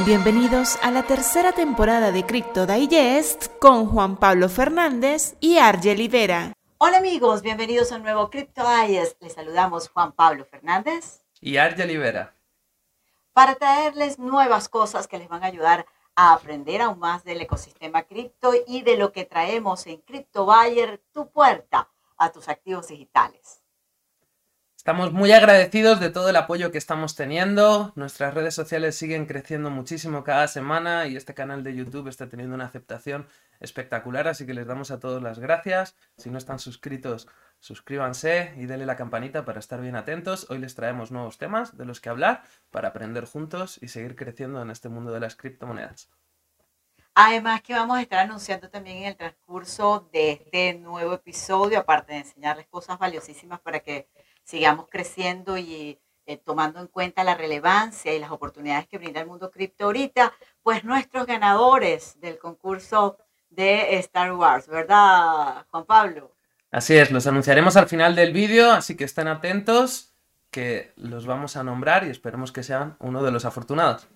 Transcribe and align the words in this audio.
Sean 0.00 0.06
bienvenidos 0.06 0.78
a 0.82 0.90
la 0.90 1.02
tercera 1.02 1.52
temporada 1.52 2.10
de 2.10 2.24
Crypto 2.24 2.66
Digest 2.66 3.48
con 3.58 3.86
Juan 3.86 4.16
Pablo 4.16 4.48
Fernández 4.48 5.36
y 5.40 5.58
Argel 5.58 6.08
Vera. 6.08 6.54
Hola 6.78 6.98
amigos, 6.98 7.42
bienvenidos 7.42 7.92
a 7.92 7.96
un 7.96 8.04
nuevo 8.04 8.30
Crypto 8.30 8.62
Digest. 8.62 9.20
Les 9.20 9.34
saludamos 9.34 9.90
Juan 9.90 10.12
Pablo 10.12 10.46
Fernández 10.46 11.22
y 11.40 11.58
Argel 11.58 11.98
Vera. 11.98 12.34
Para 13.34 13.56
traerles 13.56 14.18
nuevas 14.18 14.70
cosas 14.70 15.06
que 15.06 15.18
les 15.18 15.28
van 15.28 15.42
a 15.42 15.48
ayudar 15.48 15.84
a 16.14 16.32
aprender 16.32 16.80
aún 16.80 16.98
más 16.98 17.22
del 17.24 17.42
ecosistema 17.42 18.04
cripto 18.04 18.52
y 18.66 18.82
de 18.82 18.96
lo 18.96 19.12
que 19.12 19.26
traemos 19.26 19.86
en 19.86 20.00
Crypto 20.00 20.46
Buyer, 20.46 21.02
tu 21.12 21.30
puerta 21.30 21.90
a 22.16 22.30
tus 22.32 22.48
activos 22.48 22.88
digitales. 22.88 23.59
Estamos 24.80 25.12
muy 25.12 25.30
agradecidos 25.30 26.00
de 26.00 26.08
todo 26.08 26.30
el 26.30 26.36
apoyo 26.36 26.72
que 26.72 26.78
estamos 26.78 27.14
teniendo. 27.14 27.92
Nuestras 27.96 28.32
redes 28.32 28.54
sociales 28.54 28.96
siguen 28.96 29.26
creciendo 29.26 29.68
muchísimo 29.68 30.24
cada 30.24 30.48
semana 30.48 31.06
y 31.06 31.16
este 31.16 31.34
canal 31.34 31.62
de 31.62 31.76
YouTube 31.76 32.08
está 32.08 32.30
teniendo 32.30 32.54
una 32.54 32.64
aceptación 32.64 33.26
espectacular, 33.60 34.26
así 34.26 34.46
que 34.46 34.54
les 34.54 34.66
damos 34.66 34.90
a 34.90 34.98
todos 34.98 35.22
las 35.22 35.38
gracias. 35.38 35.96
Si 36.16 36.30
no 36.30 36.38
están 36.38 36.58
suscritos, 36.58 37.28
suscríbanse 37.58 38.54
y 38.56 38.64
denle 38.64 38.86
la 38.86 38.96
campanita 38.96 39.44
para 39.44 39.58
estar 39.58 39.82
bien 39.82 39.96
atentos. 39.96 40.46
Hoy 40.48 40.56
les 40.56 40.74
traemos 40.74 41.10
nuevos 41.10 41.36
temas 41.36 41.76
de 41.76 41.84
los 41.84 42.00
que 42.00 42.08
hablar 42.08 42.42
para 42.70 42.88
aprender 42.88 43.26
juntos 43.26 43.78
y 43.82 43.88
seguir 43.88 44.16
creciendo 44.16 44.62
en 44.62 44.70
este 44.70 44.88
mundo 44.88 45.12
de 45.12 45.20
las 45.20 45.36
criptomonedas. 45.36 46.08
Además 47.14 47.60
que 47.60 47.74
vamos 47.74 47.98
a 47.98 48.00
estar 48.00 48.20
anunciando 48.20 48.70
también 48.70 48.96
en 48.98 49.04
el 49.04 49.16
transcurso 49.16 50.08
de 50.10 50.32
este 50.32 50.72
nuevo 50.78 51.12
episodio, 51.12 51.80
aparte 51.80 52.14
de 52.14 52.20
enseñarles 52.20 52.66
cosas 52.68 52.98
valiosísimas 52.98 53.60
para 53.60 53.80
que 53.80 54.08
sigamos 54.44 54.86
creciendo 54.90 55.56
y 55.58 55.98
eh, 56.26 56.36
tomando 56.36 56.80
en 56.80 56.86
cuenta 56.86 57.24
la 57.24 57.34
relevancia 57.34 58.14
y 58.14 58.18
las 58.18 58.30
oportunidades 58.30 58.86
que 58.86 58.98
brinda 58.98 59.20
el 59.20 59.26
mundo 59.26 59.50
cripto 59.50 59.86
ahorita, 59.86 60.32
pues 60.62 60.84
nuestros 60.84 61.26
ganadores 61.26 62.20
del 62.20 62.38
concurso 62.38 63.18
de 63.48 63.98
Star 63.98 64.32
Wars, 64.32 64.68
¿verdad, 64.68 65.66
Juan 65.70 65.84
Pablo? 65.84 66.32
Así 66.70 66.96
es, 66.96 67.10
los 67.10 67.26
anunciaremos 67.26 67.76
al 67.76 67.88
final 67.88 68.14
del 68.14 68.32
vídeo, 68.32 68.70
así 68.70 68.96
que 68.96 69.04
estén 69.04 69.26
atentos 69.26 70.14
que 70.50 70.92
los 70.96 71.26
vamos 71.26 71.56
a 71.56 71.64
nombrar 71.64 72.04
y 72.04 72.10
esperemos 72.10 72.52
que 72.52 72.62
sean 72.62 72.96
uno 73.00 73.22
de 73.22 73.32
los 73.32 73.44
afortunados. 73.44 74.08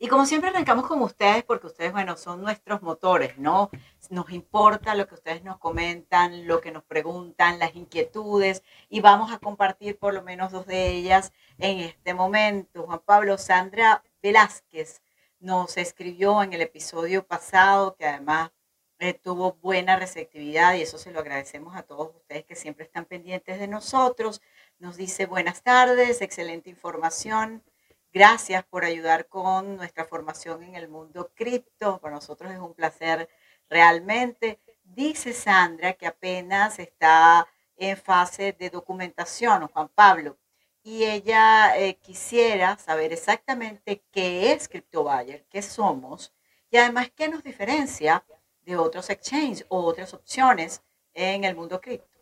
Y 0.00 0.06
como 0.06 0.26
siempre 0.26 0.50
arrancamos 0.50 0.86
con 0.86 1.02
ustedes 1.02 1.42
porque 1.42 1.66
ustedes, 1.66 1.90
bueno, 1.90 2.16
son 2.16 2.40
nuestros 2.40 2.82
motores, 2.82 3.36
¿no? 3.36 3.68
Nos 4.10 4.30
importa 4.30 4.94
lo 4.94 5.08
que 5.08 5.16
ustedes 5.16 5.42
nos 5.42 5.58
comentan, 5.58 6.46
lo 6.46 6.60
que 6.60 6.70
nos 6.70 6.84
preguntan, 6.84 7.58
las 7.58 7.74
inquietudes 7.74 8.62
y 8.88 9.00
vamos 9.00 9.32
a 9.32 9.38
compartir 9.38 9.98
por 9.98 10.14
lo 10.14 10.22
menos 10.22 10.52
dos 10.52 10.66
de 10.66 10.88
ellas 10.92 11.32
en 11.58 11.80
este 11.80 12.14
momento. 12.14 12.84
Juan 12.84 13.00
Pablo 13.04 13.38
Sandra 13.38 14.04
Velázquez 14.22 15.02
nos 15.40 15.76
escribió 15.76 16.44
en 16.44 16.52
el 16.52 16.62
episodio 16.62 17.26
pasado 17.26 17.96
que 17.96 18.06
además 18.06 18.52
eh, 19.00 19.14
tuvo 19.14 19.54
buena 19.54 19.96
receptividad 19.96 20.74
y 20.74 20.82
eso 20.82 20.98
se 20.98 21.10
lo 21.10 21.18
agradecemos 21.20 21.74
a 21.76 21.82
todos 21.82 22.14
ustedes 22.14 22.44
que 22.44 22.54
siempre 22.54 22.84
están 22.84 23.04
pendientes 23.04 23.58
de 23.58 23.66
nosotros. 23.66 24.42
Nos 24.78 24.96
dice 24.96 25.26
buenas 25.26 25.62
tardes, 25.64 26.20
excelente 26.22 26.70
información. 26.70 27.64
Gracias 28.12 28.64
por 28.64 28.84
ayudar 28.84 29.28
con 29.28 29.76
nuestra 29.76 30.06
formación 30.06 30.62
en 30.62 30.74
el 30.74 30.88
mundo 30.88 31.30
cripto. 31.34 31.98
Para 32.00 32.14
nosotros 32.14 32.50
es 32.50 32.58
un 32.58 32.72
placer 32.74 33.28
realmente. 33.68 34.60
Dice 34.82 35.34
Sandra 35.34 35.92
que 35.92 36.06
apenas 36.06 36.78
está 36.78 37.46
en 37.76 37.96
fase 37.96 38.56
de 38.58 38.70
documentación, 38.70 39.68
Juan 39.68 39.88
Pablo, 39.94 40.38
y 40.82 41.04
ella 41.04 41.78
eh, 41.78 41.96
quisiera 41.96 42.78
saber 42.78 43.12
exactamente 43.12 44.02
qué 44.10 44.52
es 44.52 44.68
CryptoBuyer, 44.68 45.44
qué 45.50 45.60
somos 45.60 46.32
y 46.70 46.78
además 46.78 47.10
qué 47.14 47.28
nos 47.28 47.44
diferencia 47.44 48.24
de 48.62 48.76
otros 48.76 49.10
exchanges 49.10 49.66
o 49.68 49.84
otras 49.84 50.14
opciones 50.14 50.82
en 51.12 51.44
el 51.44 51.54
mundo 51.54 51.80
cripto. 51.80 52.18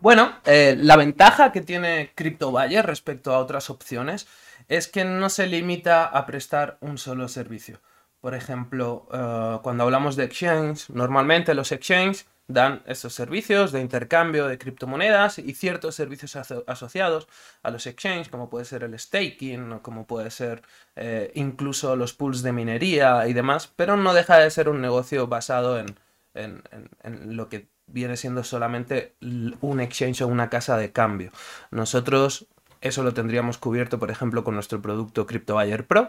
Bueno, 0.00 0.40
eh, 0.44 0.74
la 0.78 0.96
ventaja 0.96 1.52
que 1.52 1.60
tiene 1.60 2.12
CryptoBuyer 2.14 2.84
respecto 2.84 3.32
a 3.32 3.38
otras 3.38 3.70
opciones 3.70 4.26
es 4.68 4.88
que 4.88 5.04
no 5.04 5.28
se 5.28 5.46
limita 5.46 6.04
a 6.06 6.26
prestar 6.26 6.78
un 6.80 6.98
solo 6.98 7.28
servicio. 7.28 7.80
Por 8.20 8.34
ejemplo, 8.34 9.06
eh, 9.12 9.58
cuando 9.62 9.84
hablamos 9.84 10.16
de 10.16 10.24
exchange, 10.24 10.88
normalmente 10.90 11.54
los 11.54 11.72
exchanges 11.72 12.26
dan 12.46 12.82
esos 12.86 13.14
servicios 13.14 13.72
de 13.72 13.80
intercambio 13.80 14.46
de 14.48 14.58
criptomonedas 14.58 15.38
y 15.38 15.54
ciertos 15.54 15.94
servicios 15.94 16.36
asociados 16.36 17.26
a 17.62 17.70
los 17.70 17.86
exchanges, 17.86 18.28
como 18.28 18.50
puede 18.50 18.66
ser 18.66 18.84
el 18.84 18.98
staking, 18.98 19.72
o 19.72 19.82
como 19.82 20.06
puede 20.06 20.30
ser 20.30 20.62
eh, 20.96 21.32
incluso 21.34 21.96
los 21.96 22.12
pools 22.12 22.42
de 22.42 22.52
minería 22.52 23.26
y 23.28 23.32
demás, 23.32 23.72
pero 23.76 23.96
no 23.96 24.12
deja 24.12 24.38
de 24.38 24.50
ser 24.50 24.68
un 24.68 24.80
negocio 24.80 25.26
basado 25.26 25.78
en, 25.78 25.96
en 26.34 27.36
lo 27.36 27.48
que 27.48 27.68
viene 27.86 28.16
siendo 28.16 28.44
solamente 28.44 29.14
un 29.60 29.80
exchange 29.80 30.22
o 30.22 30.28
una 30.28 30.50
casa 30.50 30.76
de 30.76 30.92
cambio. 30.92 31.30
Nosotros 31.70 32.46
eso 32.84 33.02
lo 33.02 33.14
tendríamos 33.14 33.58
cubierto, 33.58 33.98
por 33.98 34.10
ejemplo, 34.10 34.44
con 34.44 34.54
nuestro 34.54 34.80
producto 34.80 35.26
CryptoBuyer 35.26 35.86
Pro, 35.86 36.08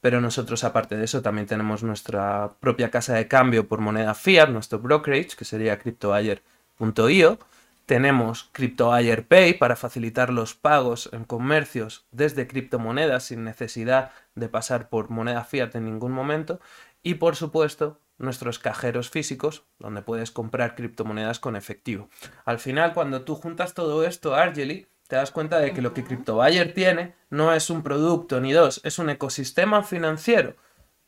pero 0.00 0.20
nosotros 0.20 0.64
aparte 0.64 0.96
de 0.96 1.04
eso 1.04 1.22
también 1.22 1.46
tenemos 1.46 1.82
nuestra 1.82 2.52
propia 2.60 2.90
casa 2.90 3.14
de 3.14 3.28
cambio 3.28 3.68
por 3.68 3.80
moneda 3.80 4.14
fiat, 4.14 4.48
nuestro 4.48 4.78
brokerage, 4.78 5.36
que 5.36 5.44
sería 5.44 5.78
CryptoBuyer.io. 5.78 7.38
Tenemos 7.86 8.48
CryptoBuyer 8.52 9.26
Pay 9.26 9.54
para 9.54 9.76
facilitar 9.76 10.30
los 10.30 10.54
pagos 10.54 11.10
en 11.12 11.24
comercios 11.24 12.06
desde 12.10 12.46
criptomonedas 12.46 13.24
sin 13.24 13.44
necesidad 13.44 14.10
de 14.34 14.48
pasar 14.48 14.88
por 14.88 15.10
moneda 15.10 15.44
fiat 15.44 15.74
en 15.74 15.84
ningún 15.84 16.12
momento. 16.12 16.60
Y 17.02 17.14
por 17.14 17.36
supuesto, 17.36 18.00
nuestros 18.16 18.58
cajeros 18.58 19.10
físicos, 19.10 19.64
donde 19.78 20.02
puedes 20.02 20.30
comprar 20.30 20.74
criptomonedas 20.74 21.40
con 21.40 21.56
efectivo. 21.56 22.08
Al 22.44 22.58
final, 22.58 22.94
cuando 22.94 23.22
tú 23.22 23.34
juntas 23.34 23.74
todo 23.74 24.04
esto, 24.04 24.34
Argely, 24.34 24.86
te 25.08 25.16
das 25.16 25.30
cuenta 25.30 25.58
de 25.58 25.72
que 25.72 25.82
lo 25.82 25.92
que 25.92 26.04
CryptoBuyer 26.04 26.72
tiene 26.72 27.14
no 27.30 27.52
es 27.52 27.70
un 27.70 27.82
producto 27.82 28.40
ni 28.40 28.52
dos, 28.52 28.80
es 28.84 28.98
un 28.98 29.10
ecosistema 29.10 29.82
financiero 29.82 30.56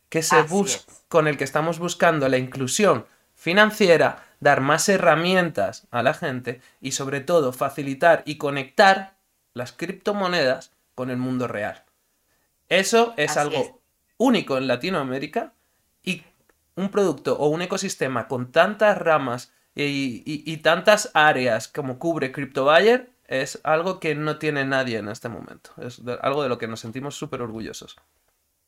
que 0.09 0.23
se 0.23 0.43
busca, 0.43 0.93
con 1.09 1.27
el 1.27 1.37
que 1.37 1.45
estamos 1.45 1.79
buscando 1.79 2.29
la 2.29 2.39
inclusión 2.39 3.07
financiera, 3.35 4.25
dar 4.41 4.61
más 4.61 4.89
herramientas 4.89 5.87
a 5.91 6.03
la 6.03 6.15
gente 6.15 6.61
y 6.81 6.93
sobre 6.93 7.21
todo 7.21 7.53
facilitar 7.53 8.23
y 8.27 8.37
conectar 8.37 9.17
las 9.55 9.73
criptomonedas 9.73 10.73
con 10.95 11.11
el 11.11 11.17
mundo 11.17 11.49
real. 11.49 11.85
Eso 12.69 13.15
es 13.17 13.37
algo 13.37 13.81
único 14.19 14.59
en 14.59 14.67
Latinoamérica 14.67 15.53
y 16.03 16.23
un 16.75 16.91
producto 16.91 17.37
o 17.39 17.49
un 17.49 17.63
ecosistema 17.63 18.29
con 18.29 18.53
tantas 18.53 18.99
ramas 18.99 19.53
y, 19.75 20.23
y 20.25 20.57
tantas 20.59 21.11
áreas 21.15 21.69
como 21.69 21.99
cubre 21.99 22.33
CryptoBuyer 22.33 23.16
es 23.29 23.61
algo 23.65 24.01
que 24.01 24.15
no 24.15 24.39
tiene 24.39 24.65
nadie 24.65 24.99
en 24.99 25.09
este 25.09 25.29
momento. 25.29 25.71
Es 25.79 26.01
algo 26.21 26.43
de 26.43 26.49
lo 26.49 26.59
que 26.59 26.69
nos 26.69 26.81
sentimos 26.81 27.15
súper 27.17 27.43
orgullosos. 27.43 27.97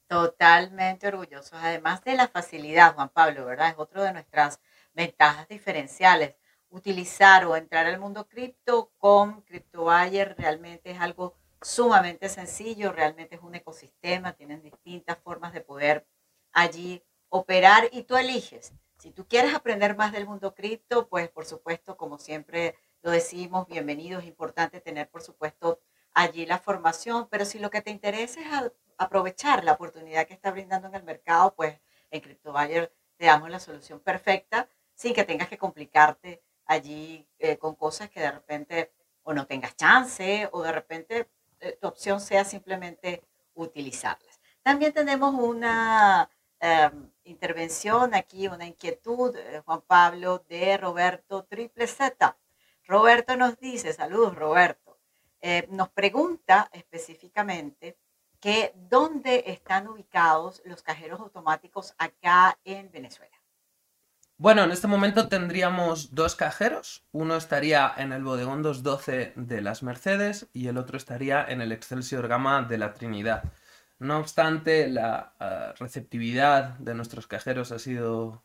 Totalmente 0.08 1.08
orgullosos. 1.08 1.52
Además 1.54 2.02
de 2.04 2.14
la 2.14 2.28
facilidad, 2.28 2.94
Juan 2.94 3.10
Pablo, 3.10 3.44
¿verdad? 3.44 3.70
Es 3.70 3.74
otro 3.78 4.02
de 4.02 4.12
nuestras 4.12 4.60
ventajas 4.94 5.46
diferenciales. 5.48 6.36
Utilizar 6.70 7.44
o 7.44 7.56
entrar 7.56 7.86
al 7.86 7.98
mundo 7.98 8.26
cripto 8.26 8.90
con 8.98 9.42
CryptoBuyer 9.42 10.34
realmente 10.38 10.90
es 10.90 11.00
algo 11.00 11.36
sumamente 11.60 12.28
sencillo, 12.28 12.92
realmente 12.92 13.36
es 13.36 13.42
un 13.42 13.54
ecosistema, 13.54 14.32
tienen 14.32 14.62
distintas 14.62 15.18
formas 15.18 15.52
de 15.52 15.60
poder 15.60 16.06
allí 16.52 17.02
operar 17.28 17.88
y 17.92 18.04
tú 18.04 18.16
eliges. 18.16 18.72
Si 18.98 19.12
tú 19.12 19.26
quieres 19.28 19.54
aprender 19.54 19.96
más 19.96 20.12
del 20.12 20.26
mundo 20.26 20.54
cripto, 20.54 21.08
pues 21.08 21.28
por 21.28 21.44
supuesto, 21.44 21.96
como 21.96 22.18
siempre 22.18 22.76
lo 23.02 23.10
decimos, 23.10 23.66
bienvenido, 23.68 24.20
es 24.20 24.26
importante 24.26 24.80
tener, 24.80 25.08
por 25.08 25.22
supuesto, 25.22 25.80
allí 26.12 26.46
la 26.46 26.58
formación, 26.58 27.28
pero 27.30 27.44
si 27.44 27.58
lo 27.58 27.70
que 27.70 27.82
te 27.82 27.90
interesa 27.90 28.40
es 28.40 28.72
aprovechar 28.96 29.64
la 29.64 29.72
oportunidad 29.72 30.26
que 30.26 30.34
está 30.34 30.50
brindando 30.50 30.88
en 30.88 30.94
el 30.94 31.04
mercado, 31.04 31.54
pues 31.54 31.80
en 32.10 32.20
CryptoBuyer 32.20 32.92
te 33.16 33.26
damos 33.26 33.50
la 33.50 33.60
solución 33.60 34.00
perfecta 34.00 34.68
sin 34.94 35.14
que 35.14 35.24
tengas 35.24 35.48
que 35.48 35.58
complicarte 35.58 36.42
allí 36.66 37.26
eh, 37.38 37.56
con 37.56 37.74
cosas 37.74 38.10
que 38.10 38.20
de 38.20 38.30
repente 38.30 38.92
o 39.22 39.32
no 39.32 39.46
tengas 39.46 39.76
chance 39.76 40.48
o 40.52 40.62
de 40.62 40.72
repente 40.72 41.28
eh, 41.60 41.78
tu 41.80 41.86
opción 41.88 42.20
sea 42.20 42.44
simplemente 42.44 43.22
utilizarlas. 43.54 44.40
También 44.62 44.92
tenemos 44.92 45.34
una 45.34 46.30
em, 46.60 47.10
intervención 47.24 48.14
aquí, 48.14 48.48
una 48.48 48.66
inquietud, 48.66 49.36
eh, 49.36 49.62
Juan 49.64 49.82
Pablo, 49.82 50.44
de 50.48 50.76
Roberto 50.76 51.44
Triple 51.44 51.86
Z. 51.86 52.36
Roberto 52.88 53.36
nos 53.36 53.60
dice, 53.60 53.92
saludos 53.92 54.34
Roberto, 54.34 54.98
eh, 55.42 55.68
nos 55.70 55.90
pregunta 55.90 56.70
específicamente 56.72 57.98
que 58.40 58.72
dónde 58.74 59.44
están 59.48 59.88
ubicados 59.88 60.62
los 60.64 60.82
cajeros 60.82 61.20
automáticos 61.20 61.94
acá 61.98 62.58
en 62.64 62.90
Venezuela. 62.90 63.36
Bueno, 64.38 64.62
en 64.64 64.70
este 64.70 64.86
momento 64.86 65.28
tendríamos 65.28 66.14
dos 66.14 66.34
cajeros. 66.34 67.04
Uno 67.12 67.36
estaría 67.36 67.92
en 67.96 68.12
el 68.12 68.22
Bodegón 68.22 68.62
212 68.62 69.34
de 69.36 69.60
las 69.60 69.82
Mercedes 69.82 70.48
y 70.54 70.68
el 70.68 70.78
otro 70.78 70.96
estaría 70.96 71.44
en 71.44 71.60
el 71.60 71.72
Excelsior 71.72 72.26
Gama 72.26 72.62
de 72.62 72.78
la 72.78 72.94
Trinidad. 72.94 73.52
No 73.98 74.18
obstante, 74.18 74.88
la 74.88 75.34
uh, 75.40 75.76
receptividad 75.82 76.78
de 76.78 76.94
nuestros 76.94 77.26
cajeros 77.26 77.72
ha 77.72 77.80
sido 77.80 78.44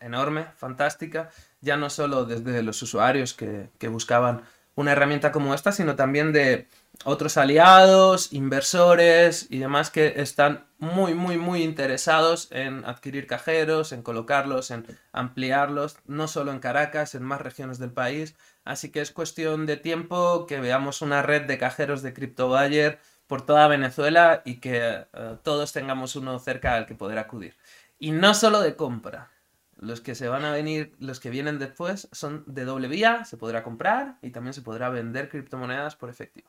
enorme, 0.00 0.46
fantástica, 0.56 1.30
ya 1.60 1.76
no 1.76 1.90
solo 1.90 2.24
desde 2.24 2.62
los 2.62 2.80
usuarios 2.82 3.34
que, 3.34 3.88
buscaban 3.88 4.42
una 4.74 4.92
herramienta 4.92 5.32
como 5.32 5.54
esta, 5.54 5.70
sino 5.70 5.96
también 5.96 6.32
de 6.32 6.66
otros 7.04 7.36
aliados, 7.36 8.32
inversores 8.32 9.46
y 9.50 9.58
demás 9.58 9.90
que 9.90 10.14
están 10.16 10.64
muy, 10.78 11.14
muy, 11.14 11.36
muy 11.36 11.62
interesados 11.62 12.48
en 12.50 12.84
adquirir 12.86 13.26
cajeros, 13.26 13.92
en 13.92 14.02
colocarlos, 14.02 14.70
en 14.70 14.86
ampliarlos, 15.12 15.98
no 16.06 16.26
solo 16.26 16.52
en 16.52 16.58
Caracas, 16.58 17.14
en 17.14 17.22
más 17.22 17.40
regiones 17.40 17.78
del 17.78 17.92
país. 17.92 18.34
Así 18.64 18.90
que 18.90 19.00
es 19.00 19.10
cuestión 19.10 19.66
de 19.66 19.76
tiempo 19.76 20.46
que 20.46 20.60
veamos 20.60 21.02
una 21.02 21.22
red 21.22 21.42
de 21.42 21.58
cajeros 21.58 22.02
de 22.02 22.14
CryptoBuyer 22.14 22.98
por 23.26 23.46
toda 23.46 23.68
Venezuela 23.68 24.42
y 24.44 24.56
que 24.56 25.06
eh, 25.12 25.36
todos 25.42 25.72
tengamos 25.72 26.16
uno 26.16 26.38
cerca 26.38 26.74
al 26.74 26.86
que 26.86 26.94
poder 26.94 27.18
acudir. 27.18 27.56
Y 27.98 28.10
no 28.10 28.34
solo 28.34 28.60
de 28.60 28.76
compra. 28.76 29.30
Los 29.82 30.00
que 30.00 30.14
se 30.14 30.28
van 30.28 30.44
a 30.44 30.52
venir, 30.52 30.94
los 31.00 31.18
que 31.18 31.28
vienen 31.28 31.58
después 31.58 32.08
son 32.12 32.44
de 32.46 32.64
doble 32.64 32.86
vía, 32.86 33.24
se 33.24 33.36
podrá 33.36 33.64
comprar 33.64 34.16
y 34.22 34.30
también 34.30 34.54
se 34.54 34.62
podrá 34.62 34.90
vender 34.90 35.28
criptomonedas 35.28 35.96
por 35.96 36.08
efectivo. 36.08 36.48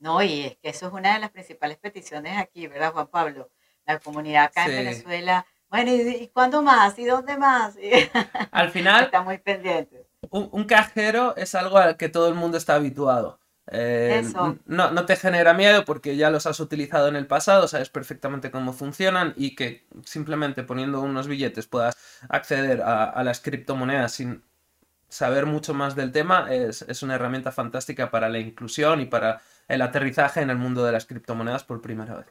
No, 0.00 0.22
y 0.22 0.40
es 0.40 0.56
que 0.56 0.70
eso 0.70 0.86
es 0.86 0.92
una 0.94 1.12
de 1.12 1.20
las 1.20 1.28
principales 1.28 1.76
peticiones 1.76 2.38
aquí, 2.38 2.66
¿verdad, 2.66 2.94
Juan 2.94 3.08
Pablo? 3.08 3.50
La 3.84 3.98
comunidad 3.98 4.44
acá 4.44 4.64
en 4.64 4.84
Venezuela. 4.84 5.44
Bueno, 5.68 5.92
¿y, 5.92 6.28
cuándo 6.28 6.62
más? 6.62 6.98
¿Y 6.98 7.04
dónde 7.04 7.36
más? 7.36 7.76
Al 8.52 8.70
final. 8.70 9.04
Está 9.04 9.20
muy 9.20 9.36
pendiente. 9.36 10.06
Un, 10.30 10.64
cajero 10.64 11.36
es 11.36 11.54
algo 11.54 11.76
al 11.76 11.98
que 11.98 12.08
todo 12.08 12.28
el 12.28 12.34
mundo 12.34 12.56
está 12.56 12.76
habituado. 12.76 13.38
Eh, 13.70 14.22
no, 14.66 14.90
no, 14.90 15.06
te 15.06 15.16
genera 15.16 15.52
miedo 15.52 15.84
porque 15.84 16.16
ya 16.16 16.30
los 16.30 16.46
has 16.46 16.58
utilizado 16.58 17.08
en 17.08 17.16
el 17.16 17.26
pasado, 17.26 17.68
sabes 17.68 17.90
perfectamente 17.90 18.50
cómo 18.50 18.72
funcionan 18.72 19.34
y 19.36 19.54
que 19.54 19.86
simplemente 20.04 20.62
poniendo 20.62 21.00
unos 21.00 21.28
billetes 21.28 21.66
puedas 21.66 21.96
acceder 22.30 22.80
a, 22.80 23.04
a 23.04 23.24
las 23.24 23.40
criptomonedas 23.40 24.12
sin 24.12 24.42
saber 25.08 25.46
mucho 25.46 25.74
más 25.74 25.96
del 25.96 26.12
tema 26.12 26.46
es, 26.50 26.82
es, 26.82 27.02
una 27.02 27.14
herramienta 27.14 27.50
fantástica 27.52 28.10
para 28.10 28.28
la 28.28 28.38
inclusión 28.38 29.00
y 29.00 29.06
para 29.06 29.40
el 29.66 29.82
aterrizaje 29.82 30.40
en 30.40 30.50
el 30.50 30.56
mundo 30.56 30.84
de 30.84 30.92
las 30.92 31.06
criptomonedas 31.06 31.64
por 31.64 31.80
primera 31.80 32.16
vez. 32.16 32.26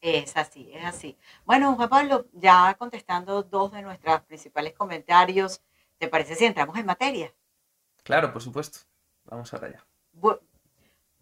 Es 0.00 0.36
así, 0.36 0.70
es 0.72 0.84
así. 0.84 1.18
Bueno, 1.44 1.74
Juan 1.74 1.88
Pablo, 1.88 2.26
ya 2.32 2.76
contestando 2.78 3.42
dos 3.42 3.72
de 3.72 3.82
nuestros 3.82 4.20
principales 4.22 4.74
comentarios, 4.74 5.60
¿te 5.98 6.06
parece 6.06 6.36
si 6.36 6.44
entramos 6.44 6.76
en 6.78 6.86
materia? 6.86 7.32
Claro, 8.04 8.32
por 8.32 8.42
supuesto. 8.42 8.80
Vamos 9.24 9.52
a 9.52 9.56
allá. 9.56 9.87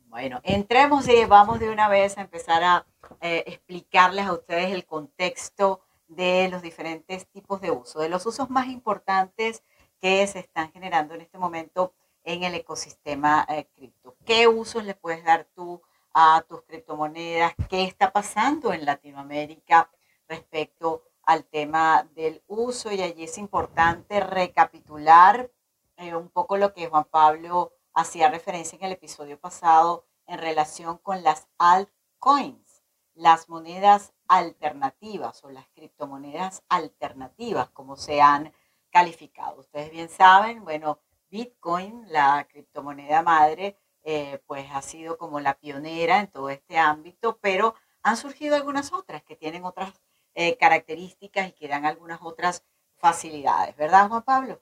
Bueno, 0.08 0.40
entremos 0.44 1.08
y 1.08 1.24
vamos 1.26 1.60
de 1.60 1.68
una 1.68 1.88
vez 1.88 2.16
a 2.16 2.22
empezar 2.22 2.62
a 2.64 2.86
eh, 3.20 3.44
explicarles 3.46 4.26
a 4.26 4.32
ustedes 4.32 4.72
el 4.72 4.86
contexto 4.86 5.80
de 6.08 6.48
los 6.50 6.62
diferentes 6.62 7.26
tipos 7.26 7.60
de 7.60 7.70
uso, 7.70 8.00
de 8.00 8.08
los 8.08 8.24
usos 8.24 8.48
más 8.48 8.68
importantes 8.68 9.62
que 10.00 10.26
se 10.26 10.38
están 10.38 10.72
generando 10.72 11.14
en 11.14 11.20
este 11.20 11.36
momento 11.36 11.92
en 12.24 12.44
el 12.44 12.54
ecosistema 12.54 13.46
eh, 13.48 13.66
cripto. 13.74 14.16
¿Qué 14.24 14.48
usos 14.48 14.84
le 14.84 14.94
puedes 14.94 15.22
dar 15.24 15.46
tú 15.54 15.82
a 16.14 16.42
tus 16.48 16.62
criptomonedas? 16.62 17.54
¿Qué 17.68 17.84
está 17.84 18.12
pasando 18.12 18.72
en 18.72 18.86
Latinoamérica 18.86 19.90
respecto 20.28 21.02
al 21.24 21.44
tema 21.44 22.08
del 22.14 22.42
uso? 22.46 22.90
Y 22.90 23.02
allí 23.02 23.24
es 23.24 23.36
importante 23.36 24.20
recapitular 24.20 25.50
eh, 25.98 26.14
un 26.14 26.30
poco 26.30 26.56
lo 26.56 26.72
que 26.72 26.88
Juan 26.88 27.04
Pablo 27.04 27.72
hacía 27.96 28.28
referencia 28.30 28.76
en 28.76 28.84
el 28.84 28.92
episodio 28.92 29.40
pasado 29.40 30.06
en 30.26 30.38
relación 30.38 30.98
con 30.98 31.24
las 31.24 31.48
altcoins, 31.56 32.84
las 33.14 33.48
monedas 33.48 34.12
alternativas 34.28 35.42
o 35.44 35.50
las 35.50 35.66
criptomonedas 35.70 36.62
alternativas, 36.68 37.70
como 37.70 37.96
se 37.96 38.20
han 38.20 38.52
calificado. 38.90 39.60
Ustedes 39.60 39.90
bien 39.90 40.10
saben, 40.10 40.62
bueno, 40.62 41.00
Bitcoin, 41.30 42.04
la 42.12 42.46
criptomoneda 42.50 43.22
madre, 43.22 43.78
eh, 44.02 44.42
pues 44.46 44.66
ha 44.72 44.82
sido 44.82 45.16
como 45.16 45.40
la 45.40 45.54
pionera 45.54 46.20
en 46.20 46.30
todo 46.30 46.50
este 46.50 46.76
ámbito, 46.76 47.38
pero 47.40 47.74
han 48.02 48.18
surgido 48.18 48.56
algunas 48.56 48.92
otras 48.92 49.22
que 49.22 49.36
tienen 49.36 49.64
otras 49.64 49.94
eh, 50.34 50.58
características 50.58 51.48
y 51.48 51.52
que 51.52 51.66
dan 51.66 51.86
algunas 51.86 52.20
otras 52.20 52.62
facilidades, 52.98 53.74
¿verdad, 53.74 54.08
Juan 54.10 54.22
Pablo? 54.22 54.60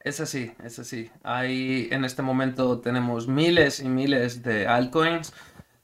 Es 0.00 0.20
así, 0.20 0.52
es 0.62 0.78
así. 0.78 1.10
Hay, 1.22 1.88
en 1.90 2.04
este 2.04 2.22
momento 2.22 2.80
tenemos 2.80 3.26
miles 3.26 3.80
y 3.80 3.88
miles 3.88 4.42
de 4.42 4.66
altcoins. 4.66 5.32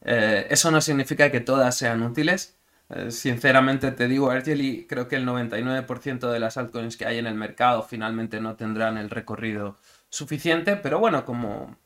Eh, 0.04 0.46
eso 0.50 0.70
no 0.70 0.80
significa 0.80 1.30
que 1.30 1.40
todas 1.40 1.76
sean 1.76 2.02
útiles. 2.02 2.56
sinceramente 3.08 3.90
te 3.90 4.06
digo, 4.06 4.30
Argeli, 4.30 4.86
creo 4.86 5.08
que 5.08 5.16
el 5.16 5.26
99% 5.26 6.30
de 6.30 6.38
las 6.38 6.56
altcoins 6.56 6.96
que 6.96 7.06
hay 7.06 7.18
en 7.18 7.26
el 7.26 7.34
mercado 7.34 7.82
finalmente 7.82 8.40
no 8.40 8.54
tendrán 8.54 8.98
el 8.98 9.10
recorrido 9.10 9.78
suficiente, 10.12 10.76
pero 10.76 10.98
bueno, 10.98 11.24
como, 11.24 11.76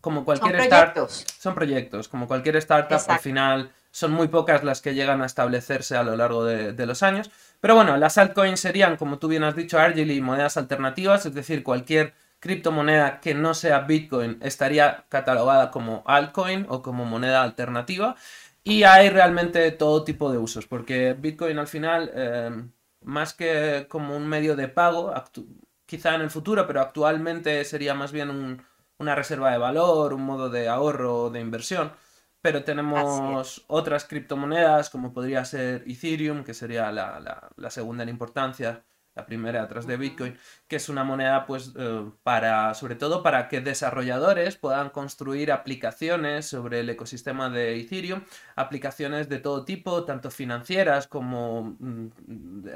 como 0.00 0.24
cualquier 0.24 0.56
son 0.56 0.64
startup. 0.64 1.08
Son 1.08 1.54
proyectos. 1.54 2.06
Como 2.08 2.28
cualquier 2.28 2.56
startup, 2.56 3.00
al 3.08 3.18
final 3.18 3.72
son 3.90 4.12
muy 4.12 4.28
pocas 4.28 4.62
las 4.62 4.82
que 4.82 4.94
llegan 4.94 5.22
a 5.22 5.26
establecerse 5.26 5.96
a 5.96 6.02
lo 6.02 6.16
largo 6.16 6.44
de, 6.44 6.86
los 6.86 7.02
años. 7.02 7.30
Pero 7.62 7.76
bueno, 7.76 7.96
las 7.96 8.18
altcoins 8.18 8.58
serían, 8.58 8.96
como 8.96 9.20
tú 9.20 9.28
bien 9.28 9.44
has 9.44 9.54
dicho, 9.54 9.78
Argily, 9.78 10.20
monedas 10.20 10.56
alternativas, 10.56 11.26
es 11.26 11.34
decir, 11.34 11.62
cualquier 11.62 12.12
criptomoneda 12.40 13.20
que 13.20 13.34
no 13.34 13.54
sea 13.54 13.80
Bitcoin 13.82 14.38
estaría 14.42 15.04
catalogada 15.08 15.70
como 15.70 16.02
altcoin 16.06 16.66
o 16.68 16.82
como 16.82 17.04
moneda 17.04 17.40
alternativa. 17.44 18.16
Y 18.64 18.82
hay 18.82 19.10
realmente 19.10 19.70
todo 19.70 20.02
tipo 20.02 20.32
de 20.32 20.38
usos, 20.38 20.66
porque 20.66 21.12
Bitcoin 21.14 21.58
al 21.60 21.68
final, 21.68 22.10
eh, 22.14 22.50
más 23.02 23.32
que 23.32 23.86
como 23.88 24.16
un 24.16 24.26
medio 24.26 24.56
de 24.56 24.66
pago, 24.66 25.14
quizá 25.86 26.16
en 26.16 26.22
el 26.22 26.30
futuro, 26.30 26.66
pero 26.66 26.80
actualmente 26.80 27.64
sería 27.64 27.94
más 27.94 28.10
bien 28.10 28.60
una 28.98 29.14
reserva 29.14 29.52
de 29.52 29.58
valor, 29.58 30.14
un 30.14 30.22
modo 30.22 30.50
de 30.50 30.68
ahorro, 30.68 31.30
de 31.30 31.38
inversión. 31.40 31.92
Pero 32.42 32.64
tenemos 32.64 33.64
otras 33.68 34.04
criptomonedas, 34.04 34.90
como 34.90 35.12
podría 35.12 35.44
ser 35.44 35.84
Ethereum, 35.86 36.44
que 36.44 36.54
sería 36.54 36.90
la 36.92 37.70
segunda 37.70 38.02
en 38.02 38.08
importancia, 38.10 38.84
la 39.14 39.26
primera 39.26 39.62
atrás 39.62 39.86
de 39.86 39.96
Bitcoin, 39.96 40.38
que 40.66 40.76
es 40.76 40.88
una 40.88 41.04
moneda 41.04 41.46
pues 41.46 41.72
eh, 41.76 42.10
para, 42.22 42.74
sobre 42.74 42.94
todo 42.94 43.22
para 43.22 43.48
que 43.48 43.60
desarrolladores 43.60 44.56
puedan 44.56 44.90
construir 44.90 45.52
aplicaciones 45.52 46.46
sobre 46.46 46.80
el 46.80 46.90
ecosistema 46.90 47.50
de 47.50 47.78
Ethereum, 47.78 48.22
aplicaciones 48.56 49.28
de 49.28 49.38
todo 49.38 49.64
tipo, 49.64 50.04
tanto 50.04 50.30
financieras 50.30 51.06
como 51.06 51.76
mm, 51.78 52.08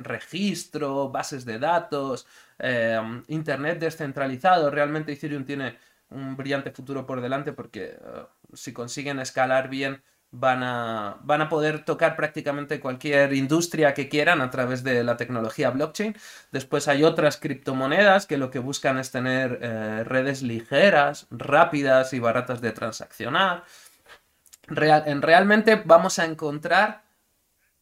registro, 0.02 1.10
bases 1.10 1.44
de 1.44 1.58
datos, 1.58 2.26
eh, 2.58 3.00
internet 3.28 3.78
descentralizado. 3.78 4.70
Realmente 4.70 5.12
Ethereum 5.12 5.44
tiene 5.44 5.78
un 6.10 6.36
brillante 6.36 6.70
futuro 6.70 7.06
por 7.06 7.20
delante 7.20 7.52
porque 7.52 7.96
eh, 8.00 8.26
si 8.54 8.72
consiguen 8.72 9.18
escalar 9.20 9.68
bien 9.68 10.02
van 10.30 10.62
a, 10.62 11.18
van 11.22 11.40
a 11.40 11.48
poder 11.48 11.84
tocar 11.84 12.16
prácticamente 12.16 12.80
cualquier 12.80 13.32
industria 13.32 13.94
que 13.94 14.08
quieran 14.08 14.40
a 14.40 14.50
través 14.50 14.82
de 14.82 15.02
la 15.04 15.16
tecnología 15.16 15.70
blockchain. 15.70 16.16
Después 16.52 16.88
hay 16.88 17.04
otras 17.04 17.38
criptomonedas 17.38 18.26
que 18.26 18.36
lo 18.36 18.50
que 18.50 18.58
buscan 18.58 18.98
es 18.98 19.10
tener 19.10 19.58
eh, 19.62 20.04
redes 20.04 20.42
ligeras, 20.42 21.26
rápidas 21.30 22.12
y 22.12 22.18
baratas 22.18 22.60
de 22.60 22.72
transaccionar. 22.72 23.64
En 24.68 25.22
realmente 25.22 25.80
vamos 25.84 26.18
a 26.18 26.24
encontrar 26.24 27.04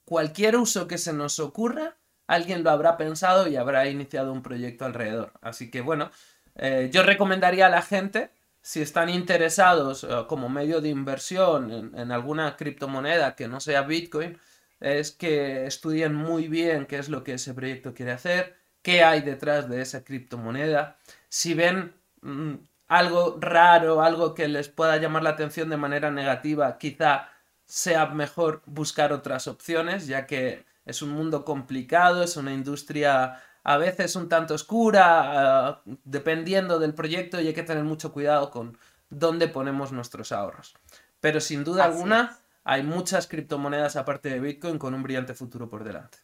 cualquier 0.05 0.57
uso 0.57 0.87
que 0.87 0.99
se 0.99 1.15
nos 1.15 1.39
ocurra, 1.41 1.97
alguien 2.27 2.63
lo 2.63 2.71
habrá 2.71 2.97
pensado 2.99 3.49
y 3.49 3.57
habrá 3.57 3.87
iniciado 3.89 4.33
un 4.33 4.43
proyecto 4.43 4.85
alrededor. 4.85 5.33
Así 5.41 5.71
que 5.71 5.81
bueno, 5.81 6.11
eh, 6.57 6.91
yo 6.93 7.03
recomendaría 7.03 7.67
a 7.67 7.71
la 7.71 7.83
gente 7.83 8.31
si 8.65 8.81
están 8.81 9.11
interesados 9.11 10.05
eh, 10.05 10.09
como 10.27 10.49
medio 10.49 10.81
de 10.81 10.89
inversión 10.89 11.93
en, 11.95 12.11
alguna 12.11 12.57
criptomoneda 12.57 13.37
que 13.37 13.47
no 13.47 13.61
sea 13.61 13.83
Bitcoin, 13.83 14.39
es 14.81 15.13
que 15.13 15.67
estudien 15.67 16.15
muy 16.15 16.49
bien 16.49 16.87
qué 16.87 16.99
es 16.99 17.11
lo 17.11 17.23
que 17.23 17.35
ese 17.35 17.53
proyecto 17.53 17.93
quiere 17.93 18.13
hacer, 18.13 18.57
qué 18.81 19.05
hay 19.05 19.21
detrás 19.21 19.69
de 19.69 19.83
esa 19.83 20.03
criptomoneda. 20.03 20.97
Si 21.29 21.53
ven 21.53 21.95
mm, 22.23 22.55
algo 22.89 23.37
raro, 23.39 24.03
algo 24.03 24.35
que 24.35 24.49
les 24.49 24.71
pueda 24.71 24.97
llamar 24.97 25.25
la 25.25 25.31
atención 25.31 25.69
de 25.69 25.77
manera 25.77 26.11
negativa, 26.11 26.79
quizá 26.79 27.29
sea 27.67 28.07
mejor 28.07 28.63
buscar 28.65 29.13
otras 29.13 29.47
opciones, 29.47 30.07
ya 30.07 30.27
que 30.27 30.65
es 30.87 31.03
un 31.03 31.11
mundo 31.11 31.45
complicado, 31.45 32.23
es 32.23 32.39
una 32.39 32.55
industria 32.55 33.43
a 33.65 33.79
veces 33.79 34.15
un 34.15 34.29
tanto 34.29 34.55
oscura, 34.55 35.83
uh, 35.87 35.97
dependiendo 36.05 36.79
del 36.79 36.95
proyecto 36.95 37.41
y 37.41 37.49
hay 37.49 37.55
que 37.55 37.63
tener 37.63 37.85
mucho 37.85 38.13
cuidado 38.13 38.51
con 38.51 38.79
dónde 39.09 39.49
ponemos 39.49 39.91
nuestros 39.91 40.33
ahorros. 40.33 40.75
Pero 41.21 41.41
sin 41.41 41.65
duda 41.65 41.85
Así 41.85 41.95
alguna 41.95 42.31
es. 42.33 42.43
hay 42.65 42.83
muchas 42.83 43.27
criptomonedas 43.27 43.97
aparte 43.97 44.29
de 44.29 44.41
Bitcoin 44.41 44.79
con 44.79 44.95
un 44.95 45.03
brillante 45.03 45.35
futuro 45.35 45.69
por 45.69 45.83
delante. 45.83 46.19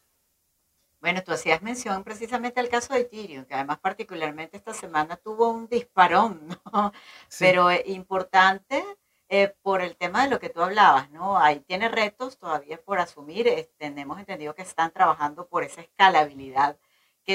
Bueno, 1.01 1.23
tú 1.23 1.31
hacías 1.31 1.63
mención 1.63 2.03
precisamente 2.03 2.59
al 2.59 2.69
caso 2.69 2.93
de 2.93 3.01
Ethereum, 3.01 3.45
que 3.45 3.55
además 3.55 3.79
particularmente 3.79 4.57
esta 4.57 4.73
semana 4.73 5.17
tuvo 5.17 5.49
un 5.49 5.67
disparón, 5.67 6.47
¿no? 6.71 6.91
Sí. 7.27 7.45
Pero 7.45 7.71
importante 7.71 8.85
eh, 9.29 9.55
por 9.63 9.81
el 9.81 9.95
tema 9.97 10.23
de 10.23 10.29
lo 10.29 10.39
que 10.39 10.49
tú 10.49 10.61
hablabas, 10.61 11.09
¿no? 11.09 11.39
Ahí 11.39 11.61
tiene 11.61 11.89
retos 11.89 12.37
todavía 12.37 12.79
por 12.79 12.99
asumir. 12.99 13.47
tenemos 13.79 14.19
entendido 14.19 14.53
que 14.53 14.61
están 14.61 14.91
trabajando 14.91 15.47
por 15.47 15.63
esa 15.63 15.81
escalabilidad 15.81 16.77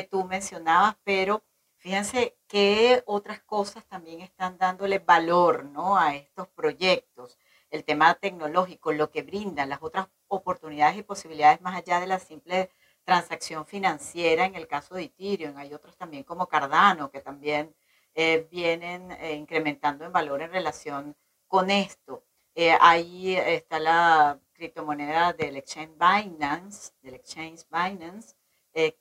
tú 0.03 0.25
mencionabas, 0.25 0.97
pero 1.05 1.45
fíjense 1.77 2.37
qué 2.49 3.03
otras 3.07 3.41
cosas 3.43 3.85
también 3.87 4.21
están 4.21 4.59
dándole 4.59 4.99
valor, 4.99 5.65
¿no? 5.65 5.97
A 5.97 6.15
estos 6.15 6.49
proyectos. 6.49 7.39
El 7.71 7.85
tema 7.85 8.15
tecnológico, 8.15 8.93
lo 8.93 9.11
que 9.11 9.23
brindan, 9.23 9.69
las 9.69 9.83
otras 9.83 10.09
oportunidades 10.29 10.97
y 10.97 11.03
posibilidades 11.03 11.61
más 11.61 11.77
allá 11.77 12.01
de 12.01 12.07
la 12.07 12.19
simple 12.19 12.71
transacción 13.05 13.67
financiera 13.67 14.45
en 14.45 14.57
el 14.57 14.67
caso 14.67 14.95
de 14.95 15.05
Ethereum. 15.05 15.57
Hay 15.57 15.73
otros 15.75 15.97
también 15.97 16.25
como 16.25 16.49
Cardano 16.49 17.11
que 17.11 17.21
también 17.21 17.75
eh, 18.15 18.49
vienen 18.51 19.13
eh, 19.13 19.35
incrementando 19.35 20.05
en 20.05 20.13
valor 20.13 20.43
en 20.43 20.51
relación 20.51 21.17
con 21.47 21.71
esto. 21.71 22.25
Eh, 22.55 22.77
ahí 22.81 23.37
está 23.37 23.79
la 23.79 24.41
criptomoneda 24.55 25.35
del 25.35 25.57
exchange 25.57 25.93
Binance, 25.99 26.93
del 27.03 27.15
exchange 27.15 27.67
Binance, 27.71 28.35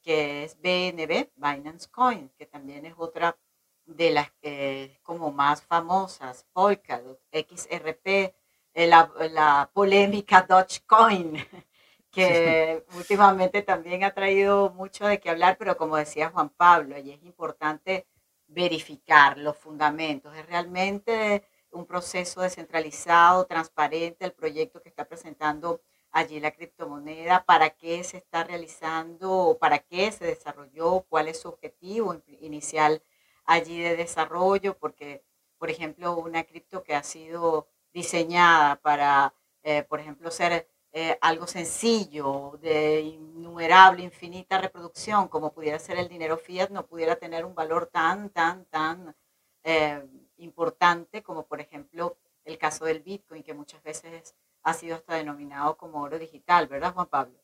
que 0.01 0.45
es 0.45 0.55
BNB, 0.61 1.31
Binance 1.35 1.89
Coin, 1.91 2.29
que 2.37 2.45
también 2.45 2.85
es 2.85 2.93
otra 2.97 3.37
de 3.85 4.09
las 4.11 4.31
que 4.41 4.99
como 5.03 5.31
más 5.31 5.61
famosas, 5.61 6.45
Polkadot, 6.53 7.19
XRP, 7.31 8.33
la, 8.73 9.11
la 9.31 9.69
polémica 9.73 10.41
Dogecoin, 10.41 11.35
que 12.11 12.85
últimamente 12.95 13.61
también 13.63 14.05
ha 14.05 14.13
traído 14.13 14.69
mucho 14.71 15.05
de 15.07 15.19
qué 15.19 15.29
hablar, 15.29 15.57
pero 15.57 15.75
como 15.75 15.97
decía 15.97 16.29
Juan 16.29 16.49
Pablo, 16.49 16.95
allí 16.95 17.11
es 17.11 17.23
importante 17.23 18.07
verificar 18.47 19.37
los 19.37 19.57
fundamentos. 19.57 20.35
Es 20.35 20.45
realmente 20.45 21.43
un 21.71 21.85
proceso 21.85 22.41
descentralizado, 22.41 23.45
transparente, 23.45 24.23
el 24.23 24.31
proyecto 24.31 24.81
que 24.81 24.89
está 24.89 25.05
presentando 25.05 25.81
allí 26.15 26.39
la 26.39 26.51
criptomoneda, 26.51 27.43
para 27.45 27.71
qué 27.71 28.01
se 28.05 28.17
está 28.17 28.45
realizando, 28.45 29.57
para 29.59 29.79
qué 29.79 30.13
se 30.13 30.25
desarrolló, 30.25 31.01
cuál 31.09 31.27
es 31.27 31.41
su 31.41 31.49
objetivo 31.49 32.15
inicial 32.39 33.03
allí 33.45 33.81
de 33.81 33.97
desarrollo, 33.97 34.77
porque, 34.77 35.23
por 35.57 35.69
ejemplo, 35.69 36.15
una 36.17 36.45
cripto 36.45 36.83
que 36.83 36.95
ha 36.95 37.03
sido 37.03 37.67
diseñada 37.93 38.77
para, 38.77 39.33
eh, 39.63 39.83
por 39.83 39.99
ejemplo, 39.99 40.31
ser 40.31 40.69
eh, 40.93 41.17
algo 41.19 41.47
sencillo, 41.47 42.57
de 42.61 43.01
innumerable, 43.01 44.01
infinita 44.03 44.57
reproducción, 44.57 45.27
como 45.27 45.51
pudiera 45.51 45.79
ser 45.79 45.97
el 45.97 46.07
dinero 46.07 46.37
fiat, 46.37 46.69
no 46.69 46.85
pudiera 46.87 47.17
tener 47.17 47.43
un 47.43 47.55
valor 47.55 47.87
tan, 47.87 48.29
tan, 48.29 48.63
tan 48.67 49.13
eh, 49.63 50.01
importante 50.37 51.23
como 51.23 51.43
por 51.45 51.59
ejemplo 51.59 52.17
el 52.45 52.57
caso 52.57 52.85
del 52.85 53.01
Bitcoin, 53.01 53.43
que 53.43 53.53
muchas 53.53 53.83
veces 53.83 54.33
ha 54.65 54.73
sido 54.73 54.95
hasta 54.95 55.15
denominado 55.15 55.77
como 55.77 56.01
oro 56.01 56.19
digital, 56.19 56.67
¿verdad, 56.67 56.93
Juan 56.93 57.07
Pablo? 57.07 57.39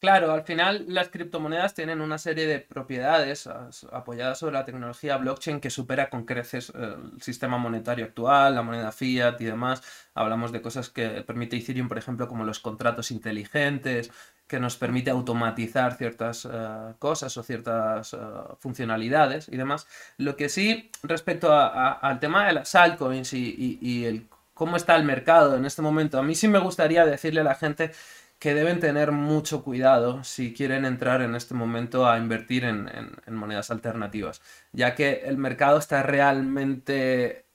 Claro, 0.00 0.30
al 0.30 0.44
final 0.44 0.84
las 0.86 1.08
criptomonedas 1.08 1.74
tienen 1.74 2.00
una 2.00 2.18
serie 2.18 2.46
de 2.46 2.60
propiedades 2.60 3.48
apoyadas 3.90 4.38
sobre 4.38 4.52
la 4.52 4.64
tecnología 4.64 5.16
blockchain 5.16 5.58
que 5.58 5.70
supera 5.70 6.08
con 6.08 6.24
creces 6.24 6.70
eh, 6.70 6.94
el 7.14 7.20
sistema 7.20 7.58
monetario 7.58 8.04
actual, 8.04 8.54
la 8.54 8.62
moneda 8.62 8.92
fiat 8.92 9.40
y 9.40 9.44
demás. 9.46 9.82
Hablamos 10.14 10.52
de 10.52 10.62
cosas 10.62 10.88
que 10.88 11.08
permite 11.22 11.56
Ethereum, 11.56 11.88
por 11.88 11.98
ejemplo, 11.98 12.28
como 12.28 12.44
los 12.44 12.60
contratos 12.60 13.10
inteligentes, 13.10 14.12
que 14.46 14.60
nos 14.60 14.76
permite 14.76 15.10
automatizar 15.10 15.96
ciertas 15.96 16.44
eh, 16.48 16.94
cosas 17.00 17.36
o 17.36 17.42
ciertas 17.42 18.14
eh, 18.14 18.18
funcionalidades 18.60 19.48
y 19.48 19.56
demás. 19.56 19.88
Lo 20.16 20.36
que 20.36 20.48
sí, 20.48 20.92
respecto 21.02 21.52
al 21.52 22.20
tema 22.20 22.46
de 22.46 22.52
las 22.52 22.72
altcoins 22.76 23.32
y 23.32 24.04
el 24.06 24.28
cómo 24.58 24.76
está 24.76 24.96
el 24.96 25.04
mercado 25.04 25.56
en 25.56 25.64
este 25.64 25.82
momento, 25.82 26.18
a 26.18 26.22
mí 26.24 26.34
sí 26.34 26.48
me 26.48 26.58
gustaría 26.58 27.06
decirle 27.06 27.42
a 27.42 27.44
la 27.44 27.54
gente 27.54 27.92
que 28.40 28.54
deben 28.54 28.80
tener 28.80 29.12
mucho 29.12 29.62
cuidado 29.62 30.24
si 30.24 30.52
quieren 30.52 30.84
entrar 30.84 31.22
en 31.22 31.36
este 31.36 31.54
momento 31.54 32.08
a 32.08 32.18
invertir 32.18 32.64
en, 32.64 32.88
monedas 33.28 33.70
alternativas, 33.70 34.42
ya 34.72 34.96
que 34.96 35.22
el 35.24 35.38
mercado 35.38 35.78
está 35.78 36.02
realmente... 36.02 37.46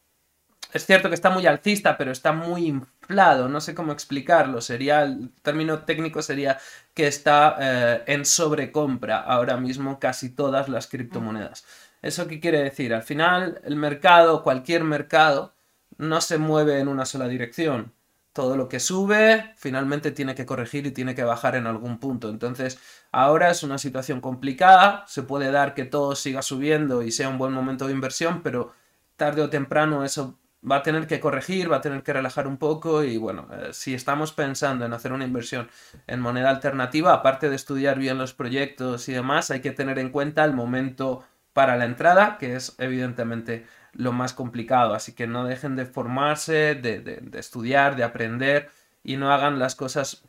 Es 0.72 0.86
cierto 0.86 1.10
que 1.10 1.16
está 1.16 1.30
muy 1.30 1.46
alcista, 1.46 1.98
pero 1.98 2.12
está 2.12 2.32
muy 2.32 2.68
inflado, 2.68 3.50
no 3.50 3.60
sé 3.62 3.76
cómo 3.76 3.92
explicarlo, 3.92 4.62
sería, 4.62 5.04
el 5.04 5.30
término 5.42 5.80
técnico 5.84 6.22
sería 6.22 6.58
que 6.94 7.08
está 7.08 7.58
eh, 7.60 8.04
en 8.08 8.26
sobrecompra 8.26 9.20
ahora 9.20 9.58
mismo 9.58 10.00
casi 10.00 10.30
todas 10.30 10.70
las 10.70 10.88
criptomonedas. 10.88 11.66
¿Eso 12.02 12.28
qué 12.28 12.40
quiere 12.40 12.64
decir? 12.64 12.94
Al 12.94 13.04
final, 13.04 13.62
el 13.66 13.76
mercado, 13.76 14.42
cualquier 14.42 14.84
mercado, 14.84 15.53
no 15.98 16.22
se 16.22 16.38
mueve 16.38 16.80
en 16.80 16.88
una 16.88 17.06
sola 17.06 17.28
dirección 17.28 17.94
todo 18.34 18.58
lo 18.58 18.68
que 18.68 18.80
sube 18.80 19.54
finalmente 19.56 20.12
tiene 20.12 20.36
que 20.36 20.46
corregir 20.46 20.88
y 20.88 20.92
tiene 20.92 21.16
que 21.16 21.24
bajar 21.24 21.56
en 21.56 21.68
algún 21.68 22.00
punto. 22.00 22.30
Entonces, 22.30 22.80
ahora 23.12 23.52
es 23.52 23.64
una 23.64 23.78
situación 23.78 24.20
complicada, 24.22 25.06
se 25.08 25.22
puede 25.22 25.52
dar 25.52 25.76
que 25.76 25.86
todo 25.86 26.16
siga 26.16 26.42
subiendo 26.42 27.04
y 27.04 27.12
sea 27.12 27.30
un 27.30 27.38
buen 27.38 27.54
momento 27.54 27.86
de 27.88 27.94
inversión, 27.94 28.42
pero 28.42 28.74
tarde 29.16 29.44
o 29.44 29.50
temprano 29.50 30.04
eso 30.04 30.40
va 30.70 30.78
a 30.78 30.84
tener 30.84 31.08
que 31.08 31.20
corregir, 31.20 31.72
va 31.72 31.78
a 31.78 31.82
tener 31.82 32.04
que 32.04 32.14
relajar 32.14 32.48
un 32.48 32.58
poco 32.58 33.04
y 33.04 33.18
bueno, 33.18 33.48
eh, 33.52 33.70
si 33.74 33.94
estamos 33.94 34.32
pensando 34.34 34.86
en 34.86 34.94
hacer 34.94 35.14
una 35.14 35.26
inversión 35.26 35.70
en 36.08 36.20
moneda 36.20 36.50
alternativa, 36.50 37.14
aparte 37.14 37.50
de 37.50 37.56
estudiar 37.56 38.00
bien 38.00 38.18
los 38.18 38.34
proyectos 38.34 39.08
y 39.10 39.14
demás, 39.14 39.52
hay 39.52 39.60
que 39.62 39.72
tener 39.72 40.00
en 40.00 40.10
cuenta 40.10 40.44
el 40.44 40.54
momento 40.54 41.24
para 41.52 41.78
la 41.78 41.86
entrada, 41.86 42.38
que 42.40 42.56
es 42.56 42.76
evidentemente 42.80 43.68
lo 43.94 44.12
más 44.12 44.34
complicado. 44.34 44.94
Así 44.94 45.14
que 45.14 45.28
no 45.28 45.46
dejen 45.46 45.76
de 45.76 45.86
formarse, 45.86 46.76
de, 46.76 47.22
estudiar, 47.34 47.96
de 47.96 48.04
aprender 48.04 48.70
y 49.04 49.18
no 49.18 49.32
hagan 49.32 49.60
las 49.60 49.76
cosas 49.76 50.24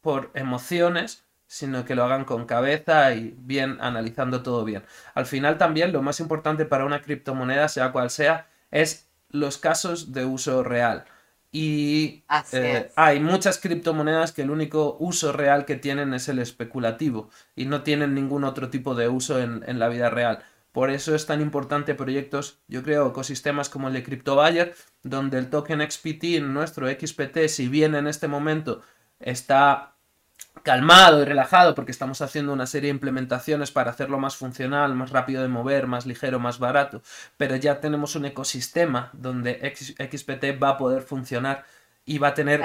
por 0.00 0.30
emociones, 0.34 1.24
sino 1.46 1.84
que 1.84 1.94
lo 1.94 2.04
hagan 2.04 2.24
con 2.24 2.46
cabeza 2.46 3.14
y 3.14 3.34
bien 3.38 3.78
analizando 3.80 4.42
todo 4.42 4.64
bien. 4.64 4.84
Al 5.14 5.26
final 5.26 5.58
también 5.58 5.92
lo 5.92 6.02
más 6.02 6.20
importante 6.20 6.64
para 6.64 6.84
una 6.84 7.02
criptomoneda, 7.02 7.68
sea 7.68 7.92
cual 7.92 8.10
sea, 8.10 8.46
es 8.70 9.08
los 9.30 9.58
casos 9.58 10.12
de 10.12 10.24
uso 10.24 10.62
real. 10.62 11.04
Y 11.54 12.24
eh, 12.52 12.90
hay 12.96 13.20
muchas 13.20 13.58
criptomonedas 13.58 14.32
que 14.32 14.40
el 14.40 14.50
único 14.50 14.96
uso 14.98 15.32
real 15.32 15.66
que 15.66 15.76
tienen 15.76 16.14
es 16.14 16.30
el 16.30 16.38
especulativo 16.38 17.28
y 17.54 17.66
no 17.66 17.82
tienen 17.82 18.14
ningún 18.14 18.44
otro 18.44 18.70
tipo 18.70 18.94
de 18.94 19.08
uso 19.08 19.38
en, 19.38 19.62
en 19.66 19.78
la 19.78 19.88
vida 19.88 20.08
real. 20.08 20.42
Por 20.72 20.90
eso 20.90 21.14
es 21.14 21.26
tan 21.26 21.40
importante 21.42 21.94
proyectos, 21.94 22.58
yo 22.66 22.82
creo, 22.82 23.08
ecosistemas 23.08 23.68
como 23.68 23.88
el 23.88 23.94
de 23.94 24.02
CryptoBuyer, 24.02 24.74
donde 25.02 25.38
el 25.38 25.50
token 25.50 25.82
XPT, 25.88 26.40
nuestro 26.42 26.88
XPT, 26.88 27.48
si 27.48 27.68
bien 27.68 27.94
en 27.94 28.06
este 28.06 28.26
momento 28.26 28.80
está 29.20 29.92
calmado 30.62 31.22
y 31.22 31.24
relajado 31.24 31.74
porque 31.74 31.92
estamos 31.92 32.20
haciendo 32.22 32.52
una 32.52 32.66
serie 32.66 32.88
de 32.88 32.94
implementaciones 32.94 33.70
para 33.70 33.90
hacerlo 33.90 34.18
más 34.18 34.36
funcional, 34.36 34.94
más 34.94 35.10
rápido 35.10 35.42
de 35.42 35.48
mover, 35.48 35.86
más 35.86 36.06
ligero, 36.06 36.38
más 36.38 36.58
barato, 36.58 37.02
pero 37.36 37.56
ya 37.56 37.80
tenemos 37.80 38.14
un 38.16 38.26
ecosistema 38.26 39.10
donde 39.12 39.74
XPT 39.74 40.62
va 40.62 40.70
a 40.70 40.78
poder 40.78 41.02
funcionar 41.02 41.64
y 42.04 42.18
va 42.18 42.28
a 42.28 42.34
tener 42.34 42.62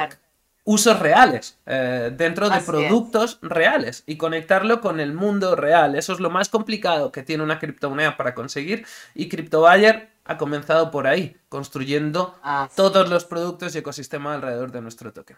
usos 0.68 1.00
reales 1.00 1.58
eh, 1.66 2.12
dentro 2.14 2.50
de 2.50 2.60
productos 2.60 3.40
reales 3.42 4.04
y 4.06 4.18
conectarlo 4.18 4.82
con 4.82 5.00
el 5.00 5.14
mundo 5.14 5.56
real. 5.56 5.96
Eso 5.96 6.12
es 6.12 6.20
lo 6.20 6.30
más 6.30 6.50
complicado 6.50 7.10
que 7.10 7.24
tiene 7.24 7.42
una 7.42 7.58
criptomoneda 7.58 8.18
para 8.18 8.36
conseguir 8.36 8.86
y 9.16 9.30
CryptoBuyer 9.30 10.10
ha 10.26 10.38
comenzado 10.38 10.92
por 10.92 11.08
ahí, 11.08 11.38
construyendo 11.48 12.38
todos 12.76 13.10
los 13.10 13.24
productos 13.24 13.74
y 13.74 13.78
ecosistema 13.78 14.34
alrededor 14.34 14.74
de 14.74 14.82
nuestro 14.82 15.14
token. 15.14 15.38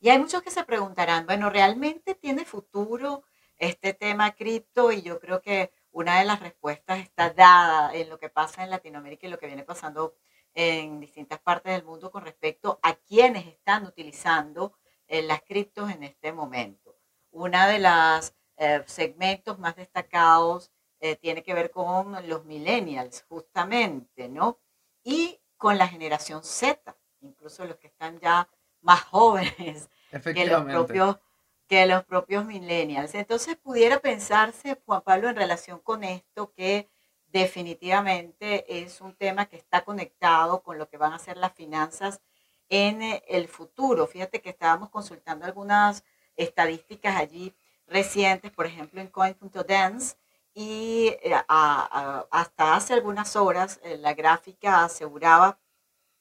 Y 0.00 0.08
hay 0.08 0.18
muchos 0.18 0.42
que 0.42 0.50
se 0.50 0.64
preguntarán, 0.64 1.24
bueno, 1.24 1.48
¿realmente 1.48 2.16
tiene 2.16 2.44
futuro 2.44 3.22
este 3.58 3.94
tema 3.94 4.32
cripto? 4.32 4.90
Y 4.90 5.02
yo 5.02 5.20
creo 5.20 5.40
que 5.40 5.70
una 5.92 6.18
de 6.18 6.24
las 6.24 6.40
respuestas 6.40 6.98
está 6.98 7.30
dada 7.30 7.94
en 7.94 8.08
lo 8.10 8.18
que 8.18 8.28
pasa 8.28 8.64
en 8.64 8.70
Latinoamérica 8.70 9.28
y 9.28 9.30
lo 9.30 9.38
que 9.38 9.46
viene 9.46 9.62
pasando 9.62 10.16
en 10.54 11.00
distintas 11.00 11.40
partes 11.40 11.72
del 11.72 11.84
mundo 11.84 12.10
con 12.10 12.24
respecto 12.24 12.78
a 12.82 12.94
quienes 12.94 13.46
están 13.46 13.84
utilizando 13.86 14.78
eh, 15.06 15.22
las 15.22 15.42
criptos 15.42 15.90
en 15.90 16.04
este 16.04 16.32
momento. 16.32 16.96
Una 17.30 17.66
de 17.66 17.80
los 17.80 18.34
eh, 18.56 18.82
segmentos 18.86 19.58
más 19.58 19.76
destacados 19.76 20.72
eh, 21.00 21.16
tiene 21.16 21.42
que 21.42 21.54
ver 21.54 21.70
con 21.70 22.16
los 22.28 22.44
millennials, 22.44 23.24
justamente, 23.28 24.28
¿no? 24.28 24.60
Y 25.02 25.40
con 25.56 25.76
la 25.76 25.88
generación 25.88 26.42
Z, 26.44 26.96
incluso 27.20 27.64
los 27.64 27.76
que 27.76 27.88
están 27.88 28.18
ya 28.20 28.48
más 28.80 29.02
jóvenes 29.10 29.90
que 30.22 30.46
los 30.46 30.64
propios 30.64 31.18
que 31.66 31.86
los 31.86 32.04
propios 32.04 32.44
millennials. 32.44 33.14
Entonces 33.14 33.56
pudiera 33.56 33.98
pensarse, 33.98 34.80
Juan 34.84 35.02
Pablo, 35.02 35.30
en 35.30 35.36
relación 35.36 35.78
con 35.80 36.04
esto, 36.04 36.52
que 36.52 36.90
definitivamente 37.34 38.82
es 38.82 39.00
un 39.00 39.14
tema 39.16 39.46
que 39.46 39.56
está 39.56 39.84
conectado 39.84 40.62
con 40.62 40.78
lo 40.78 40.88
que 40.88 40.98
van 40.98 41.12
a 41.12 41.18
ser 41.18 41.36
las 41.36 41.52
finanzas 41.52 42.20
en 42.68 43.02
eh, 43.02 43.24
el 43.26 43.48
futuro. 43.48 44.06
Fíjate 44.06 44.40
que 44.40 44.50
estábamos 44.50 44.90
consultando 44.90 45.44
algunas 45.44 46.04
estadísticas 46.36 47.16
allí 47.16 47.52
recientes, 47.88 48.52
por 48.52 48.66
ejemplo 48.66 49.00
en 49.00 49.08
coin.dance, 49.08 50.16
y 50.54 51.08
eh, 51.24 51.34
hasta 51.48 52.76
hace 52.76 52.94
algunas 52.94 53.34
horas 53.34 53.80
eh, 53.82 53.98
la 53.98 54.14
gráfica 54.14 54.84
aseguraba 54.84 55.58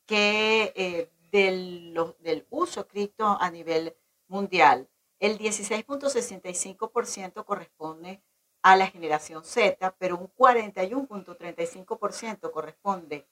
que 0.08 1.12
del, 1.32 1.94
del 2.22 2.48
uso 2.50 2.88
cripto 2.88 3.38
a 3.40 3.52
nivel 3.52 3.96
mundial, 4.28 4.90
el 5.20 5.38
16.65% 5.38 7.46
corresponde 7.46 8.24
a 8.64 8.76
la 8.78 8.88
generación 8.88 9.44
Z, 9.44 9.94
pero 10.00 10.18
un 10.18 10.32
41.35% 10.36 12.50
corresponde 12.52 13.28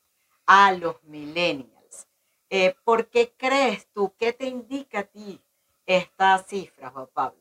a 0.46 0.72
los 0.74 1.02
millennials. 1.04 2.08
Eh, 2.50 2.76
¿Por 2.84 3.08
qué 3.08 3.34
crees 3.38 3.88
tú? 3.94 4.14
¿Qué 4.20 4.34
te 4.34 4.46
indica 4.46 5.00
a 5.00 5.04
ti 5.04 5.40
esta 5.86 6.38
cifra, 6.40 6.90
Juan 6.90 7.08
Pablo? 7.14 7.40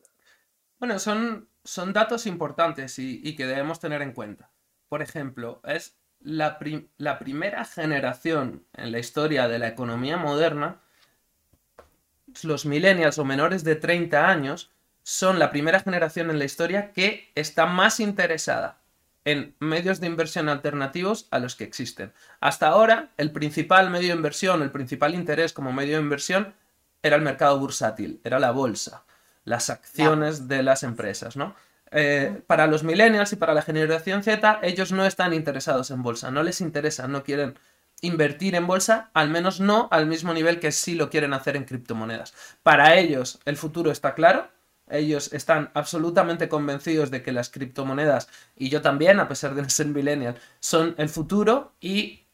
Bueno, 0.78 1.00
son, 1.00 1.48
son 1.64 1.92
datos 1.92 2.26
importantes 2.26 2.96
y, 3.00 3.34
que 3.36 3.44
debemos 3.44 3.80
tener 3.80 4.02
en 4.02 4.12
cuenta. 4.12 4.52
Por 4.88 5.02
ejemplo, 5.02 5.60
es 5.64 5.98
la, 6.20 6.60
la 6.96 7.18
primera 7.18 7.64
generación 7.64 8.64
en 8.72 8.92
la 8.92 9.00
historia 9.00 9.48
de 9.48 9.58
la 9.58 9.66
economía 9.66 10.16
moderna, 10.16 10.80
los 12.44 12.64
millennials 12.64 13.18
o 13.18 13.24
menores 13.24 13.64
de 13.64 13.74
30 13.74 14.28
años, 14.28 14.70
son 15.02 15.38
la 15.38 15.50
primera 15.50 15.80
generación 15.80 16.30
en 16.30 16.38
la 16.38 16.44
historia 16.44 16.92
que 16.92 17.30
está 17.34 17.66
más 17.66 18.00
interesada 18.00 18.80
en 19.24 19.54
medios 19.58 20.00
de 20.00 20.06
inversión 20.06 20.48
alternativos 20.48 21.28
a 21.30 21.38
los 21.38 21.56
que 21.56 21.64
existen. 21.64 22.12
Hasta 22.40 22.68
ahora, 22.68 23.10
el 23.16 23.32
principal 23.32 23.90
medio 23.90 24.08
de 24.08 24.16
inversión, 24.16 24.62
el 24.62 24.70
principal 24.70 25.14
interés 25.14 25.52
como 25.52 25.72
medio 25.72 25.96
de 25.96 26.02
inversión 26.02 26.54
era 27.02 27.16
el 27.16 27.22
mercado 27.22 27.58
bursátil, 27.58 28.20
era 28.24 28.38
la 28.38 28.50
bolsa, 28.50 29.04
las 29.44 29.70
acciones 29.70 30.48
de 30.48 30.62
las 30.62 30.82
empresas, 30.82 31.36
¿no? 31.36 31.54
Eh, 31.92 32.42
para 32.46 32.66
los 32.66 32.84
millennials 32.84 33.32
y 33.32 33.36
para 33.36 33.52
la 33.52 33.62
generación 33.62 34.22
Z, 34.22 34.60
ellos 34.62 34.92
no 34.92 35.04
están 35.04 35.32
interesados 35.32 35.90
en 35.90 36.02
bolsa, 36.02 36.30
no 36.30 36.42
les 36.42 36.60
interesa, 36.60 37.08
no 37.08 37.24
quieren 37.24 37.58
invertir 38.00 38.54
en 38.54 38.66
bolsa, 38.66 39.10
al 39.12 39.28
menos 39.28 39.60
no 39.60 39.88
al 39.90 40.06
mismo 40.06 40.32
nivel 40.32 40.60
que 40.60 40.72
sí 40.72 40.94
lo 40.94 41.10
quieren 41.10 41.34
hacer 41.34 41.56
en 41.56 41.64
criptomonedas. 41.64 42.32
Para 42.62 42.94
ellos 42.94 43.40
el 43.44 43.56
futuro 43.56 43.90
está 43.90 44.14
claro, 44.14 44.48
ellos 44.90 45.32
están 45.32 45.70
absolutamente 45.74 46.48
convencidos 46.48 47.10
de 47.10 47.22
que 47.22 47.32
las 47.32 47.50
criptomonedas, 47.50 48.28
y 48.56 48.68
yo 48.68 48.82
también, 48.82 49.20
a 49.20 49.28
pesar 49.28 49.54
de 49.54 49.62
no 49.62 49.68
ser 49.70 49.86
millennial, 49.86 50.36
son 50.60 50.94
el 50.98 51.08
futuro 51.08 51.72
y 51.80 52.24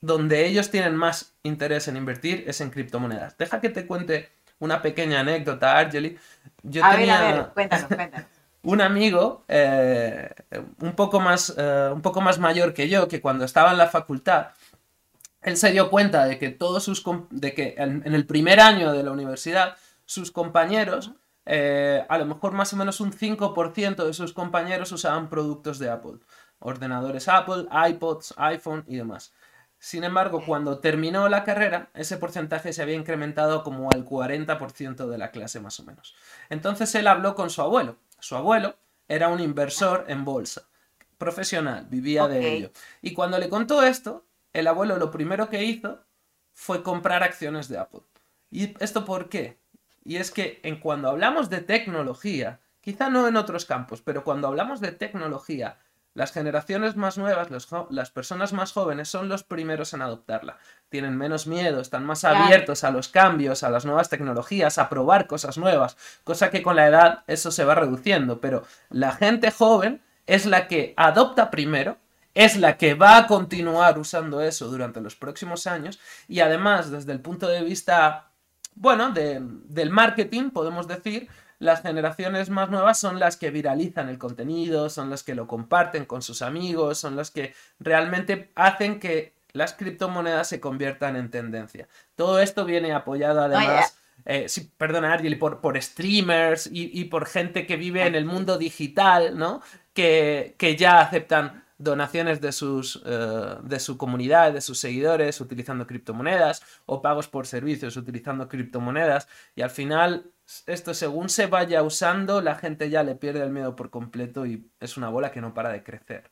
donde 0.00 0.46
ellos 0.46 0.70
tienen 0.70 0.94
más 0.94 1.34
interés 1.42 1.88
en 1.88 1.96
invertir 1.96 2.44
es 2.46 2.60
en 2.60 2.70
criptomonedas. 2.70 3.36
Deja 3.38 3.60
que 3.60 3.70
te 3.70 3.86
cuente 3.86 4.30
una 4.58 4.82
pequeña 4.82 5.20
anécdota, 5.20 5.78
Argeli. 5.78 6.18
Yo 6.62 6.84
a 6.84 6.96
ver, 6.96 7.10
a 7.10 7.20
ver, 7.20 7.46
cuéntanos, 7.54 7.86
cuéntanos. 7.86 8.26
un 8.66 8.80
amigo 8.80 9.44
eh, 9.46 10.28
un, 10.80 10.92
poco 10.94 11.20
más, 11.20 11.54
eh, 11.56 11.90
un 11.92 12.02
poco 12.02 12.20
más 12.20 12.38
mayor 12.38 12.74
que 12.74 12.88
yo, 12.88 13.06
que 13.06 13.20
cuando 13.20 13.44
estaba 13.44 13.70
en 13.70 13.78
la 13.78 13.86
facultad, 13.86 14.48
él 15.42 15.56
se 15.56 15.70
dio 15.70 15.88
cuenta 15.88 16.24
de 16.24 16.38
que 16.38 16.50
todos 16.50 16.82
sus 16.82 17.04
de 17.30 17.54
que 17.54 17.76
en, 17.78 18.02
el 18.04 18.26
primer 18.26 18.58
año 18.58 18.92
de 18.92 19.04
la 19.04 19.12
universidad 19.12 19.76
sus 20.04 20.32
compañeros 20.32 21.12
eh, 21.46 22.04
a 22.08 22.18
lo 22.18 22.26
mejor 22.26 22.52
más 22.52 22.72
o 22.72 22.76
menos 22.76 23.00
un 23.00 23.12
5% 23.12 24.04
de 24.04 24.12
sus 24.12 24.32
compañeros 24.32 24.92
usaban 24.92 25.28
productos 25.28 25.78
de 25.78 25.90
Apple. 25.90 26.18
Ordenadores 26.58 27.28
Apple, 27.28 27.66
iPods, 27.88 28.34
iPhone 28.36 28.84
y 28.88 28.96
demás. 28.96 29.32
Sin 29.78 30.04
embargo, 30.04 30.42
cuando 30.44 30.78
terminó 30.78 31.28
la 31.28 31.44
carrera, 31.44 31.90
ese 31.94 32.16
porcentaje 32.16 32.72
se 32.72 32.82
había 32.82 32.96
incrementado 32.96 33.62
como 33.62 33.90
al 33.90 34.04
40% 34.04 35.06
de 35.06 35.18
la 35.18 35.30
clase 35.30 35.60
más 35.60 35.78
o 35.78 35.84
menos. 35.84 36.16
Entonces 36.48 36.94
él 36.94 37.06
habló 37.06 37.34
con 37.34 37.50
su 37.50 37.62
abuelo. 37.62 37.96
Su 38.18 38.36
abuelo 38.36 38.76
era 39.06 39.28
un 39.28 39.38
inversor 39.38 40.06
en 40.08 40.24
bolsa, 40.24 40.62
profesional, 41.18 41.86
vivía 41.88 42.26
de 42.26 42.54
ello. 42.54 42.70
Y 43.02 43.12
cuando 43.12 43.38
le 43.38 43.48
contó 43.48 43.82
esto, 43.82 44.24
el 44.52 44.66
abuelo 44.66 44.96
lo 44.96 45.10
primero 45.10 45.48
que 45.48 45.62
hizo 45.62 46.00
fue 46.54 46.82
comprar 46.82 47.22
acciones 47.22 47.68
de 47.68 47.78
Apple. 47.78 48.00
¿Y 48.50 48.74
esto 48.82 49.04
por 49.04 49.28
qué? 49.28 49.58
Y 50.06 50.18
es 50.18 50.30
que 50.30 50.60
en 50.62 50.78
cuando 50.78 51.08
hablamos 51.08 51.50
de 51.50 51.60
tecnología, 51.60 52.60
quizá 52.80 53.10
no 53.10 53.26
en 53.26 53.36
otros 53.36 53.64
campos, 53.64 54.02
pero 54.02 54.22
cuando 54.22 54.46
hablamos 54.46 54.80
de 54.80 54.92
tecnología, 54.92 55.78
las 56.14 56.30
generaciones 56.30 56.94
más 56.94 57.18
nuevas, 57.18 57.48
las 57.90 58.10
personas 58.12 58.52
más 58.52 58.72
jóvenes 58.72 59.08
son 59.08 59.28
los 59.28 59.42
primeros 59.42 59.94
en 59.94 60.02
adoptarla. 60.02 60.58
Tienen 60.90 61.18
menos 61.18 61.48
miedo, 61.48 61.80
están 61.80 62.06
más 62.06 62.22
abiertos 62.22 62.84
a 62.84 62.92
los 62.92 63.08
cambios, 63.08 63.64
a 63.64 63.68
las 63.68 63.84
nuevas 63.84 64.08
tecnologías, 64.08 64.78
a 64.78 64.88
probar 64.88 65.26
cosas 65.26 65.58
nuevas, 65.58 65.96
cosa 66.22 66.50
que 66.50 66.62
con 66.62 66.76
la 66.76 66.86
edad 66.86 67.24
eso 67.26 67.50
se 67.50 67.64
va 67.64 67.74
reduciendo, 67.74 68.40
pero 68.40 68.62
la 68.90 69.10
gente 69.10 69.50
joven 69.50 70.00
es 70.26 70.46
la 70.46 70.68
que 70.68 70.94
adopta 70.96 71.50
primero, 71.50 71.98
es 72.32 72.56
la 72.56 72.76
que 72.76 72.94
va 72.94 73.16
a 73.16 73.26
continuar 73.26 73.98
usando 73.98 74.40
eso 74.40 74.68
durante 74.68 75.00
los 75.00 75.16
próximos 75.16 75.66
años 75.66 75.98
y 76.28 76.38
además 76.40 76.92
desde 76.92 77.10
el 77.10 77.20
punto 77.20 77.48
de 77.48 77.64
vista 77.64 78.30
bueno, 78.76 79.10
del 79.10 79.90
marketing, 79.90 80.50
podemos 80.50 80.86
decir, 80.86 81.28
las 81.58 81.82
generaciones 81.82 82.50
más 82.50 82.70
nuevas 82.70 83.00
son 83.00 83.18
las 83.18 83.36
que 83.36 83.50
viralizan 83.50 84.08
el 84.08 84.18
contenido, 84.18 84.90
son 84.90 85.10
las 85.10 85.22
que 85.22 85.34
lo 85.34 85.46
comparten 85.46 86.04
con 86.04 86.22
sus 86.22 86.42
amigos, 86.42 86.98
son 86.98 87.16
las 87.16 87.30
que 87.30 87.54
realmente 87.80 88.52
hacen 88.54 89.00
que 89.00 89.34
las 89.52 89.72
criptomonedas 89.72 90.48
se 90.48 90.60
conviertan 90.60 91.16
en 91.16 91.30
tendencia. 91.30 91.88
Todo 92.14 92.38
esto 92.40 92.64
viene 92.64 92.92
apoyado 92.92 93.40
además... 93.40 93.98
Eh, 94.28 94.46
perdona, 94.76 95.20
por, 95.38 95.60
por 95.60 95.80
streamers 95.80 96.68
y, 96.72 97.04
por 97.04 97.26
gente 97.26 97.64
que 97.64 97.76
vive 97.76 98.04
en 98.06 98.16
el 98.16 98.24
mundo 98.24 98.58
digital, 98.58 99.38
¿no? 99.38 99.62
Que, 99.92 100.56
que 100.58 100.74
ya 100.74 101.00
aceptan 101.00 101.65
donaciones 101.78 102.40
de, 102.40 102.52
sus, 102.52 103.02
eh, 103.04 103.56
de 103.62 103.80
su 103.80 103.98
comunidad, 103.98 104.52
de 104.52 104.60
sus 104.60 104.78
seguidores, 104.78 105.40
utilizando 105.40 105.86
criptomonedas, 105.86 106.62
o 106.86 107.02
pagos 107.02 107.28
por 107.28 107.46
servicios 107.46 107.96
utilizando 107.96 108.48
criptomonedas, 108.48 109.28
y 109.54 109.62
al 109.62 109.70
final 109.70 110.32
esto 110.66 110.94
según 110.94 111.28
se 111.28 111.46
vaya 111.46 111.82
usando, 111.82 112.40
la 112.40 112.54
gente 112.54 112.88
ya 112.88 113.02
le 113.02 113.14
pierde 113.14 113.42
el 113.42 113.50
miedo 113.50 113.76
por 113.76 113.90
completo 113.90 114.46
y 114.46 114.70
es 114.80 114.96
una 114.96 115.08
bola 115.08 115.32
que 115.32 115.40
no 115.40 115.54
para 115.54 115.70
de 115.70 115.82
crecer. 115.82 116.30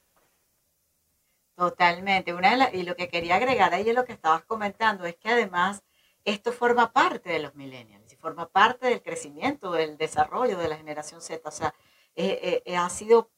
Totalmente. 1.56 2.34
Una 2.34 2.70
y 2.72 2.82
lo 2.82 2.96
que 2.96 3.08
quería 3.08 3.36
agregar 3.36 3.74
ahí 3.74 3.88
es 3.88 3.94
lo 3.94 4.04
que 4.04 4.12
estabas 4.12 4.44
comentando, 4.44 5.04
es 5.04 5.16
que 5.16 5.28
además 5.28 5.84
esto 6.24 6.52
forma 6.52 6.92
parte 6.92 7.30
de 7.30 7.38
los 7.38 7.54
millennials 7.54 8.12
y 8.12 8.16
forma 8.16 8.48
parte 8.48 8.86
del 8.86 9.02
crecimiento, 9.02 9.72
del 9.72 9.96
desarrollo 9.96 10.58
de 10.58 10.68
la 10.68 10.76
generación 10.76 11.20
Z. 11.20 11.48
O 11.48 11.52
sea, 11.52 11.74
eh, 12.16 12.38
eh, 12.42 12.62
eh, 12.66 12.76
ha 12.76 12.88
sido, 12.90 13.30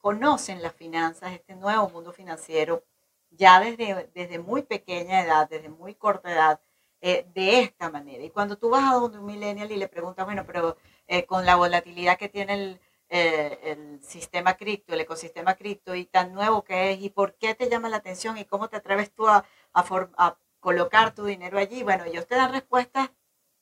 conocen 0.00 0.62
las 0.62 0.74
finanzas, 0.74 1.32
este 1.32 1.54
nuevo 1.56 1.88
mundo 1.90 2.12
financiero, 2.12 2.84
ya 3.30 3.60
desde, 3.60 4.10
desde 4.14 4.38
muy 4.38 4.62
pequeña 4.62 5.22
edad, 5.22 5.48
desde 5.48 5.68
muy 5.68 5.94
corta 5.94 6.32
edad, 6.32 6.60
de 7.00 7.60
esta 7.60 7.90
manera. 7.90 8.24
Y 8.24 8.30
cuando 8.30 8.56
tú 8.56 8.70
vas 8.70 8.90
a 8.90 8.94
donde 8.94 9.18
un 9.18 9.26
millennial 9.26 9.70
y 9.70 9.76
le 9.76 9.88
preguntas, 9.88 10.24
bueno, 10.24 10.44
pero 10.46 10.78
con 11.26 11.44
la 11.44 11.56
volatilidad 11.56 12.16
que 12.16 12.30
tiene 12.30 12.54
el, 12.54 12.80
el 13.10 14.02
sistema 14.02 14.54
cripto, 14.56 14.94
el 14.94 15.00
ecosistema 15.02 15.54
cripto 15.54 15.94
y 15.94 16.06
tan 16.06 16.32
nuevo 16.32 16.64
que 16.64 16.92
es, 16.92 17.00
y 17.02 17.10
por 17.10 17.34
qué 17.36 17.54
te 17.54 17.68
llama 17.68 17.90
la 17.90 17.98
atención 17.98 18.38
y 18.38 18.46
cómo 18.46 18.68
te 18.68 18.76
atreves 18.78 19.12
tú 19.12 19.28
a, 19.28 19.44
a, 19.74 20.08
a 20.16 20.38
colocar 20.60 21.14
tu 21.14 21.26
dinero 21.26 21.58
allí, 21.58 21.82
bueno, 21.82 22.04
ellos 22.04 22.26
te 22.26 22.36
dan 22.36 22.52
respuestas 22.52 23.10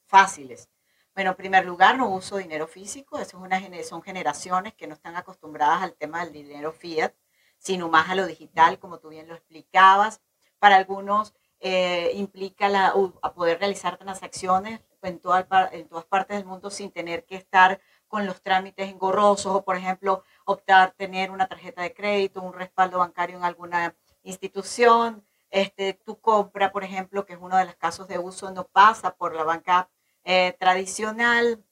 fáciles. 0.07 0.69
Bueno, 1.15 1.31
en 1.31 1.37
primer 1.37 1.67
lugar, 1.67 1.99
no 1.99 2.09
uso 2.09 2.39
dinero 2.39 2.67
físico. 2.67 3.19
Eso 3.19 3.37
es 3.37 3.43
una, 3.43 3.61
son 3.85 4.03
generaciones 4.03 4.73
que 4.75 4.87
no 4.87 4.95
están 4.95 5.15
acostumbradas 5.17 5.83
al 5.83 5.93
tema 5.95 6.25
del 6.25 6.33
dinero 6.33 6.73
fiat, 6.73 7.13
sino 7.59 7.89
más 7.91 8.09
a 8.09 8.15
lo 8.15 8.27
digital, 8.27 8.79
como 8.79 8.99
tú 8.99 9.11
bien 9.11 9.29
lo 9.29 9.35
explicabas. 9.35 10.23
Para 10.59 10.77
algunos 10.77 11.35
eh, 11.61 12.13
implica 12.15 12.69
la, 12.71 12.95
a 13.23 13.35
poder 13.35 13.59
realizar 13.59 13.99
transacciones 13.99 14.81
en, 15.03 15.21
en 15.73 15.89
todas 15.89 16.05
partes 16.07 16.37
del 16.37 16.47
mundo 16.47 16.71
sin 16.71 16.91
tener 16.91 17.27
que 17.27 17.37
estar 17.37 17.81
con 18.09 18.27
los 18.27 18.41
trámites 18.43 18.89
engorrosos 18.89 19.55
o, 19.55 19.65
por 19.65 19.77
ejemplo, 19.77 20.25
optar 20.47 20.93
tener 20.93 21.31
una 21.31 21.47
tarjeta 21.47 21.83
de 21.83 21.93
crédito, 21.93 22.41
un 22.41 22.55
respaldo 22.55 22.99
bancario 22.99 23.37
en 23.37 23.45
alguna 23.45 23.95
institución. 24.23 25.25
Este, 25.51 25.93
tu 25.93 26.19
compra, 26.21 26.73
por 26.73 26.85
ejemplo, 26.85 27.27
que 27.27 27.35
es 27.35 27.39
uno 27.41 27.59
de 27.59 27.67
los 27.67 27.75
casos 27.77 28.09
de 28.09 28.19
uso, 28.19 28.51
no 28.51 28.65
pasa 28.65 29.15
por 29.15 29.35
la 29.35 29.45
banca 29.45 29.91
eh, 30.25 30.57
tradicional, 30.59 31.65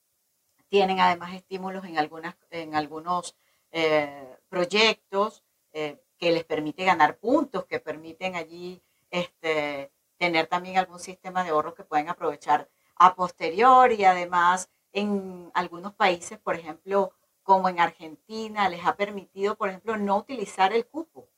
tienen 0.69 1.01
además 1.01 1.35
estímulos 1.35 1.85
en, 1.85 1.99
algunas, 1.99 2.35
en 2.51 2.75
algunos 2.75 3.37
eh, 3.71 4.37
proyectos 4.49 5.45
eh, 5.73 6.03
que 6.19 6.33
les 6.33 6.45
permite 6.45 6.85
ganar 6.85 7.19
puntos, 7.19 7.67
que 7.67 7.79
permiten 7.79 8.35
allí 8.35 8.83
este, 9.11 9.93
tener 10.19 10.49
también 10.49 10.79
algún 10.79 10.99
sistema 10.99 11.45
de 11.45 11.51
ahorro 11.51 11.75
que 11.75 11.85
pueden 11.85 12.09
aprovechar 12.09 12.69
a 12.97 13.15
posteriori 13.15 14.05
además 14.05 14.69
en 14.93 15.51
algunos 15.55 15.95
países, 15.95 16.39
por 16.39 16.57
ejemplo, 16.57 17.13
como 17.45 17.69
en 17.69 17.81
Argentina, 17.81 18.69
les 18.69 18.85
ha 18.85 18.97
permitido, 18.97 19.57
por 19.57 19.69
ejemplo, 19.69 19.97
no 19.97 20.19
utilizar 20.19 20.73
el 20.73 20.87
cupo 20.87 21.29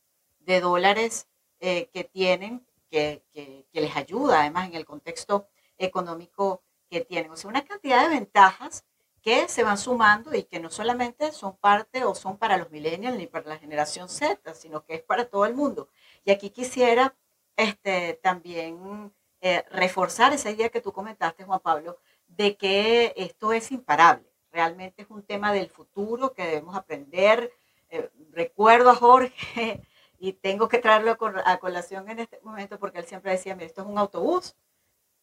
de 0.40 0.60
dólares 0.60 1.28
que 1.60 2.10
tienen, 2.12 2.66
que, 2.90 3.22
que, 3.32 3.80
les 3.80 3.94
ayuda 3.94 4.40
además 4.40 4.68
en 4.68 4.74
el 4.74 4.84
contexto 4.84 5.46
económico 5.78 6.62
que 6.92 7.04
tienen. 7.04 7.30
O 7.32 7.36
sea, 7.36 7.48
una 7.48 7.64
cantidad 7.64 8.02
de 8.02 8.14
ventajas 8.14 8.84
que 9.22 9.48
se 9.48 9.62
van 9.62 9.78
sumando 9.78 10.34
y 10.34 10.42
que 10.44 10.60
no 10.60 10.68
solamente 10.68 11.32
son 11.32 11.56
parte 11.56 12.04
o 12.04 12.14
son 12.14 12.36
para 12.36 12.58
los 12.58 12.70
millennials 12.70 13.16
ni 13.16 13.26
para 13.26 13.48
la 13.48 13.58
generación 13.58 14.08
Z, 14.08 14.54
sino 14.54 14.84
que 14.84 14.96
es 14.96 15.02
para 15.02 15.24
todo 15.24 15.46
el 15.46 15.54
mundo. 15.54 15.88
Y 16.24 16.32
aquí 16.32 16.50
quisiera 16.50 17.14
este, 17.56 18.20
también 18.22 19.12
eh, 19.40 19.64
reforzar 19.70 20.32
esa 20.34 20.50
idea 20.50 20.68
que 20.68 20.80
tú 20.80 20.92
comentaste, 20.92 21.44
Juan 21.44 21.60
Pablo, 21.60 21.98
de 22.28 22.56
que 22.56 23.14
esto 23.16 23.52
es 23.52 23.72
imparable. 23.72 24.28
Realmente 24.50 25.02
es 25.02 25.10
un 25.10 25.22
tema 25.22 25.52
del 25.52 25.70
futuro 25.70 26.34
que 26.34 26.44
debemos 26.44 26.76
aprender. 26.76 27.52
Eh, 27.88 28.10
recuerdo 28.32 28.90
a 28.90 28.96
Jorge 28.96 29.80
y 30.18 30.34
tengo 30.34 30.68
que 30.68 30.78
traerlo 30.78 31.16
a 31.44 31.58
colación 31.58 32.10
en 32.10 32.18
este 32.18 32.38
momento 32.42 32.78
porque 32.78 32.98
él 32.98 33.06
siempre 33.06 33.32
decía, 33.32 33.54
mira, 33.54 33.66
esto 33.66 33.80
es 33.82 33.88
un 33.88 33.98
autobús, 33.98 34.56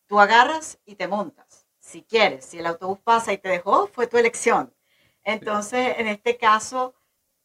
tú 0.10 0.20
agarras 0.20 0.80
y 0.86 0.96
te 0.96 1.08
montas, 1.08 1.59
si 1.90 2.04
quieres. 2.04 2.46
Si 2.46 2.60
el 2.60 2.68
autobús 2.68 3.00
pasa 3.00 3.34
y 3.34 3.38
te 3.38 3.50
dejó, 3.50 3.88
fue 3.88 4.08
tu 4.08 4.18
elección. 4.18 4.74
Entonces, 5.24 5.96
en 5.98 6.08
este 6.08 6.38
caso, 6.38 6.94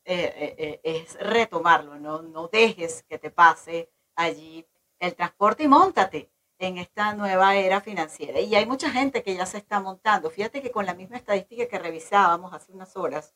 eh, 0.04 0.80
es 0.84 1.18
retomarlo, 1.20 1.98
¿no? 1.98 2.22
no 2.22 2.48
dejes 2.48 3.02
que 3.04 3.18
te 3.18 3.30
pase 3.30 3.90
allí 4.14 4.66
el 4.98 5.14
transporte 5.14 5.64
y 5.64 5.68
montate 5.68 6.30
en 6.58 6.78
esta 6.78 7.14
nueva 7.14 7.56
era 7.56 7.80
financiera. 7.80 8.40
Y 8.40 8.54
hay 8.54 8.66
mucha 8.66 8.90
gente 8.90 9.22
que 9.22 9.34
ya 9.34 9.46
se 9.46 9.58
está 9.58 9.80
montando. 9.80 10.30
Fíjate 10.30 10.62
que 10.62 10.70
con 10.70 10.86
la 10.86 10.94
misma 10.94 11.16
estadística 11.16 11.66
que 11.68 11.78
revisábamos 11.78 12.52
hace 12.52 12.72
unas 12.72 12.96
horas, 12.96 13.34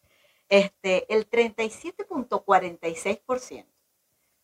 este, 0.49 1.13
el 1.15 1.29
37.46%, 1.29 3.65
o 3.65 3.67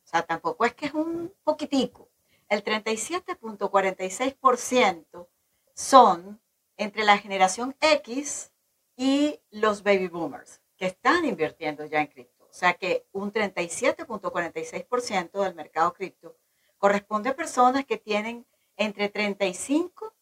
sea, 0.06 0.22
tampoco 0.22 0.64
es 0.66 0.74
que 0.74 0.86
es 0.86 0.94
un 0.94 1.32
poquitico, 1.44 2.08
el 2.48 2.62
37.46% 2.62 5.26
son 5.74 6.40
entre 6.76 7.04
la 7.04 7.18
generación 7.18 7.76
X 7.80 8.52
y 8.96 9.40
los 9.50 9.82
baby 9.82 10.08
boomers, 10.08 10.60
que 10.76 10.86
están 10.86 11.24
invirtiendo 11.24 11.84
ya 11.86 12.00
en 12.00 12.08
cripto. 12.08 12.44
O 12.44 12.52
sea 12.52 12.74
que 12.74 13.06
un 13.12 13.32
37.46% 13.32 15.42
del 15.42 15.54
mercado 15.54 15.92
cripto 15.92 16.36
corresponde 16.78 17.30
a 17.30 17.36
personas 17.36 17.84
que 17.84 17.98
tienen 17.98 18.46
entre 18.76 19.08
35 19.08 20.14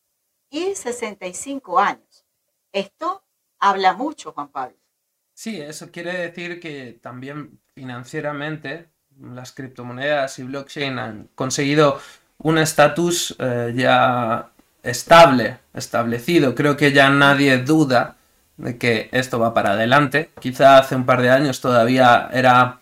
y 0.50 0.74
65 0.74 1.78
años. 1.78 2.26
Esto 2.72 3.24
habla 3.58 3.94
mucho, 3.94 4.32
Juan 4.32 4.48
Pablo. 4.48 4.76
Sí, 5.34 5.60
eso 5.60 5.90
quiere 5.90 6.12
decir 6.12 6.60
que 6.60 6.98
también 7.02 7.60
financieramente 7.74 8.90
las 9.18 9.52
criptomonedas 9.52 10.38
y 10.38 10.44
blockchain 10.44 10.98
han 10.98 11.28
conseguido 11.34 12.00
un 12.38 12.58
estatus 12.58 13.36
eh, 13.38 13.72
ya 13.74 14.51
estable, 14.82 15.58
establecido. 15.74 16.54
Creo 16.54 16.76
que 16.76 16.92
ya 16.92 17.10
nadie 17.10 17.58
duda 17.58 18.16
de 18.56 18.78
que 18.78 19.08
esto 19.12 19.38
va 19.38 19.54
para 19.54 19.72
adelante. 19.72 20.30
Quizá 20.40 20.78
hace 20.78 20.94
un 20.96 21.06
par 21.06 21.22
de 21.22 21.30
años 21.30 21.60
todavía 21.60 22.28
era 22.32 22.80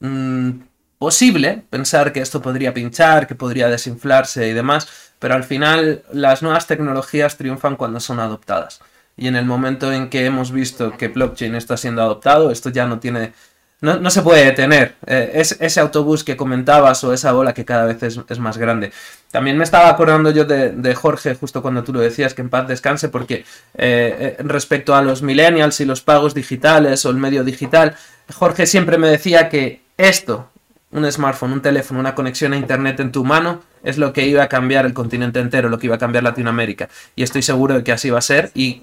mm, 0.00 0.50
posible 0.98 1.64
pensar 1.70 2.12
que 2.12 2.20
esto 2.20 2.42
podría 2.42 2.74
pinchar, 2.74 3.26
que 3.26 3.34
podría 3.34 3.68
desinflarse 3.68 4.48
y 4.48 4.52
demás, 4.52 4.88
pero 5.18 5.34
al 5.34 5.44
final 5.44 6.02
las 6.12 6.42
nuevas 6.42 6.66
tecnologías 6.66 7.36
triunfan 7.36 7.76
cuando 7.76 8.00
son 8.00 8.20
adoptadas. 8.20 8.80
Y 9.16 9.26
en 9.26 9.36
el 9.36 9.46
momento 9.46 9.92
en 9.92 10.10
que 10.10 10.26
hemos 10.26 10.52
visto 10.52 10.96
que 10.96 11.08
blockchain 11.08 11.54
está 11.54 11.76
siendo 11.76 12.02
adoptado, 12.02 12.50
esto 12.50 12.70
ya 12.70 12.86
no 12.86 13.00
tiene... 13.00 13.32
No, 13.80 14.10
se 14.10 14.22
puede 14.22 14.44
detener. 14.44 14.96
Eh, 15.06 15.32
es, 15.34 15.56
ese 15.60 15.78
autobús 15.78 16.24
que 16.24 16.36
comentabas 16.36 17.04
o 17.04 17.12
esa 17.12 17.30
bola 17.30 17.54
que 17.54 17.64
cada 17.64 17.84
vez 17.84 18.02
es, 18.02 18.38
más 18.40 18.58
grande. 18.58 18.92
También 19.30 19.56
me 19.56 19.62
estaba 19.62 19.88
acordando 19.88 20.32
yo 20.32 20.44
de, 20.44 20.94
Jorge 20.96 21.36
justo 21.36 21.62
cuando 21.62 21.84
tú 21.84 21.92
lo 21.92 22.00
decías, 22.00 22.34
que 22.34 22.42
en 22.42 22.50
paz 22.50 22.66
descanse, 22.66 23.08
porque 23.08 23.44
eh, 23.74 24.36
eh, 24.36 24.36
respecto 24.40 24.96
a 24.96 25.02
los 25.02 25.22
millennials 25.22 25.80
y 25.80 25.84
los 25.84 26.02
pagos 26.02 26.34
digitales 26.34 27.06
o 27.06 27.10
el 27.10 27.18
medio 27.18 27.44
digital, 27.44 27.94
Jorge 28.34 28.66
siempre 28.66 28.98
me 28.98 29.08
decía 29.08 29.48
que 29.48 29.80
esto, 29.96 30.50
un 30.90 31.10
smartphone, 31.10 31.52
un 31.52 31.62
teléfono, 31.62 32.00
una 32.00 32.16
conexión 32.16 32.54
a 32.54 32.56
Internet 32.56 32.98
en 32.98 33.12
tu 33.12 33.24
mano, 33.24 33.62
es 33.84 33.96
lo 33.96 34.12
que 34.12 34.26
iba 34.26 34.42
a 34.42 34.48
cambiar 34.48 34.86
el 34.86 34.92
continente 34.92 35.38
entero, 35.38 35.68
lo 35.68 35.78
que 35.78 35.86
iba 35.86 35.94
a 35.94 36.00
cambiar 36.00 36.24
Latinoamérica. 36.24 36.88
Y 37.14 37.22
estoy 37.22 37.42
seguro 37.42 37.74
de 37.74 37.84
que 37.84 37.92
así 37.92 38.10
va 38.10 38.18
a 38.18 38.22
ser 38.22 38.50
y 38.54 38.82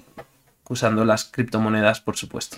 usando 0.68 1.04
las 1.04 1.24
criptomonedas, 1.24 2.00
por 2.00 2.16
supuesto. 2.16 2.56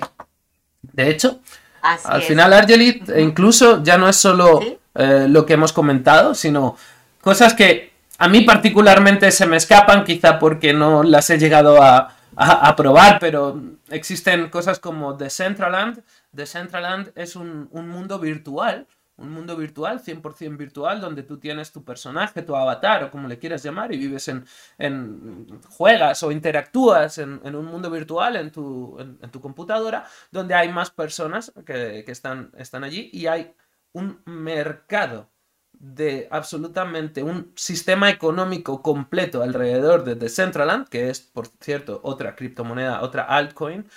De 0.82 1.10
hecho, 1.10 1.40
al 1.82 2.22
final 2.22 2.52
Argelit 2.52 3.08
incluso 3.16 3.82
ya 3.82 3.98
no 3.98 4.08
es 4.08 4.16
solo 4.16 4.60
eh, 4.94 5.26
lo 5.28 5.46
que 5.46 5.54
hemos 5.54 5.72
comentado, 5.72 6.34
sino 6.34 6.76
cosas 7.20 7.54
que 7.54 7.92
a 8.18 8.28
mí 8.28 8.42
particularmente 8.42 9.30
se 9.30 9.46
me 9.46 9.56
escapan, 9.56 10.04
quizá 10.04 10.38
porque 10.38 10.72
no 10.72 11.02
las 11.02 11.30
he 11.30 11.38
llegado 11.38 11.80
a, 11.82 12.14
a, 12.36 12.76
probar, 12.76 13.18
pero 13.20 13.60
existen 13.90 14.50
cosas 14.50 14.80
como 14.80 15.14
Decentraland. 15.14 16.02
Decentraland 16.32 17.12
es 17.14 17.36
un, 17.36 17.68
un 17.70 17.88
mundo 17.88 18.18
virtual 18.18 18.86
un 19.18 19.30
mundo 19.30 19.56
virtual, 19.56 20.00
100% 20.00 20.56
virtual, 20.56 21.00
donde 21.00 21.22
tú 21.22 21.38
tienes 21.38 21.72
tu 21.72 21.84
personaje, 21.84 22.42
tu 22.42 22.56
avatar 22.56 23.04
o 23.04 23.10
como 23.10 23.28
le 23.28 23.38
quieras 23.38 23.62
llamar 23.62 23.92
y 23.92 23.98
vives 23.98 24.28
en, 24.28 24.44
en 24.78 25.60
juegas 25.68 26.22
o 26.22 26.30
interactúas 26.32 27.18
en, 27.18 27.40
un 27.54 27.66
mundo 27.66 27.90
virtual 27.90 28.36
en 28.36 28.50
tu, 28.50 28.96
en, 28.98 29.30
tu, 29.30 29.40
computadora, 29.40 30.06
donde 30.30 30.54
hay 30.54 30.70
más 30.72 30.90
personas 30.90 31.52
que, 31.66 32.04
están, 32.06 32.52
están 32.56 32.84
allí 32.84 33.10
y 33.12 33.26
hay 33.26 33.54
un 33.92 34.20
mercado 34.24 35.28
de 35.72 36.26
absolutamente 36.30 37.22
un 37.22 37.52
sistema 37.54 38.10
económico 38.10 38.82
completo 38.82 39.42
alrededor 39.42 40.04
de 40.04 40.16
Decentraland, 40.16 40.88
que 40.88 41.08
es, 41.10 41.20
por 41.20 41.48
cierto, 41.60 42.00
otra 42.02 42.34
criptomoneda, 42.34 43.02
otra 43.02 43.22
altcoin, 43.22 43.88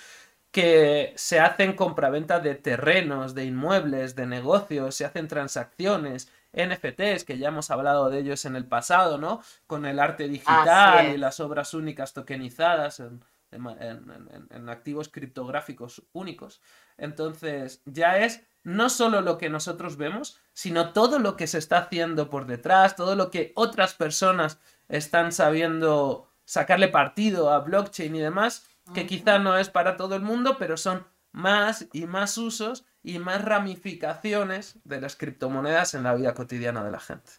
que 0.52 1.14
se 1.16 1.40
hacen 1.40 1.72
compraventa 1.72 2.38
de 2.38 2.54
terrenos, 2.54 3.34
de 3.34 3.46
inmuebles, 3.46 4.14
de 4.14 4.26
negocios, 4.26 4.94
se 4.94 5.06
hacen 5.06 5.26
transacciones, 5.26 6.30
NFTs, 6.52 7.24
que 7.24 7.38
ya 7.38 7.48
hemos 7.48 7.70
hablado 7.70 8.10
de 8.10 8.18
ellos 8.18 8.44
en 8.44 8.54
el 8.54 8.66
pasado, 8.66 9.16
¿no? 9.16 9.42
Con 9.66 9.86
el 9.86 9.98
arte 9.98 10.28
digital 10.28 11.14
y 11.14 11.16
las 11.16 11.40
obras 11.40 11.72
únicas 11.72 12.12
tokenizadas 12.12 13.00
en, 13.00 14.68
activos 14.68 15.08
criptográficos 15.08 16.02
únicos. 16.12 16.60
Entonces, 16.98 17.80
ya 17.86 18.18
es 18.18 18.42
no 18.62 18.90
solo 18.90 19.22
lo 19.22 19.38
que 19.38 19.48
nosotros 19.48 19.96
vemos, 19.96 20.38
sino 20.52 20.92
todo 20.92 21.18
lo 21.18 21.36
que 21.36 21.46
se 21.46 21.58
está 21.58 21.78
haciendo 21.78 22.28
por 22.28 22.46
detrás, 22.46 22.94
todo 22.94 23.16
lo 23.16 23.30
que 23.30 23.52
otras 23.56 23.94
personas 23.94 24.58
están 24.90 25.32
sabiendo 25.32 26.28
sacarle 26.44 26.88
partido 26.88 27.50
a 27.50 27.60
blockchain 27.60 28.14
y 28.14 28.20
demás 28.20 28.66
que 28.94 29.06
quizá 29.06 29.38
no 29.38 29.56
es 29.58 29.70
para 29.70 29.96
todo 29.96 30.16
el 30.16 30.22
mundo, 30.22 30.56
pero 30.58 30.76
son 30.76 31.06
más 31.32 31.88
y 31.92 32.06
más 32.06 32.36
usos 32.38 32.84
y 33.02 33.18
más 33.18 33.44
ramificaciones 33.44 34.78
de 34.84 35.00
las 35.00 35.16
criptomonedas 35.16 35.94
en 35.94 36.02
la 36.02 36.14
vida 36.14 36.34
cotidiana 36.34 36.84
de 36.84 36.90
la 36.90 37.00
gente. 37.00 37.32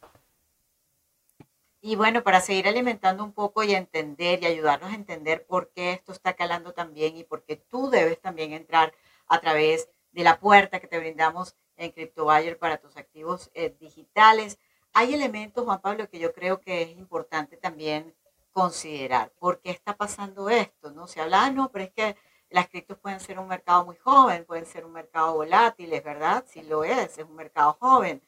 Y 1.85 1.95
bueno, 1.95 2.23
para 2.23 2.39
seguir 2.39 2.67
alimentando 2.67 3.23
un 3.23 3.33
poco 3.33 3.61
y 3.63 3.75
entender 3.75 4.41
y 4.41 4.45
ayudarnos 4.45 4.91
a 4.91 4.95
entender 4.95 5.45
por 5.45 5.69
qué 5.71 5.91
esto 5.91 6.13
está 6.13 6.33
calando 6.33 6.73
también 6.73 7.17
y 7.17 7.25
por 7.25 7.43
qué 7.43 7.57
tú 7.57 7.89
debes 7.89 8.21
también 8.21 8.53
entrar 8.53 8.93
a 9.27 9.41
través 9.41 9.89
de 10.13 10.23
la 10.23 10.39
puerta 10.39 10.79
que 10.79 10.87
te 10.87 10.97
brindamos 10.97 11.55
en 11.75 11.91
CryptoBuyer 11.91 12.57
para 12.57 12.77
tus 12.77 12.95
activos 12.95 13.51
eh, 13.53 13.75
digitales. 13.81 14.59
Hay 14.93 15.13
elementos, 15.13 15.65
Juan 15.65 15.81
Pablo, 15.81 16.09
que 16.09 16.19
yo 16.19 16.33
creo 16.33 16.61
que 16.61 16.83
es 16.83 16.89
importante 16.91 17.57
también 17.57 18.15
considerar. 18.53 19.31
¿Por 19.39 19.59
qué 19.59 19.71
está 19.71 19.97
pasando 19.97 20.49
esto? 20.49 20.91
No 20.91 21.07
se 21.07 21.19
habla, 21.19 21.45
ah, 21.45 21.51
no, 21.51 21.71
pero 21.71 21.85
es 21.85 21.91
que 21.91 22.15
las 22.49 22.69
criptos 22.69 22.99
pueden 22.99 23.19
ser 23.19 23.39
un 23.39 23.47
mercado 23.47 23.83
muy 23.83 23.97
joven, 23.97 24.45
pueden 24.45 24.65
ser 24.65 24.85
un 24.85 24.93
mercado 24.93 25.33
volátil, 25.33 25.91
es 25.91 26.03
verdad, 26.03 26.45
sí 26.47 26.61
lo 26.61 26.83
es, 26.83 27.17
es 27.17 27.25
un 27.25 27.35
mercado 27.35 27.75
joven. 27.79 28.21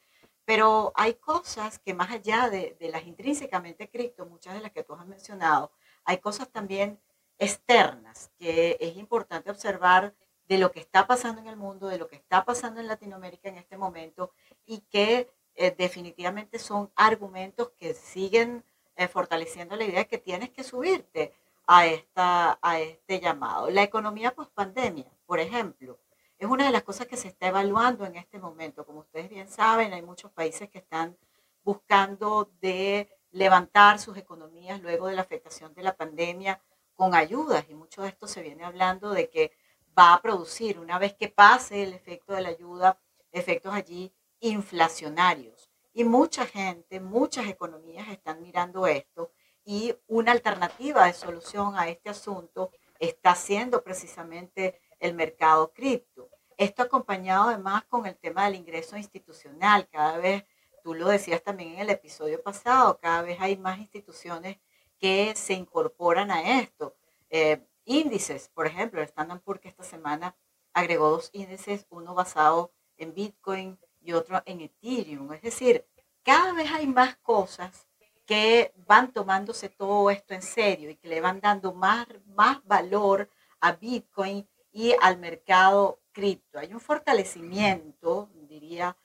Pero 0.45 0.91
hay 0.95 1.13
cosas 1.15 1.79
que 1.79 1.93
más 1.93 2.11
allá 2.11 2.49
de, 2.49 2.75
las 2.91 3.05
intrínsecamente 3.05 3.89
cripto, 3.89 4.25
muchas 4.25 4.55
de 4.55 4.61
las 4.61 4.71
que 4.71 4.83
tú 4.83 4.93
has 4.93 5.05
mencionado, 5.05 5.71
hay 6.03 6.17
cosas 6.17 6.49
también 6.51 6.99
externas 7.38 8.31
que 8.39 8.77
es 8.79 8.97
importante 8.97 9.51
observar 9.51 10.15
de 10.47 10.57
lo 10.57 10.71
que 10.71 10.79
está 10.79 11.07
pasando 11.07 11.41
en 11.41 11.47
el 11.47 11.57
mundo, 11.57 11.88
de 11.88 11.97
lo 11.97 12.07
que 12.07 12.15
está 12.15 12.45
pasando 12.45 12.79
en 12.79 12.88
Latinoamérica 12.88 13.49
en 13.49 13.57
este 13.57 13.77
momento 13.77 14.31
y 14.65 14.81
que 14.81 15.29
eh, 15.55 15.73
definitivamente 15.77 16.59
son 16.59 16.91
argumentos 16.95 17.71
que 17.77 17.93
siguen 17.93 18.63
eh, 18.95 19.08
fortaleciendo 19.08 19.75
la 19.75 19.84
idea 19.84 19.99
de 19.99 20.08
que 20.08 20.17
tienes 20.17 20.49
que 20.49 20.63
subirte 20.63 21.34
a, 21.67 21.86
esta, 21.88 22.60
a 22.62 22.79
este 22.79 23.19
llamado. 23.19 23.69
La 23.69 23.84
economía 23.84 24.34
post-pandemia, 24.34 25.12
por 25.25 25.39
ejemplo, 25.39 25.99
es 26.38 26.47
una 26.47 26.65
de 26.65 26.71
las 26.71 26.84
cosas 26.84 27.08
que 27.08 27.17
se 27.17 27.29
está 27.29 27.47
evaluando 27.47 28.05
en 28.05 28.15
este 28.15 28.39
momento. 28.39 28.86
Como 28.86 28.99
ustedes 28.99 29.29
bien 29.29 29.49
saben, 29.49 29.93
hay 29.93 30.01
muchos 30.01 30.31
países 30.31 30.69
que 30.69 30.79
están 30.79 31.17
buscando 31.63 32.51
de 32.62 33.10
levantar 33.31 33.99
sus 33.99 34.17
economías 34.17 34.81
luego 34.81 35.08
de 35.08 35.15
la 35.15 35.21
afectación 35.21 35.73
de 35.73 35.84
la 35.84 35.95
pandemia 35.95 36.62
con 36.93 37.15
ayudas 37.15 37.65
y 37.69 37.73
mucho 37.73 38.03
de 38.03 38.10
esto 38.10 38.27
se 38.27 38.41
viene 38.41 38.63
hablando 38.63 39.12
de 39.12 39.29
que 39.29 39.51
va 39.97 40.13
a 40.13 40.21
producir 40.21 40.79
una 40.79 40.99
vez 40.99 41.13
que 41.13 41.27
pase 41.27 41.84
el 41.84 41.93
efecto 41.93 42.34
de 42.34 42.41
la 42.41 42.49
ayuda, 42.49 42.99
efectos 43.31 43.73
allí 43.73 44.13
inflacionarios. 44.39 45.69
Y 45.97 46.03
mucha 46.03 46.45
gente, 46.45 46.99
muchas 46.99 47.47
economías 47.47 48.10
están 48.10 48.41
mirando 48.41 48.86
esto 48.86 49.31
y 49.63 49.95
una 50.08 50.34
alternativa 50.34 51.05
de 51.05 51.13
solución 51.13 51.77
a 51.77 51.88
este 51.88 52.10
asunto 52.10 52.69
está 52.99 53.34
siendo 53.34 53.81
precisamente 53.81 54.77
el 54.99 55.13
mercado 55.13 55.71
cripto. 55.71 56.27
Esto 56.58 56.84
acompañado 56.84 57.47
además 57.47 57.86
con 57.86 58.05
el 58.05 58.17
tema 58.17 58.43
del 58.43 58.55
ingreso 58.55 58.97
institucional. 58.97 59.88
Cada 59.88 60.17
vez 60.17 60.43
tú 60.84 60.93
lo 60.93 61.08
decías 61.08 61.41
también 61.41 61.75
en 61.75 61.79
el 61.79 61.89
episodio 61.89 62.43
pasado, 62.43 62.99
cada 62.99 63.21
vez 63.21 63.38
hay 63.39 63.55
más 63.55 63.79
instituciones 63.79 64.58
que 64.99 65.34
se 65.34 65.53
incorporan 65.53 66.29
a 66.29 66.60
esto. 66.60 66.93
Eh, 67.29 67.65
índices, 67.86 68.49
por 68.53 68.67
ejemplo, 68.67 68.99
el 68.99 69.08
Standard 69.08 69.41
esta 69.63 69.84
semana 69.86 70.36
agregó 70.73 71.10
dos 71.10 71.29
índices, 71.31 71.88
uno 71.89 72.13
basado 72.13 72.73
en 72.97 73.13
Bitcoin 73.13 73.79
y 74.05 74.13
otro 74.13 74.41
en 74.45 74.61
Ethereum. 74.61 75.33
Es 75.33 75.41
decir, 75.41 75.85
cada 76.23 76.53
vez 76.53 76.71
hay 76.71 76.87
más 76.87 77.15
cosas 77.17 77.87
que 78.25 78.73
van 78.87 79.11
tomándose 79.11 79.69
todo 79.69 80.09
esto 80.09 80.33
en 80.33 80.41
serio 80.41 80.89
y 80.89 80.95
que 80.95 81.07
le 81.07 81.21
van 81.21 81.39
dando 81.39 81.73
más, 81.73 82.07
más 82.25 82.63
valor 82.65 83.29
a 83.59 83.73
Bitcoin 83.73 84.47
y 84.71 84.93
al 85.01 85.17
mercado 85.19 85.99
cripto. 86.11 86.59
Hay 86.59 86.73
un 86.73 86.79
fortalecimiento, 86.79 88.29
diría, 88.47 88.97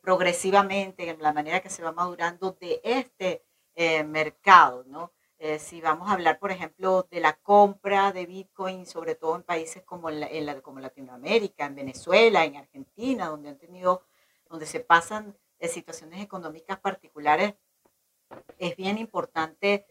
progresivamente 0.00 1.08
en 1.08 1.20
la 1.20 1.32
manera 1.32 1.60
que 1.60 1.70
se 1.70 1.82
va 1.82 1.92
madurando 1.92 2.56
de 2.60 2.80
este 2.84 3.44
eh, 3.74 4.04
mercado, 4.04 4.84
¿no? 4.86 5.12
Eh, 5.40 5.60
si 5.60 5.80
vamos 5.80 6.08
a 6.08 6.14
hablar, 6.14 6.40
por 6.40 6.50
ejemplo, 6.50 7.06
de 7.10 7.20
la 7.20 7.34
compra 7.34 8.10
de 8.12 8.26
Bitcoin, 8.26 8.86
sobre 8.86 9.14
todo 9.14 9.36
en 9.36 9.44
países 9.44 9.84
como, 9.84 10.10
en 10.10 10.60
como 10.62 10.80
Latinoamérica, 10.80 11.66
en 11.66 11.76
Venezuela, 11.76 12.44
en 12.44 12.56
Argentina, 12.56 13.28
donde 13.28 13.50
han 13.50 13.58
tenido, 13.58 14.02
donde 14.48 14.66
se 14.66 14.80
pasan 14.80 15.36
eh, 15.58 15.68
situaciones 15.68 16.22
económicas 16.22 16.78
particulares, 16.78 17.54
es 18.58 18.76
bien 18.76 18.98
importante 18.98 19.86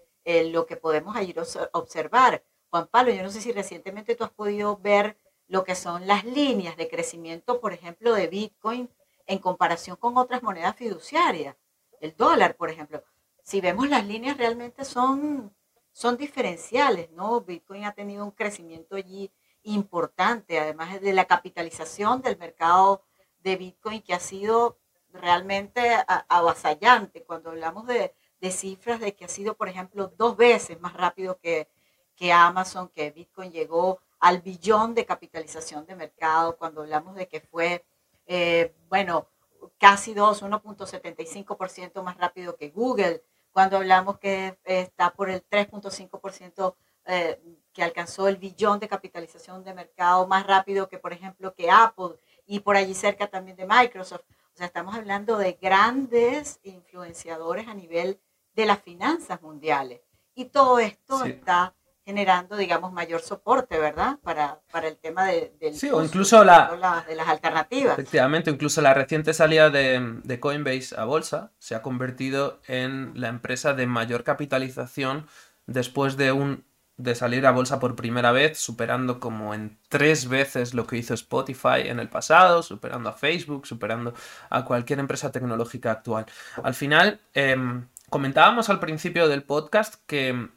lo 0.52 0.66
que 0.66 0.76
podemos 0.76 1.20
ir 1.22 1.40
observar. 1.72 2.44
Juan 2.70 2.88
Pablo, 2.88 3.14
yo 3.14 3.24
no 3.24 3.30
sé 3.30 3.40
si 3.40 3.54
recientemente 3.54 4.14
tú 4.16 4.26
has 4.26 4.32
podido 4.32 4.76
ver 4.76 5.18
lo 5.48 5.64
que 5.64 5.76
son 5.76 6.06
las 6.06 6.26
líneas 6.26 6.76
de 6.76 6.90
crecimiento, 6.90 7.62
por 7.62 7.74
ejemplo, 7.74 8.14
de 8.14 8.28
Bitcoin 8.28 8.90
en 9.26 9.40
comparación 9.40 9.96
con 9.98 10.18
otras 10.18 10.44
monedas 10.44 10.76
fiduciarias. 10.76 11.56
El 12.00 12.16
dólar, 12.16 12.56
por 12.56 12.70
ejemplo. 12.70 13.04
Si 13.44 13.62
vemos 13.62 13.90
las 13.90 14.06
líneas 14.06 14.38
realmente 14.38 14.84
son, 14.84 15.56
son 15.94 16.18
diferenciales, 16.18 17.10
¿no? 17.12 17.42
Bitcoin 17.42 17.86
ha 17.86 17.94
tenido 17.94 18.26
un 18.26 18.32
crecimiento 18.32 18.96
allí 18.96 19.32
importante, 19.64 20.60
además 20.60 21.00
de 21.02 21.14
la 21.14 21.26
capitalización 21.26 22.22
del 22.22 22.38
mercado 22.38 23.04
de 23.48 23.56
Bitcoin 23.56 24.02
que 24.02 24.14
ha 24.14 24.20
sido 24.20 24.78
realmente 25.14 25.82
avasallante. 26.28 27.24
Cuando 27.24 27.52
hablamos 27.52 27.88
de, 27.88 28.14
cifras 28.52 29.00
de 29.00 29.16
que 29.16 29.26
ha 29.26 29.30
sido, 29.30 29.56
por 29.56 29.70
ejemplo, 29.70 30.12
dos 30.18 30.36
veces 30.36 30.80
más 30.82 30.94
rápido 30.94 31.38
que, 31.40 31.70
que 32.16 32.34
Amazon, 32.34 32.90
que 32.90 33.12
Bitcoin 33.12 33.52
llegó 33.52 34.02
al 34.20 34.42
billón 34.42 34.94
de 34.94 35.06
capitalización 35.06 35.86
de 35.86 35.96
mercado, 35.96 36.58
cuando 36.58 36.82
hablamos 36.82 37.16
de 37.16 37.28
que 37.28 37.40
fue 37.40 37.86
eh, 38.26 38.76
bueno, 38.90 39.30
casi 39.78 40.14
2, 40.14 40.44
1.75% 40.44 42.04
más 42.04 42.18
rápido 42.18 42.58
que 42.58 42.70
Google. 42.70 43.24
Cuando 43.52 43.78
hablamos 43.78 44.20
que 44.20 44.60
está 44.66 45.14
por 45.14 45.30
el 45.30 45.48
3.5% 45.50 46.76
eh, 47.06 47.40
que 47.72 47.84
alcanzó 47.84 48.28
el 48.28 48.36
billón 48.36 48.80
de 48.80 48.90
capitalización 48.90 49.64
de 49.64 49.74
mercado 49.74 50.28
más 50.28 50.46
rápido 50.46 50.90
que, 50.90 51.00
por 51.00 51.14
ejemplo, 51.14 51.54
que 51.56 51.72
Apple 51.72 52.20
y 52.48 52.62
por 52.62 52.78
allí 52.78 52.96
cerca 52.96 53.28
también 53.28 53.58
de 53.58 53.68
Microsoft. 53.68 54.24
O 54.54 54.58
sea, 54.58 54.66
estamos 54.66 54.96
hablando 54.96 55.38
de 55.38 55.60
grandes 55.62 56.60
influenciadores 56.64 57.68
a 57.68 57.76
nivel 57.76 58.20
de 58.56 58.66
las 58.66 58.82
finanzas 58.82 59.42
mundiales. 59.42 60.02
Y 60.34 60.46
todo 60.46 60.80
esto 60.80 61.24
está 61.26 61.76
generando, 62.08 62.56
digamos, 62.56 62.94
mayor 62.94 63.20
soporte, 63.20 63.78
¿verdad? 63.78 64.18
Para, 64.24 64.62
para 64.72 64.88
el 64.88 64.96
tema 64.96 65.26
de, 65.26 65.54
del 65.60 65.76
sí, 65.76 65.90
o 65.90 66.02
incluso 66.02 66.42
la, 66.46 67.04
de 67.06 67.16
las 67.16 67.28
alternativas. 67.28 68.00
Efectivamente, 68.00 68.50
incluso 68.50 68.82
la 68.82 68.94
reciente 68.94 69.34
salida 69.34 69.70
de, 69.70 70.22
de, 70.24 70.40
Coinbase 70.40 70.96
a 70.98 71.04
bolsa 71.04 71.52
se 71.60 71.76
ha 71.76 71.82
convertido 71.82 72.62
en 72.68 73.12
la 73.20 73.28
empresa 73.28 73.74
de 73.74 73.88
mayor 73.88 74.24
capitalización 74.24 75.28
después 75.66 76.16
de 76.16 76.32
un 76.32 76.64
de 76.98 77.16
salir 77.16 77.46
a 77.46 77.52
bolsa 77.52 77.80
por 77.80 77.96
primera 77.96 78.32
vez, 78.32 78.58
superando 78.58 79.20
como 79.20 79.54
en 79.54 79.78
tres 79.88 80.28
veces 80.28 80.74
lo 80.74 80.88
que 80.88 80.98
hizo 80.98 81.14
Spotify 81.14 81.82
en 81.86 82.00
el 82.00 82.10
pasado, 82.10 82.64
superando 82.64 83.10
a 83.10 83.14
Facebook, 83.14 83.68
superando 83.68 84.14
a 84.50 84.66
cualquier 84.66 85.00
empresa 85.00 85.32
tecnológica 85.32 85.92
actual. 85.92 86.26
Al 86.64 86.74
final, 86.74 87.20
em, 87.34 87.88
comentábamos 88.10 88.70
al 88.70 88.80
principio 88.80 89.28
del 89.28 89.44
podcast 89.44 89.96
que 90.08 90.50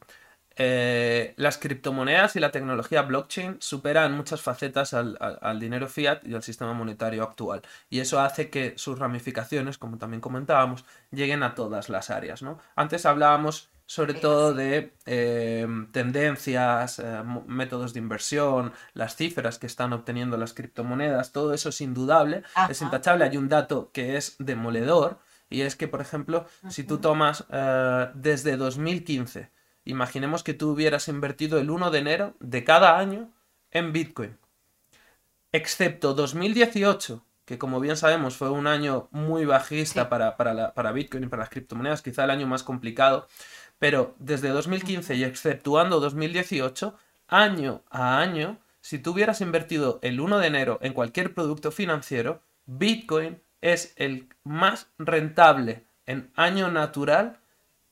eh, 0.62 1.32
las 1.36 1.56
criptomonedas 1.56 2.36
y 2.36 2.40
la 2.40 2.50
tecnología 2.50 3.00
blockchain 3.00 3.56
superan 3.60 4.12
muchas 4.14 4.42
facetas 4.42 4.92
al, 4.92 5.16
dinero 5.58 5.88
fiat 5.88 6.26
y 6.26 6.34
al 6.34 6.42
sistema 6.42 6.74
monetario 6.74 7.22
actual. 7.22 7.62
Y 7.88 8.00
eso 8.00 8.20
hace 8.20 8.50
que 8.50 8.74
sus 8.76 8.98
ramificaciones, 8.98 9.78
como 9.78 9.96
también 9.96 10.20
comentábamos, 10.20 10.84
lleguen 11.12 11.42
a 11.44 11.54
todas 11.54 11.88
las 11.88 12.10
áreas. 12.10 12.42
¿no? 12.42 12.58
Antes 12.76 13.06
hablábamos 13.06 13.70
sobre 13.90 14.14
todo 14.14 14.54
de 14.54 14.94
eh, 15.04 15.66
tendencias, 15.90 17.00
eh, 17.00 17.24
métodos 17.48 17.92
de 17.92 17.98
inversión, 17.98 18.72
las 18.94 19.16
cifras 19.16 19.58
que 19.58 19.66
están 19.66 19.92
obteniendo 19.92 20.36
las 20.36 20.54
criptomonedas, 20.54 21.32
todo 21.32 21.52
eso 21.54 21.70
es 21.70 21.80
indudable, 21.80 22.44
es 22.68 22.82
intachable. 22.82 23.24
Hay 23.24 23.36
un 23.36 23.48
dato 23.48 23.90
que 23.92 24.16
es 24.16 24.36
demoledor 24.38 25.18
y 25.48 25.62
es 25.62 25.74
que, 25.74 25.88
por 25.88 26.00
ejemplo, 26.00 26.46
si 26.68 26.84
tú 26.84 26.98
tomas 26.98 27.46
desde 28.14 28.56
2015, 28.56 29.50
imaginemos 29.84 30.44
que 30.44 30.54
tú 30.54 30.70
hubieras 30.70 31.08
invertido 31.08 31.58
el 31.58 31.68
1 31.68 31.90
de 31.90 31.98
enero 31.98 32.36
de 32.38 32.62
cada 32.62 32.96
año 32.96 33.32
en 33.72 33.92
Bitcoin. 33.92 34.38
Excepto 35.50 36.14
2018, 36.14 37.24
que 37.50 37.58
como 37.58 37.80
bien 37.80 37.96
sabemos 37.96 38.36
fue 38.36 38.48
un 38.48 38.68
año 38.68 39.08
muy 39.10 39.44
bajista 39.44 40.08
para, 40.08 40.36
para, 40.36 40.92
Bitcoin 40.92 41.24
y 41.24 41.26
para 41.26 41.42
las 41.42 41.50
criptomonedas, 41.50 42.00
quizá 42.00 42.22
el 42.22 42.30
año 42.30 42.46
más 42.46 42.62
complicado, 42.62 43.26
pero 43.80 44.14
desde 44.18 44.50
2015 44.50 45.16
y 45.16 45.24
exceptuando 45.24 45.98
2018, 45.98 46.94
año 47.26 47.82
a 47.90 48.20
año, 48.20 48.58
si 48.80 48.98
tú 48.98 49.12
hubieras 49.12 49.40
invertido 49.40 49.98
el 50.02 50.20
1 50.20 50.38
de 50.38 50.46
enero 50.46 50.78
en 50.82 50.92
cualquier 50.92 51.34
producto 51.34 51.72
financiero, 51.72 52.42
Bitcoin 52.66 53.40
es 53.62 53.94
el 53.96 54.28
más 54.44 54.88
rentable 54.98 55.86
en 56.06 56.30
año 56.36 56.70
natural 56.70 57.39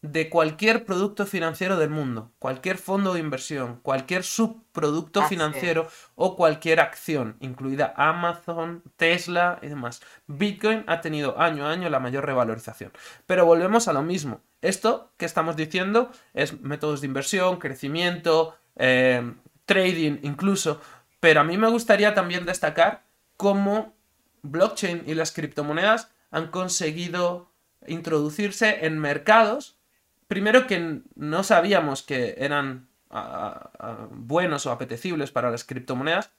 de 0.00 0.30
cualquier 0.30 0.84
producto 0.84 1.26
financiero 1.26 1.76
del 1.76 1.90
mundo, 1.90 2.30
cualquier 2.38 2.78
fondo 2.78 3.14
de 3.14 3.20
inversión, 3.20 3.80
cualquier 3.82 4.22
subproducto 4.22 5.22
financiero 5.24 5.88
o 6.14 6.36
cualquier 6.36 6.78
acción, 6.78 7.36
incluida 7.40 7.94
Amazon, 7.96 8.82
Tesla 8.96 9.58
y 9.60 9.66
demás. 9.66 10.00
Bitcoin 10.28 10.84
ha 10.86 11.00
tenido 11.00 11.40
año 11.40 11.66
a 11.66 11.72
año 11.72 11.90
la 11.90 11.98
mayor 11.98 12.24
revalorización. 12.26 12.92
Pero 13.26 13.44
volvemos 13.44 13.88
a 13.88 13.92
lo 13.92 14.02
mismo. 14.02 14.40
Esto 14.62 15.10
que 15.16 15.26
estamos 15.26 15.56
diciendo 15.56 16.12
es 16.32 16.60
métodos 16.60 17.00
de 17.00 17.08
inversión, 17.08 17.58
crecimiento, 17.58 18.56
eh, 18.76 19.34
trading 19.66 20.18
incluso. 20.22 20.80
Pero 21.18 21.40
a 21.40 21.44
mí 21.44 21.58
me 21.58 21.68
gustaría 21.70 22.14
también 22.14 22.46
destacar 22.46 23.02
cómo 23.36 23.96
blockchain 24.42 25.02
y 25.06 25.14
las 25.14 25.32
criptomonedas 25.32 26.12
han 26.30 26.48
conseguido 26.48 27.50
introducirse 27.86 28.86
en 28.86 28.98
mercados 28.98 29.77
primero 30.28 30.66
que 30.66 31.00
no 31.16 31.42
sabíamos 31.42 32.02
que 32.02 32.36
eran 32.38 32.88
buenos 34.10 34.66
o 34.66 34.70
apetecibles 34.70 35.32
para 35.32 35.50
las 35.50 35.64
criptomonedas, 35.64 36.30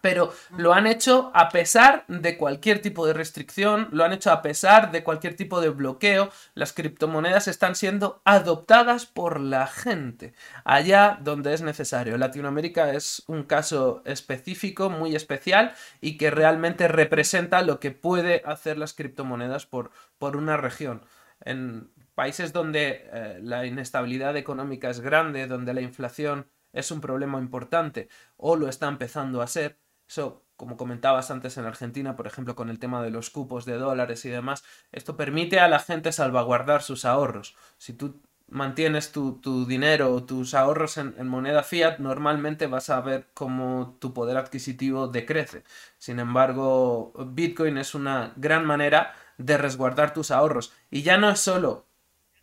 pero 0.00 0.32
lo 0.56 0.72
han 0.72 0.86
hecho 0.86 1.30
a 1.34 1.50
pesar 1.50 2.06
de 2.08 2.38
cualquier 2.38 2.80
tipo 2.80 3.06
de 3.06 3.12
restricción, 3.12 3.88
lo 3.92 4.02
han 4.02 4.14
hecho 4.14 4.32
a 4.32 4.40
pesar 4.40 4.90
de 4.90 5.04
cualquier 5.04 5.36
tipo 5.36 5.60
de 5.60 5.68
bloqueo. 5.68 6.30
Las 6.54 6.72
criptomonedas 6.72 7.48
están 7.48 7.74
siendo 7.74 8.22
adoptadas 8.24 9.04
por 9.04 9.40
la 9.40 9.66
gente 9.66 10.32
allá 10.64 11.18
donde 11.20 11.52
es 11.52 11.60
necesario. 11.60 12.16
Latinoamérica 12.16 12.94
es 12.94 13.24
un 13.26 13.42
caso 13.42 14.02
específico, 14.06 14.88
muy 14.88 15.14
especial 15.14 15.74
y 16.00 16.16
que 16.16 16.30
realmente 16.30 16.88
representa 16.88 17.62
lo 17.62 17.78
que 17.78 17.90
puede 17.90 18.42
hacer 18.46 18.78
las 18.78 18.94
criptomonedas 18.94 19.66
por, 19.66 19.90
por 20.18 20.36
una 20.36 20.56
región. 20.56 21.04
En, 21.42 21.90
países 22.14 22.52
donde 22.52 23.08
eh, 23.12 23.38
la 23.42 23.66
inestabilidad 23.66 24.36
económica 24.36 24.90
es 24.90 25.00
grande, 25.00 25.46
donde 25.46 25.74
la 25.74 25.80
inflación 25.80 26.48
es 26.72 26.90
un 26.90 27.00
problema 27.00 27.38
importante 27.38 28.08
o 28.36 28.56
lo 28.56 28.68
está 28.68 28.88
empezando 28.88 29.42
a 29.42 29.46
ser, 29.46 29.78
eso, 30.08 30.44
como 30.56 30.76
comentabas 30.76 31.30
antes 31.30 31.56
en 31.56 31.64
Argentina, 31.64 32.16
por 32.16 32.26
ejemplo, 32.26 32.54
con 32.54 32.68
el 32.68 32.78
tema 32.78 33.02
de 33.02 33.10
los 33.10 33.30
cupos 33.30 33.64
de 33.64 33.78
dólares 33.78 34.24
y 34.24 34.28
demás, 34.28 34.64
esto 34.92 35.16
permite 35.16 35.60
a 35.60 35.68
la 35.68 35.78
gente 35.78 36.12
salvaguardar 36.12 36.82
sus 36.82 37.04
ahorros. 37.04 37.56
Si 37.78 37.92
tú 37.94 38.20
mantienes 38.48 39.10
tu, 39.10 39.66
dinero 39.66 40.12
o 40.12 40.24
tus 40.24 40.54
ahorros 40.54 40.98
en, 40.98 41.14
en, 41.18 41.28
moneda 41.28 41.62
fiat, 41.62 41.98
normalmente 41.98 42.66
vas 42.66 42.90
a 42.90 43.00
ver 43.00 43.28
cómo 43.34 43.96
tu 44.00 44.12
poder 44.12 44.36
adquisitivo 44.36 45.08
decrece. 45.08 45.64
Sin 45.98 46.18
embargo, 46.18 47.12
Bitcoin 47.28 47.78
es 47.78 47.94
una 47.94 48.32
gran 48.36 48.64
manera 48.66 49.14
de 49.38 49.58
resguardar 49.58 50.12
tus 50.12 50.30
ahorros. 50.30 50.72
Y 50.90 51.02
ya 51.02 51.16
no 51.16 51.30
es 51.30 51.40
solo 51.40 51.86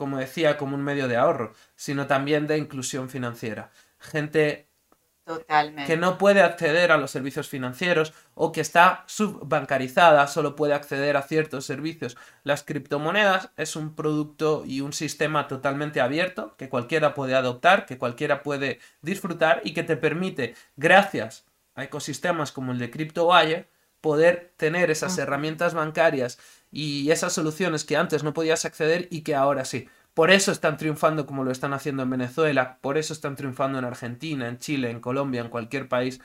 como 0.01 0.17
decía, 0.17 0.57
como 0.57 0.75
un 0.75 0.81
medio 0.81 1.07
de 1.07 1.15
ahorro, 1.15 1.53
sino 1.75 2.07
también 2.07 2.47
de 2.47 2.57
inclusión 2.57 3.07
financiera. 3.07 3.69
Gente 3.99 4.67
Totalmente. 5.25 5.85
que 5.85 5.95
no 5.95 6.17
puede 6.17 6.41
acceder 6.41 6.91
a 6.91 6.97
los 6.97 7.11
servicios 7.11 7.47
financieros 7.47 8.11
o 8.33 8.51
que 8.51 8.61
está 8.61 9.03
subbancarizada, 9.05 10.25
solo 10.25 10.55
puede 10.55 10.73
acceder 10.73 11.17
a 11.17 11.21
ciertos 11.21 11.67
servicios. 11.67 12.17
Las 12.41 12.63
criptomonedas 12.63 13.51
es 13.57 13.75
un 13.75 13.93
producto 13.93 14.63
y 14.65 14.81
un 14.81 14.91
sistema 14.91 15.47
totalmente 15.47 16.01
abierto 16.01 16.55
que 16.57 16.67
cualquiera 16.67 17.13
puede 17.13 17.35
adoptar, 17.35 17.85
que 17.85 17.99
cualquiera 17.99 18.41
puede 18.41 18.79
disfrutar 19.03 19.61
y 19.63 19.75
que 19.75 19.83
te 19.83 19.97
permite, 19.97 20.55
gracias 20.77 21.45
a 21.75 21.83
ecosistemas 21.83 22.51
como 22.51 22.71
el 22.71 22.79
de 22.79 22.89
CryptoWire, 22.89 23.69
poder 24.01 24.51
tener 24.57 24.89
esas 24.89 25.15
herramientas 25.19 25.75
bancarias 25.75 26.39
y 26.71 27.11
esas 27.11 27.33
soluciones 27.33 27.83
que 27.83 27.97
antes 27.97 28.23
no 28.23 28.33
podías 28.33 28.65
acceder 28.65 29.07
y 29.11 29.21
que 29.21 29.35
ahora 29.35 29.65
sí. 29.65 29.87
Por 30.13 30.31
eso 30.31 30.51
están 30.51 30.77
triunfando 30.77 31.25
como 31.25 31.43
lo 31.43 31.51
están 31.51 31.73
haciendo 31.73 32.03
en 32.03 32.09
Venezuela, 32.09 32.77
por 32.81 32.97
eso 32.97 33.13
están 33.13 33.35
triunfando 33.35 33.79
en 33.79 33.85
Argentina, 33.85 34.47
en 34.47 34.57
Chile, 34.57 34.89
en 34.89 34.99
Colombia, 34.99 35.41
en 35.41 35.49
cualquier 35.49 35.87
país 35.87 36.19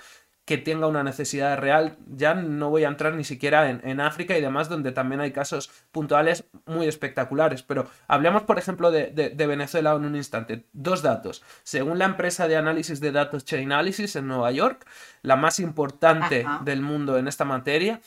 que 0.46 0.58
tenga 0.58 0.86
una 0.86 1.02
necesidad 1.02 1.58
real. 1.58 1.96
Ya 2.06 2.34
no 2.34 2.70
voy 2.70 2.84
a 2.84 2.88
entrar 2.88 3.14
ni 3.14 3.24
siquiera 3.24 3.68
en, 3.68 4.00
África 4.00 4.38
y 4.38 4.40
demás, 4.40 4.68
donde 4.68 4.92
también 4.92 5.20
hay 5.20 5.32
casos 5.32 5.70
puntuales 5.90 6.44
muy 6.66 6.86
espectaculares. 6.86 7.64
Pero 7.64 7.88
hablemos, 8.06 8.44
por 8.44 8.56
ejemplo, 8.56 8.92
de, 8.92 9.34
Venezuela 9.36 9.92
en 9.94 10.04
un 10.04 10.14
instante. 10.14 10.64
Dos 10.72 11.02
datos. 11.02 11.42
Según 11.64 11.98
la 11.98 12.04
empresa 12.04 12.46
de 12.46 12.56
análisis 12.56 13.00
de 13.00 13.10
datos 13.10 13.44
Chainalysis 13.44 14.14
en 14.14 14.28
Nueva 14.28 14.52
York, 14.52 14.86
la 15.22 15.34
más 15.34 15.58
importante 15.58 16.46
del 16.62 16.80
mundo 16.80 17.18
en 17.18 17.26
esta 17.26 17.44
materia, 17.44 18.00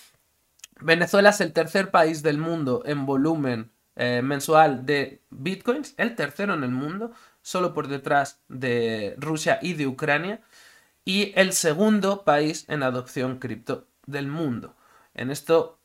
Venezuela 0.81 1.29
es 1.29 1.41
el 1.41 1.53
tercer 1.53 1.91
país 1.91 2.23
del 2.23 2.37
mundo 2.37 2.83
en 2.85 3.05
volumen 3.05 3.71
eh, 3.95 4.21
mensual 4.23 4.85
de 4.85 5.21
bitcoins, 5.29 5.93
el 5.97 6.15
tercero 6.15 6.53
en 6.53 6.63
el 6.63 6.71
mundo, 6.71 7.11
solo 7.41 7.73
por 7.73 7.87
detrás 7.87 8.41
de 8.47 9.15
Rusia 9.17 9.59
y 9.61 9.73
de 9.73 9.87
Ucrania, 9.87 10.41
y 11.03 11.33
el 11.35 11.53
segundo 11.53 12.23
país 12.23 12.65
en 12.69 12.83
adopción 12.83 13.39
cripto 13.39 13.87
del 14.05 14.27
mundo. 14.27 14.75
En 15.13 15.31
esto, 15.31 15.79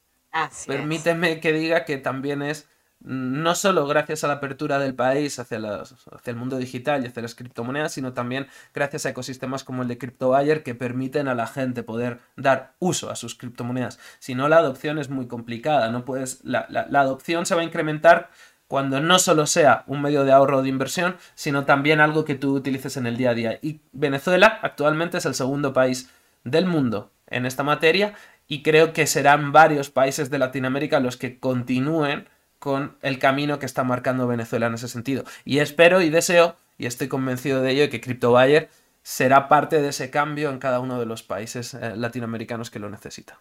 permíteme 0.66 1.40
que 1.40 1.52
diga 1.52 1.84
que 1.84 1.98
también 1.98 2.42
es 2.42 2.68
no 3.04 3.54
solo 3.54 3.86
gracias 3.86 4.24
a 4.24 4.28
la 4.28 4.34
apertura 4.34 4.78
del 4.78 4.94
país 4.94 5.38
hacia, 5.38 5.58
el 5.58 6.36
mundo 6.36 6.56
digital 6.56 7.04
y 7.04 7.08
hacia 7.08 7.22
las 7.22 7.34
criptomonedas, 7.34 7.92
sino 7.92 8.14
también 8.14 8.48
gracias 8.72 9.06
a 9.06 9.10
ecosistemas 9.10 9.62
como 9.62 9.82
el 9.82 9.88
de 9.88 9.98
CryptoBuyer 9.98 10.62
que 10.62 10.74
permiten 10.74 11.28
a 11.28 11.34
la 11.34 11.46
gente 11.46 11.82
poder 11.82 12.20
dar 12.36 12.74
uso 12.78 13.10
a 13.10 13.16
sus 13.16 13.34
criptomonedas. 13.34 13.98
Si 14.18 14.34
no, 14.34 14.48
la 14.48 14.56
adopción 14.56 14.98
es 14.98 15.10
muy 15.10 15.28
complicada. 15.28 15.90
No 15.90 16.04
puedes, 16.04 16.42
la, 16.44 16.66
la 16.68 17.00
adopción 17.00 17.46
se 17.46 17.54
va 17.54 17.60
a 17.60 17.64
incrementar 17.64 18.30
cuando 18.66 19.00
no 19.00 19.18
solo 19.18 19.46
sea 19.46 19.84
un 19.86 20.02
medio 20.02 20.24
de 20.24 20.32
ahorro 20.32 20.58
o 20.58 20.62
de 20.62 20.68
inversión, 20.68 21.16
sino 21.34 21.64
también 21.64 22.00
algo 22.00 22.24
que 22.24 22.34
tú 22.34 22.54
utilices 22.54 22.96
en 22.96 23.06
el 23.06 23.16
día 23.16 23.30
a 23.30 23.34
día. 23.34 23.58
Y 23.62 23.80
Venezuela 23.92 24.58
actualmente 24.62 25.18
es 25.18 25.26
el 25.26 25.34
segundo 25.34 25.72
país 25.72 26.10
del 26.44 26.66
mundo 26.66 27.12
en 27.28 27.46
esta 27.46 27.62
materia 27.62 28.14
y 28.46 28.62
creo 28.62 28.92
que 28.92 29.06
serán 29.06 29.52
varios 29.52 29.90
países 29.90 30.30
de 30.30 30.38
Latinoamérica 30.38 31.00
los 31.00 31.16
que 31.16 31.38
continúen 31.38 32.28
con 32.64 32.96
el 33.02 33.18
camino 33.18 33.58
que 33.58 33.66
está 33.66 33.84
marcando 33.84 34.26
Venezuela 34.26 34.68
en 34.68 34.74
ese 34.74 34.88
sentido. 34.88 35.24
Y 35.44 35.58
espero 35.58 36.00
y 36.00 36.08
deseo, 36.08 36.56
y 36.78 36.86
estoy 36.86 37.08
convencido 37.08 37.60
de 37.60 37.72
ello, 37.72 37.90
que 37.90 38.00
CryptoBuyer 38.00 38.70
será 39.02 39.48
parte 39.48 39.82
de 39.82 39.90
ese 39.90 40.08
cambio 40.08 40.48
en 40.48 40.58
cada 40.58 40.80
uno 40.80 40.98
de 40.98 41.04
los 41.04 41.22
países 41.22 41.74
eh, 41.74 41.94
latinoamericanos 41.94 42.70
que 42.70 42.78
lo 42.78 42.88
necesita. 42.88 43.38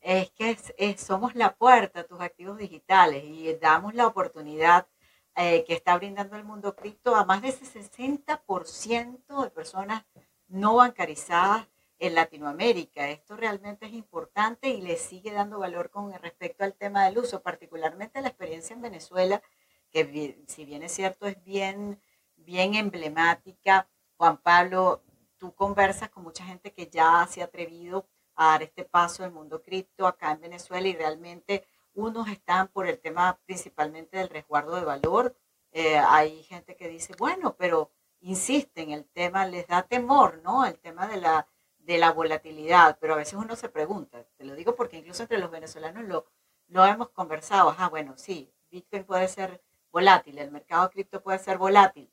Es 0.00 0.30
que 0.30 0.56
somos 0.96 1.34
la 1.34 1.56
puerta 1.56 2.02
a 2.02 2.04
tus 2.04 2.20
activos 2.20 2.56
digitales 2.56 3.24
y 3.24 3.52
damos 3.54 3.96
la 3.96 4.06
oportunidad 4.06 4.86
eh, 5.34 5.64
que 5.66 5.74
está 5.74 5.96
brindando 5.96 6.36
el 6.36 6.44
mundo 6.44 6.76
cripto 6.76 7.16
a 7.16 7.24
más 7.24 7.42
de 7.42 7.48
ese 7.48 7.64
60% 7.64 9.42
de 9.42 9.50
personas 9.50 10.04
no 10.46 10.76
bancarizadas 10.76 11.66
en 11.98 12.14
Latinoamérica. 12.14 13.08
Esto 13.10 13.36
realmente 13.36 13.86
es 13.86 13.92
importante 13.92 14.68
y 14.68 14.80
le 14.80 14.96
sigue 14.96 15.32
dando 15.32 15.58
valor 15.58 15.90
con 15.90 16.12
respecto 16.12 16.64
al 16.64 16.74
tema 16.74 17.04
del 17.06 17.18
uso, 17.18 17.42
particularmente 17.42 18.20
la 18.20 18.28
experiencia 18.28 18.74
en 18.74 18.82
Venezuela, 18.82 19.42
que 19.90 20.44
si 20.46 20.64
bien 20.64 20.82
es 20.82 20.92
cierto 20.92 21.26
es 21.26 21.42
bien, 21.44 22.00
bien 22.36 22.74
emblemática. 22.74 23.88
Juan 24.16 24.38
Pablo, 24.38 25.02
tú 25.38 25.54
conversas 25.54 26.10
con 26.10 26.22
mucha 26.22 26.44
gente 26.44 26.72
que 26.72 26.88
ya 26.88 27.26
se 27.30 27.42
ha 27.42 27.46
atrevido 27.46 28.06
a 28.34 28.48
dar 28.48 28.62
este 28.62 28.84
paso 28.84 29.22
del 29.22 29.32
mundo 29.32 29.62
cripto 29.62 30.06
acá 30.06 30.32
en 30.32 30.40
Venezuela 30.40 30.86
y 30.86 30.94
realmente 30.94 31.66
unos 31.94 32.28
están 32.28 32.68
por 32.68 32.86
el 32.86 32.98
tema 33.00 33.38
principalmente 33.46 34.18
del 34.18 34.28
resguardo 34.28 34.76
de 34.76 34.84
valor. 34.84 35.34
Eh, 35.72 35.96
hay 35.96 36.42
gente 36.42 36.76
que 36.76 36.88
dice, 36.88 37.14
bueno, 37.18 37.56
pero 37.56 37.90
insisten, 38.20 38.90
el 38.90 39.06
tema 39.06 39.46
les 39.46 39.66
da 39.66 39.82
temor, 39.82 40.40
¿no? 40.42 40.66
El 40.66 40.78
tema 40.78 41.06
de 41.06 41.18
la 41.18 41.46
de 41.86 41.98
la 41.98 42.12
volatilidad, 42.12 42.98
pero 43.00 43.14
a 43.14 43.16
veces 43.16 43.34
uno 43.34 43.54
se 43.54 43.68
pregunta, 43.68 44.24
te 44.36 44.44
lo 44.44 44.56
digo 44.56 44.74
porque 44.74 44.98
incluso 44.98 45.22
entre 45.22 45.38
los 45.38 45.50
venezolanos 45.50 46.04
lo, 46.68 46.84
hemos 46.84 47.10
conversado, 47.10 47.74
ah, 47.78 47.88
bueno, 47.88 48.14
sí, 48.16 48.52
Bitcoin 48.70 49.04
puede 49.04 49.28
ser 49.28 49.62
volátil, 49.92 50.38
el 50.38 50.50
mercado 50.50 50.90
cripto 50.90 51.22
puede 51.22 51.38
ser 51.38 51.58
volátil, 51.58 52.10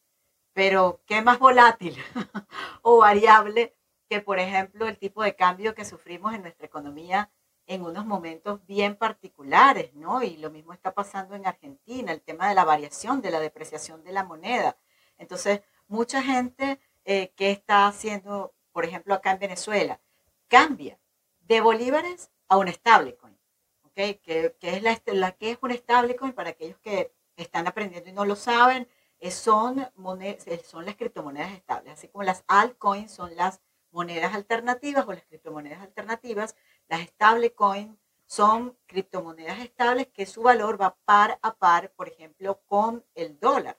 pero 0.53 1.01
¿qué 1.07 1.23
más 1.23 1.39
volátil 1.39 1.97
o 2.83 2.97
variable 2.97 3.75
que, 4.07 4.21
por 4.21 4.37
ejemplo, 4.37 4.87
el 4.87 4.99
tipo 4.99 5.23
de 5.23 5.35
cambio 5.35 5.73
que 5.73 5.85
sufrimos 5.85 6.35
en 6.35 6.43
nuestra 6.43 6.67
economía 6.67 7.31
en 7.65 7.81
unos 7.81 8.05
momentos 8.05 8.63
bien 8.67 8.95
particulares, 8.95 9.93
¿no? 9.95 10.21
Y 10.21 10.37
lo 10.37 10.51
mismo 10.51 10.73
está 10.73 10.93
pasando 10.93 11.33
en 11.33 11.47
Argentina, 11.47 12.11
el 12.11 12.21
tema 12.21 12.47
de 12.47 12.55
la 12.55 12.65
variación, 12.65 13.21
de 13.21 13.31
la 13.31 13.39
depreciación 13.39 14.03
de 14.03 14.11
la 14.11 14.23
moneda. 14.23 14.77
Entonces, 15.17 15.61
mucha 15.87 16.21
gente 16.21 16.79
eh, 17.05 17.33
que 17.35 17.51
está 17.51 17.87
haciendo 17.87 18.53
por 18.73 18.83
ejemplo 18.83 19.13
acá 19.13 19.31
en 19.31 19.39
Venezuela, 19.39 20.01
cambia 20.49 20.99
de 21.39 21.61
bolívares 21.61 22.29
a 22.49 22.57
un 22.57 22.67
stablecoin, 22.67 23.37
¿ok? 23.83 23.93
Que, 24.21 24.55
es 24.61 24.83
la, 24.83 25.01
la, 25.05 25.31
que 25.31 25.51
es 25.51 25.57
un 25.61 25.71
stablecoin 25.71 26.33
para 26.33 26.49
aquellos 26.49 26.79
que 26.79 27.13
están 27.37 27.67
aprendiendo 27.67 28.09
y 28.09 28.13
no 28.13 28.25
lo 28.25 28.35
saben, 28.35 28.87
son, 29.31 29.87
monedas, 29.95 30.45
son 30.65 30.85
las 30.85 30.95
criptomonedas 30.95 31.53
estables, 31.53 31.93
así 31.93 32.07
como 32.07 32.23
las 32.23 32.43
altcoins 32.47 33.11
son 33.11 33.35
las 33.35 33.61
monedas 33.91 34.33
alternativas 34.33 35.07
o 35.07 35.13
las 35.13 35.23
criptomonedas 35.23 35.81
alternativas, 35.81 36.55
las 36.87 37.01
stablecoins 37.07 37.97
son 38.25 38.77
criptomonedas 38.87 39.59
estables 39.59 40.07
que 40.07 40.25
su 40.25 40.41
valor 40.41 40.81
va 40.81 40.97
par 41.05 41.39
a 41.41 41.53
par, 41.53 41.91
por 41.91 42.09
ejemplo, 42.09 42.61
con 42.65 43.05
el 43.13 43.39
dólar. 43.39 43.77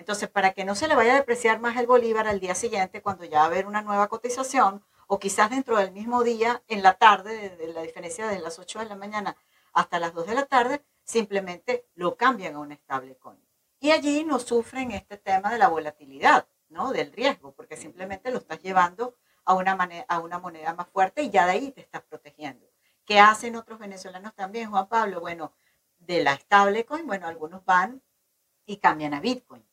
Entonces, 0.00 0.30
para 0.30 0.54
que 0.54 0.64
no 0.64 0.74
se 0.74 0.88
le 0.88 0.94
vaya 0.94 1.12
a 1.12 1.16
depreciar 1.16 1.60
más 1.60 1.76
el 1.76 1.86
bolívar 1.86 2.26
al 2.26 2.40
día 2.40 2.54
siguiente, 2.54 3.02
cuando 3.02 3.26
ya 3.26 3.40
va 3.40 3.44
a 3.44 3.46
haber 3.48 3.66
una 3.66 3.82
nueva 3.82 4.08
cotización, 4.08 4.82
o 5.06 5.18
quizás 5.18 5.50
dentro 5.50 5.76
del 5.76 5.92
mismo 5.92 6.24
día, 6.24 6.62
en 6.68 6.82
la 6.82 6.94
tarde, 6.94 7.50
de, 7.50 7.66
la 7.74 7.82
diferencia 7.82 8.26
de 8.26 8.40
las 8.40 8.58
8 8.58 8.78
de 8.78 8.86
la 8.86 8.96
mañana 8.96 9.36
hasta 9.74 9.98
las 9.98 10.14
2 10.14 10.26
de 10.28 10.34
la 10.34 10.46
tarde, 10.46 10.82
simplemente 11.04 11.86
lo 11.96 12.16
cambian 12.16 12.54
a 12.54 12.60
un 12.60 12.72
stablecoin. 12.74 13.38
Y 13.78 13.90
allí 13.90 14.24
no 14.24 14.38
sufren 14.38 14.90
este 14.92 15.18
tema 15.18 15.52
de 15.52 15.58
la 15.58 15.68
volatilidad, 15.68 16.48
¿no? 16.70 16.92
Del 16.92 17.12
riesgo, 17.12 17.52
porque 17.52 17.76
simplemente 17.76 18.30
lo 18.30 18.38
estás 18.38 18.62
llevando 18.62 19.16
a 19.44 19.52
una, 19.52 19.76
a 20.08 20.18
una 20.20 20.38
moneda 20.38 20.72
más 20.72 20.88
fuerte 20.88 21.24
y 21.24 21.28
ya 21.28 21.44
de 21.44 21.52
ahí 21.52 21.72
te 21.72 21.82
estás 21.82 22.00
protegiendo. 22.00 22.66
¿Qué 23.04 23.20
hacen 23.20 23.54
otros 23.54 23.78
venezolanos 23.78 24.34
también, 24.34 24.70
Juan 24.70 24.88
Pablo? 24.88 25.20
Bueno, 25.20 25.52
de 25.98 26.24
la 26.24 26.36
stablecoin, 26.36 27.06
bueno, 27.06 27.26
algunos 27.26 27.62
van 27.66 28.02
y 28.64 28.78
cambian 28.78 29.12
a 29.12 29.20
Bitcoin 29.20 29.69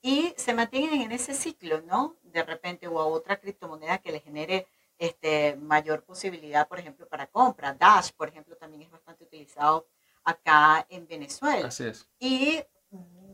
y 0.00 0.34
se 0.36 0.54
mantienen 0.54 1.02
en 1.02 1.12
ese 1.12 1.34
ciclo, 1.34 1.82
¿no? 1.82 2.16
De 2.22 2.42
repente 2.42 2.86
o 2.86 3.00
a 3.00 3.06
otra 3.06 3.40
criptomoneda 3.40 3.98
que 3.98 4.12
le 4.12 4.20
genere 4.20 4.66
este, 4.98 5.56
mayor 5.56 6.04
posibilidad, 6.04 6.68
por 6.68 6.78
ejemplo, 6.78 7.08
para 7.08 7.26
compra. 7.26 7.74
Dash, 7.74 8.12
por 8.12 8.28
ejemplo, 8.28 8.56
también 8.56 8.82
es 8.82 8.90
bastante 8.90 9.24
utilizado 9.24 9.88
acá 10.24 10.86
en 10.88 11.06
Venezuela. 11.06 11.68
Así 11.68 11.86
es. 11.86 12.08
Y 12.18 12.62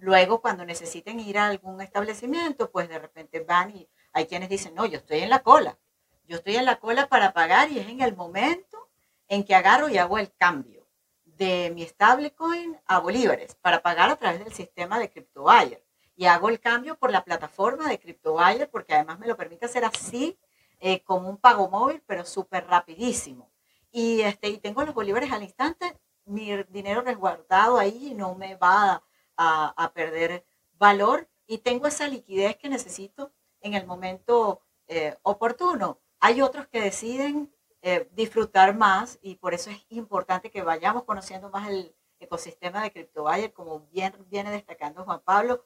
luego 0.00 0.40
cuando 0.40 0.64
necesiten 0.64 1.20
ir 1.20 1.38
a 1.38 1.46
algún 1.46 1.80
establecimiento, 1.80 2.70
pues 2.70 2.88
de 2.88 2.98
repente 2.98 3.40
van 3.40 3.70
y 3.70 3.88
hay 4.12 4.26
quienes 4.26 4.48
dicen, 4.48 4.74
no, 4.74 4.86
yo 4.86 4.98
estoy 4.98 5.20
en 5.20 5.30
la 5.30 5.42
cola. 5.42 5.78
Yo 6.26 6.36
estoy 6.36 6.56
en 6.56 6.64
la 6.64 6.80
cola 6.80 7.08
para 7.08 7.32
pagar 7.32 7.70
y 7.70 7.78
es 7.78 7.88
en 7.88 8.00
el 8.00 8.16
momento 8.16 8.88
en 9.28 9.44
que 9.44 9.54
agarro 9.54 9.88
y 9.88 9.98
hago 9.98 10.18
el 10.18 10.32
cambio 10.34 10.86
de 11.24 11.70
mi 11.74 11.84
stablecoin 11.84 12.80
a 12.86 13.00
bolívares 13.00 13.56
para 13.56 13.82
pagar 13.82 14.10
a 14.10 14.16
través 14.16 14.44
del 14.44 14.52
sistema 14.52 14.98
de 14.98 15.10
CryptoWire 15.10 15.83
y 16.16 16.26
hago 16.26 16.48
el 16.48 16.60
cambio 16.60 16.96
por 16.96 17.10
la 17.10 17.24
plataforma 17.24 17.88
de 17.88 17.98
CryptoWire 17.98 18.66
porque 18.66 18.94
además 18.94 19.18
me 19.18 19.26
lo 19.26 19.36
permite 19.36 19.66
hacer 19.66 19.84
así 19.84 20.38
eh, 20.80 21.02
como 21.02 21.28
un 21.28 21.38
pago 21.38 21.68
móvil, 21.68 22.02
pero 22.06 22.24
súper 22.24 22.66
rapidísimo. 22.66 23.50
Y, 23.90 24.20
este, 24.22 24.48
y 24.48 24.58
tengo 24.58 24.84
los 24.84 24.94
bolívares 24.94 25.32
al 25.32 25.42
instante, 25.42 25.96
mi 26.24 26.50
dinero 26.64 27.02
resguardado 27.02 27.78
ahí 27.78 28.14
no 28.14 28.34
me 28.34 28.56
va 28.56 29.02
a, 29.36 29.84
a, 29.84 29.92
perder 29.92 30.44
valor 30.78 31.28
y 31.46 31.58
tengo 31.58 31.86
esa 31.86 32.08
liquidez 32.08 32.56
que 32.56 32.68
necesito 32.68 33.32
en 33.60 33.74
el 33.74 33.86
momento 33.86 34.60
eh, 34.86 35.16
oportuno. 35.22 35.98
Hay 36.20 36.42
otros 36.42 36.66
que 36.68 36.80
deciden 36.80 37.52
eh, 37.82 38.08
disfrutar 38.12 38.76
más 38.76 39.18
y 39.22 39.36
por 39.36 39.54
eso 39.54 39.70
es 39.70 39.84
importante 39.90 40.50
que 40.50 40.62
vayamos 40.62 41.04
conociendo 41.04 41.50
más 41.50 41.68
el 41.68 41.94
ecosistema 42.18 42.82
de 42.82 42.92
CryptoWire, 42.92 43.52
como 43.52 43.80
bien 43.92 44.14
viene 44.30 44.50
destacando 44.50 45.04
Juan 45.04 45.20
Pablo, 45.20 45.64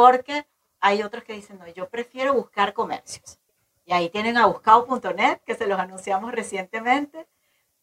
porque 0.00 0.46
hay 0.80 1.02
otros 1.02 1.24
que 1.24 1.34
dicen, 1.34 1.58
no, 1.58 1.68
yo 1.68 1.90
prefiero 1.90 2.32
buscar 2.32 2.72
comercios. 2.72 3.38
Y 3.84 3.92
ahí 3.92 4.08
tienen 4.08 4.38
a 4.38 4.46
buscado.net, 4.46 5.40
que 5.44 5.54
se 5.54 5.66
los 5.66 5.78
anunciamos 5.78 6.32
recientemente, 6.32 7.28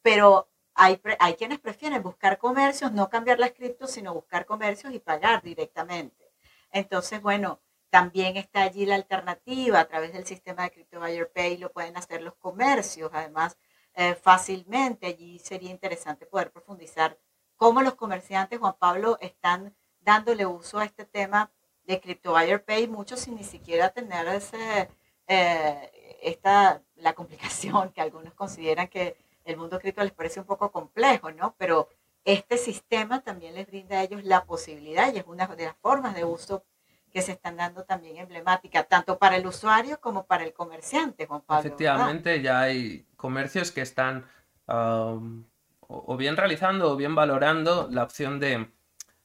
pero 0.02 0.50
hay, 0.74 1.00
hay 1.20 1.36
quienes 1.36 1.60
prefieren 1.60 2.02
buscar 2.02 2.40
comercios, 2.40 2.92
no 2.92 3.08
cambiar 3.08 3.38
las 3.38 3.52
criptos, 3.52 3.92
sino 3.92 4.16
buscar 4.16 4.48
comercios 4.48 4.94
y 4.94 5.00
pagar 5.00 5.44
directamente. 5.44 6.32
Entonces, 6.72 7.22
bueno, 7.22 7.62
también 7.92 8.36
está 8.36 8.64
allí 8.64 8.88
la 8.88 8.96
alternativa 8.96 9.80
a 9.80 9.88
través 9.88 10.12
del 10.12 10.26
sistema 10.26 10.64
de 10.64 10.72
Crypto 10.72 11.00
Buyer 11.00 11.32
Pay, 11.32 11.58
lo 11.58 11.72
pueden 11.72 11.98
hacer 11.98 12.24
los 12.24 12.34
comercios, 12.38 13.12
además 13.14 13.60
eh, 13.94 14.16
fácilmente. 14.16 15.06
Allí 15.06 15.38
sería 15.38 15.70
interesante 15.70 16.26
poder 16.26 16.52
profundizar 16.52 17.20
cómo 17.58 17.84
los 17.84 17.94
comerciantes, 17.94 18.58
Juan 18.58 18.76
Pablo, 18.80 19.20
están 19.22 19.76
dándole 20.00 20.48
uso 20.48 20.80
a 20.80 20.86
este 20.86 21.06
tema 21.06 21.52
de 21.88 22.02
Crypto 22.02 22.34
Buyer 22.34 22.64
Pay, 22.64 22.88
muchos 22.88 23.22
sin 23.22 23.36
ni 23.36 23.44
siquiera 23.44 23.90
tener 23.90 24.28
ese, 24.28 24.90
eh, 25.28 26.20
esta, 26.22 26.82
la 26.98 27.14
complicación 27.14 27.92
que 27.94 28.02
algunos 28.02 28.34
consideran 28.34 28.88
que 28.90 29.16
el 29.46 29.58
mundo 29.58 29.80
cripto 29.80 30.04
les 30.04 30.12
parece 30.12 30.42
un 30.42 30.46
poco 30.46 30.72
complejo, 30.72 31.32
¿no? 31.32 31.56
Pero 31.58 31.90
este 32.26 32.58
sistema 32.58 33.22
también 33.22 33.56
les 33.56 33.66
brinda 33.66 34.00
a 34.00 34.04
ellos 34.04 34.26
la 34.26 34.44
posibilidad 34.44 35.14
y 35.14 35.18
es 35.18 35.26
una 35.26 35.48
de 35.48 35.66
las 35.66 35.78
formas 35.78 36.14
de 36.14 36.26
uso 36.26 36.66
que 37.14 37.22
se 37.22 37.32
están 37.32 37.56
dando 37.56 37.86
también 37.86 38.18
emblemática, 38.18 38.84
tanto 38.84 39.18
para 39.18 39.38
el 39.38 39.48
usuario 39.48 40.02
como 40.02 40.26
para 40.26 40.44
el 40.44 40.52
comerciante, 40.52 41.26
Juan 41.26 41.42
Pablo. 41.42 41.62
Efectivamente, 41.62 42.42
ya 42.42 42.60
hay 42.60 43.06
comercios 43.16 43.72
que 43.72 43.80
están 43.80 44.26
o 44.66 46.18
bien 46.18 46.36
realizando 46.36 46.92
o 46.92 46.98
bien 46.98 47.16
valorando 47.16 47.88
la 47.90 48.04
opción 48.04 48.42
de 48.42 48.70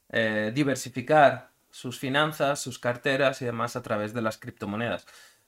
eh, 0.09 0.51
diversificar 0.55 1.52
sus 1.73 1.97
finanzas, 1.97 2.61
sus 2.61 2.77
carteras 2.77 3.41
y 3.41 3.45
demás 3.45 3.75
a 3.75 3.81
través 3.81 4.13
de 4.13 4.21
las 4.21 4.37
criptomonedas. 4.37 5.07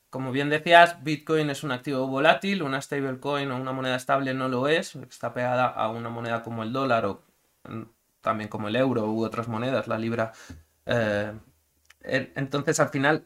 Como 0.09 0.31
bien 0.31 0.49
decías, 0.49 1.03
Bitcoin 1.03 1.51
es 1.51 1.63
un 1.63 1.71
activo 1.71 2.07
volátil, 2.07 2.63
una 2.63 2.81
stablecoin 2.81 3.51
o 3.51 3.57
una 3.57 3.73
moneda 3.73 3.95
estable 3.95 4.33
no 4.33 4.49
lo 4.49 4.67
es, 4.67 4.95
está 4.95 5.35
pegada 5.35 5.67
a 5.67 5.87
una 5.89 6.09
moneda 6.09 6.41
como 6.41 6.63
el 6.63 6.73
dólar 6.73 7.05
o 7.05 7.21
mm, 7.69 7.83
también 8.21 8.49
como 8.49 8.69
el 8.69 8.75
euro 8.75 9.05
u 9.05 9.23
otras 9.23 9.47
monedas, 9.47 9.87
la 9.87 9.99
libra. 9.99 10.33
Eh, 10.87 11.31
entonces, 12.01 12.79
al 12.79 12.89
final, 12.89 13.23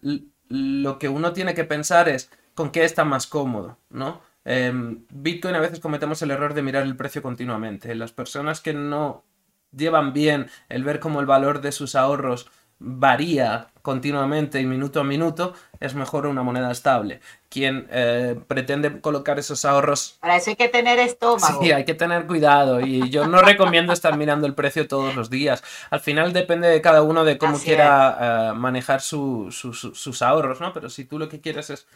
lo 0.49 0.99
que 0.99 1.07
uno 1.07 1.31
tiene 1.31 1.53
que 1.53 1.63
pensar 1.63 2.09
es 2.09 2.29
con 2.53 2.69
qué 2.69 2.83
está 2.83 3.05
más 3.05 3.27
cómodo, 3.27 3.77
¿no? 3.89 4.21
Em, 4.43 5.05
Bitcoin 5.09 5.55
a 5.55 5.59
veces 5.59 5.79
cometemos 5.79 6.21
el 6.21 6.31
error 6.31 6.53
de 6.53 6.63
mirar 6.63 6.83
el 6.83 6.97
precio 6.97 7.21
continuamente. 7.21 7.95
Las 7.95 8.11
personas 8.11 8.59
que 8.59 8.73
no 8.73 9.23
llevan 9.71 10.11
bien 10.11 10.49
el 10.67 10.83
ver 10.83 10.99
cómo 10.99 11.21
el 11.21 11.25
valor 11.25 11.61
de 11.61 11.71
sus 11.71 11.95
ahorros 11.95 12.49
varía 12.79 13.67
continuamente 13.81 14.59
y 14.61 14.65
minuto 14.65 14.99
a 14.99 15.03
minuto, 15.03 15.53
es 15.79 15.95
mejor 15.95 16.27
una 16.27 16.43
moneda 16.43 16.71
estable. 16.71 17.21
Quien 17.49 17.87
eh, 17.91 18.39
pretende 18.47 19.01
colocar 19.01 19.39
esos 19.39 19.65
ahorros... 19.65 20.17
Para 20.19 20.37
eso 20.37 20.51
hay 20.51 20.55
que 20.55 20.69
tener 20.69 20.99
estómago. 20.99 21.61
Sí, 21.61 21.71
hay 21.71 21.85
que 21.85 21.93
tener 21.93 22.27
cuidado 22.27 22.81
y 22.81 23.09
yo 23.09 23.27
no 23.27 23.41
recomiendo 23.41 23.91
estar 23.91 24.17
mirando 24.17 24.47
el 24.47 24.53
precio 24.53 24.87
todos 24.87 25.15
los 25.15 25.29
días. 25.29 25.63
Al 25.89 25.99
final 25.99 26.33
depende 26.33 26.67
de 26.67 26.81
cada 26.81 27.01
uno 27.01 27.23
de 27.23 27.37
cómo 27.37 27.57
quiera 27.57 28.51
eh, 28.51 28.53
manejar 28.53 29.01
sus 29.01 30.21
ahorros, 30.21 30.61
¿no? 30.61 30.73
Pero 30.73 30.89
si 30.89 31.05
tú 31.05 31.17
lo 31.17 31.29
que 31.29 31.41
quieres 31.41 31.69
es 31.69 31.87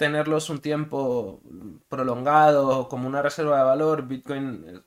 tenerlos 0.00 0.48
un 0.48 0.62
tiempo 0.62 1.42
prolongado 1.90 2.88
como 2.88 3.06
una 3.06 3.20
reserva 3.20 3.58
de 3.58 3.64
valor, 3.64 4.08
Bitcoin 4.08 4.82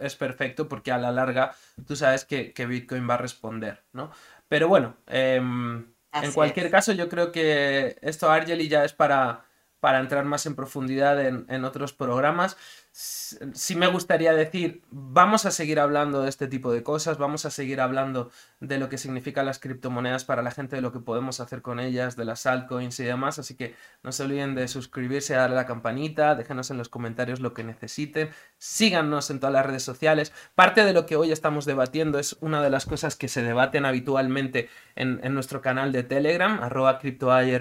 es, 0.00 0.14
perfecto 0.14 0.68
porque 0.68 0.92
a 0.92 0.98
la 0.98 1.10
larga 1.10 1.56
tú 1.84 1.96
sabes 1.96 2.24
que, 2.24 2.66
Bitcoin 2.68 3.10
va 3.10 3.14
a 3.14 3.16
responder, 3.16 3.82
¿no? 3.92 4.12
Pero 4.48 4.68
bueno, 4.68 4.96
em, 5.06 5.92
en 6.12 6.32
cualquier 6.32 6.70
caso 6.70 6.92
yo 6.92 7.08
creo 7.08 7.32
que 7.32 7.96
esto 8.00 8.30
Argeli 8.30 8.68
ya 8.68 8.84
es 8.84 8.92
para, 8.92 9.45
para 9.80 10.00
entrar 10.00 10.24
más 10.24 10.46
en 10.46 10.54
profundidad 10.54 11.24
en, 11.24 11.64
otros 11.64 11.92
programas. 11.92 12.56
Sí 12.92 13.76
me 13.76 13.88
gustaría 13.88 14.32
decir, 14.32 14.82
vamos 14.90 15.44
a 15.44 15.50
seguir 15.50 15.78
hablando 15.78 16.22
de 16.22 16.30
este 16.30 16.48
tipo 16.48 16.72
de 16.72 16.82
cosas, 16.82 17.18
vamos 17.18 17.44
a 17.44 17.50
seguir 17.50 17.82
hablando 17.82 18.30
de 18.60 18.78
lo 18.78 18.88
que 18.88 18.96
significan 18.96 19.44
las 19.44 19.58
criptomonedas 19.58 20.24
para 20.24 20.42
la 20.42 20.50
gente, 20.50 20.76
de 20.76 20.82
lo 20.82 20.92
que 20.92 21.00
podemos 21.00 21.40
hacer 21.40 21.60
con 21.60 21.78
ellas, 21.78 22.16
de 22.16 22.24
las 22.24 22.46
altcoins 22.46 22.98
y 23.00 23.04
demás, 23.04 23.38
así 23.38 23.54
que 23.54 23.74
no 24.02 24.12
se 24.12 24.22
olviden 24.22 24.54
de 24.54 24.66
suscribirse, 24.66 25.34
darle 25.34 25.56
a 25.56 25.60
la 25.60 25.66
campanita, 25.66 26.34
déjenos 26.34 26.70
en 26.70 26.78
los 26.78 26.88
comentarios 26.88 27.40
lo 27.40 27.52
que 27.52 27.64
necesiten, 27.64 28.30
síganos 28.56 29.28
en 29.30 29.40
todas 29.40 29.52
las 29.52 29.66
redes 29.66 29.82
sociales. 29.82 30.32
Parte 30.54 30.84
de 30.86 30.94
lo 30.94 31.04
que 31.04 31.16
hoy 31.16 31.32
estamos 31.32 31.66
debatiendo 31.66 32.18
es 32.18 32.36
una 32.40 32.62
de 32.62 32.70
las 32.70 32.86
cosas 32.86 33.14
que 33.14 33.28
se 33.28 33.42
debaten 33.42 33.84
habitualmente 33.84 34.70
en, 34.94 35.20
en 35.22 35.34
nuestro 35.34 35.60
canal 35.60 35.92
de 35.92 36.02
Telegram, 36.02 36.62
arroba 36.62 36.98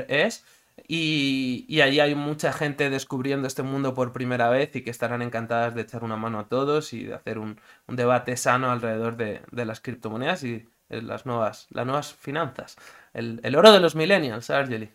es 0.07 0.45
y, 0.87 1.65
y, 1.67 1.81
allí 1.81 1.99
hay 1.99 2.15
mucha 2.15 2.51
gente 2.53 2.89
descubriendo 2.89 3.47
este 3.47 3.63
mundo 3.63 3.93
por 3.93 4.13
primera 4.13 4.49
vez 4.49 4.75
y 4.75 4.83
que 4.83 4.89
estarán 4.89 5.21
encantadas 5.21 5.73
de 5.73 5.81
echar 5.81 6.03
una 6.03 6.17
mano 6.17 6.39
a 6.39 6.47
todos 6.47 6.93
y 6.93 7.05
de 7.05 7.15
hacer 7.15 7.39
un, 7.39 7.59
un 7.87 7.95
debate 7.95 8.35
sano 8.37 8.71
alrededor 8.71 9.15
de, 9.15 9.41
de, 9.51 9.65
las 9.65 9.79
criptomonedas 9.79 10.43
y 10.43 10.67
las 10.89 11.25
nuevas, 11.25 11.67
las 11.69 11.85
nuevas 11.85 12.13
finanzas. 12.13 12.77
El, 13.13 13.39
el 13.43 13.55
oro 13.55 13.71
de 13.71 13.79
los 13.79 13.95
millennials, 13.95 14.49
Argeli. 14.49 14.91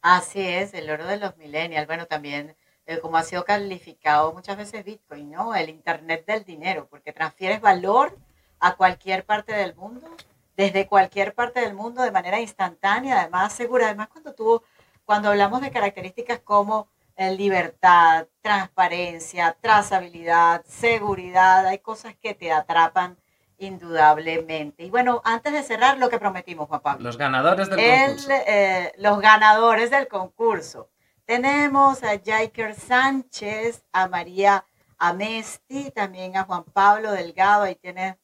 Así 0.00 0.40
es, 0.40 0.74
el 0.74 0.90
oro 0.90 1.06
de 1.06 1.18
los 1.18 1.36
millennials. 1.36 1.86
Bueno, 1.86 2.06
también 2.06 2.56
eh, 2.86 2.98
como 2.98 3.16
ha 3.16 3.22
sido 3.22 3.44
calificado 3.44 4.32
muchas 4.32 4.56
veces 4.56 4.84
Bitcoin, 4.84 5.30
¿no? 5.30 5.54
El 5.54 5.68
Internet 5.68 6.26
del 6.26 6.44
dinero, 6.44 6.88
porque 6.90 7.12
transfieres 7.12 7.60
valor 7.60 8.18
a 8.58 8.74
cualquier 8.76 9.24
parte 9.24 9.52
del 9.52 9.74
mundo 9.76 10.08
desde 10.56 10.86
cualquier 10.86 11.34
parte 11.34 11.60
del 11.60 11.74
mundo 11.74 12.02
de 12.02 12.10
manera 12.10 12.40
instantánea, 12.40 13.20
además 13.20 13.52
segura. 13.52 13.86
Además, 13.86 14.08
cuando 14.08 14.34
tú, 14.34 14.62
cuando 15.04 15.30
hablamos 15.30 15.60
de 15.60 15.70
características 15.70 16.40
como 16.40 16.88
eh, 17.16 17.34
libertad, 17.34 18.26
transparencia, 18.40 19.56
trazabilidad, 19.60 20.64
seguridad, 20.66 21.66
hay 21.66 21.78
cosas 21.78 22.14
que 22.16 22.34
te 22.34 22.52
atrapan 22.52 23.16
indudablemente. 23.58 24.84
Y 24.84 24.90
bueno, 24.90 25.22
antes 25.24 25.52
de 25.52 25.62
cerrar, 25.62 25.98
lo 25.98 26.08
que 26.08 26.18
prometimos, 26.18 26.68
Juan 26.68 26.80
Pablo. 26.80 27.04
Los 27.04 27.16
ganadores 27.16 27.68
del 27.68 27.78
concurso. 27.78 28.30
Eh, 28.30 28.92
los 28.98 29.20
ganadores 29.20 29.90
del 29.90 30.08
concurso. 30.08 30.88
Tenemos 31.24 32.02
a 32.02 32.20
Jaiker 32.24 32.74
Sánchez, 32.74 33.84
a 33.92 34.08
María 34.08 34.64
Amesti, 34.98 35.90
también 35.90 36.36
a 36.36 36.44
Juan 36.44 36.64
Pablo 36.64 37.12
Delgado, 37.12 37.64
ahí 37.64 37.76
tiene 37.76 38.18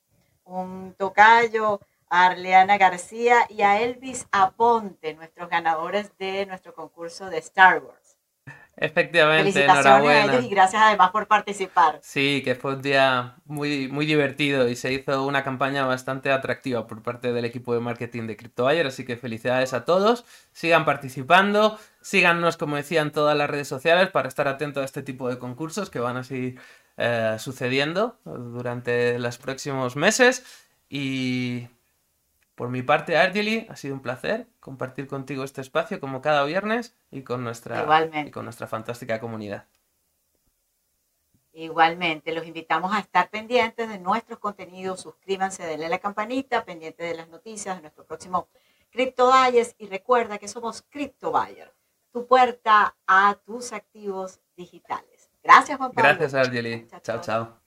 un 0.45 0.95
tocayo, 0.99 1.81
a 2.11 2.27
Arleana 2.27 2.79
García 2.79 3.47
y 3.49 3.63
a 3.63 3.81
Elvis 3.81 4.27
Aponte, 4.33 5.15
nuestros 5.15 5.49
ganadores 5.49 6.17
de 6.19 6.47
nuestro 6.47 6.75
concurso 6.75 7.31
de 7.31 7.39
Star 7.39 7.83
Wars. 7.83 8.09
Efectivamente, 8.81 9.53
Felicitaciones 9.53 9.87
enhorabuena. 9.87 10.33
a 10.33 10.37
ellos 10.37 10.45
y 10.45 10.49
gracias 10.51 10.83
además 10.83 11.11
por 11.11 11.27
participar. 11.27 11.99
Sí, 12.01 12.43
que 12.45 12.55
fue 12.55 12.75
un 12.75 12.83
día 12.83 13.35
muy, 13.45 13.89
muy 13.89 14.07
divertido 14.07 14.69
y 14.69 14.77
se 14.77 14.93
hizo 14.93 15.27
una 15.27 15.43
campaña 15.43 15.85
bastante 15.85 16.31
atractiva 16.31 16.87
por 16.87 17.03
parte 17.03 17.33
del 17.33 17.45
equipo 17.45 17.75
de 17.75 17.81
marketing 17.81 18.29
de 18.29 18.37
CryptoWire, 18.37 18.87
así 18.87 19.05
que 19.05 19.17
felicidades 19.17 19.73
a 19.73 19.85
todos, 19.85 20.25
sigan 20.53 20.85
participando, 20.85 21.77
síganos 22.01 22.57
como 22.57 22.77
decía 22.77 23.03
en 23.03 23.11
todas 23.11 23.37
las 23.37 23.51
redes 23.51 23.67
sociales 23.67 24.11
para 24.11 24.29
estar 24.29 24.47
atentos 24.47 24.83
a 24.83 24.85
este 24.85 25.03
tipo 25.03 25.29
de 25.29 25.39
concursos 25.39 25.91
que 25.91 25.99
van 25.99 26.17
a 26.17 26.23
seguir 26.23 26.61
eh, 26.99 27.37
sucediendo 27.41 28.21
durante 28.25 29.19
los 29.19 29.39
próximos 29.39 29.97
meses 29.97 30.45
y 30.89 31.69
por 32.59 32.71
mi 32.71 32.83
parte, 32.83 33.17
Argeli, 33.17 33.69
ha 33.71 33.77
sido 33.77 33.95
un 33.95 34.03
placer 34.03 34.49
compartir 34.59 35.07
contigo 35.07 35.45
este 35.45 35.61
espacio 35.61 36.01
como 36.01 36.21
cada 36.21 36.43
viernes 36.43 36.97
y 37.09 37.23
con 37.23 37.45
nuestra, 37.45 37.87
y 38.27 38.33
con 38.33 38.45
nuestra 38.45 38.67
fantástica 38.67 39.21
comunidad. 39.21 39.69
Igualmente, 41.53 42.33
los 42.33 42.45
invitamos 42.45 42.93
a 42.93 42.99
estar 42.99 43.31
pendientes 43.31 43.89
de 43.89 44.01
nuestros 44.01 44.41
contenidos, 44.41 45.01
suscríbanse, 45.01 45.65
denle 45.65 45.87
a 45.87 45.89
la 45.89 46.01
campanita, 46.01 46.65
pendientes 46.65 47.09
de 47.09 47.17
las 47.17 47.29
noticias 47.29 47.77
de 47.77 47.83
nuestro 47.83 48.05
próximo 48.05 48.49
Crypto 48.91 49.31
Buyers 49.31 49.77
y 49.79 49.87
recuerda 49.87 50.39
que 50.39 50.49
somos 50.49 50.83
Crypto 50.83 51.31
Buyer, 51.31 51.73
tu 52.13 52.27
puerta 52.27 52.97
a 53.07 53.39
tus 53.47 53.73
activos 53.73 54.41
digitales. 54.57 55.31
Gracias, 55.45 55.79
Juan 55.79 55.93
Pablo. 55.93 56.09
Gracias, 56.09 56.35
Argeli. 56.35 56.89
chao. 57.05 57.21
chao. 57.21 57.58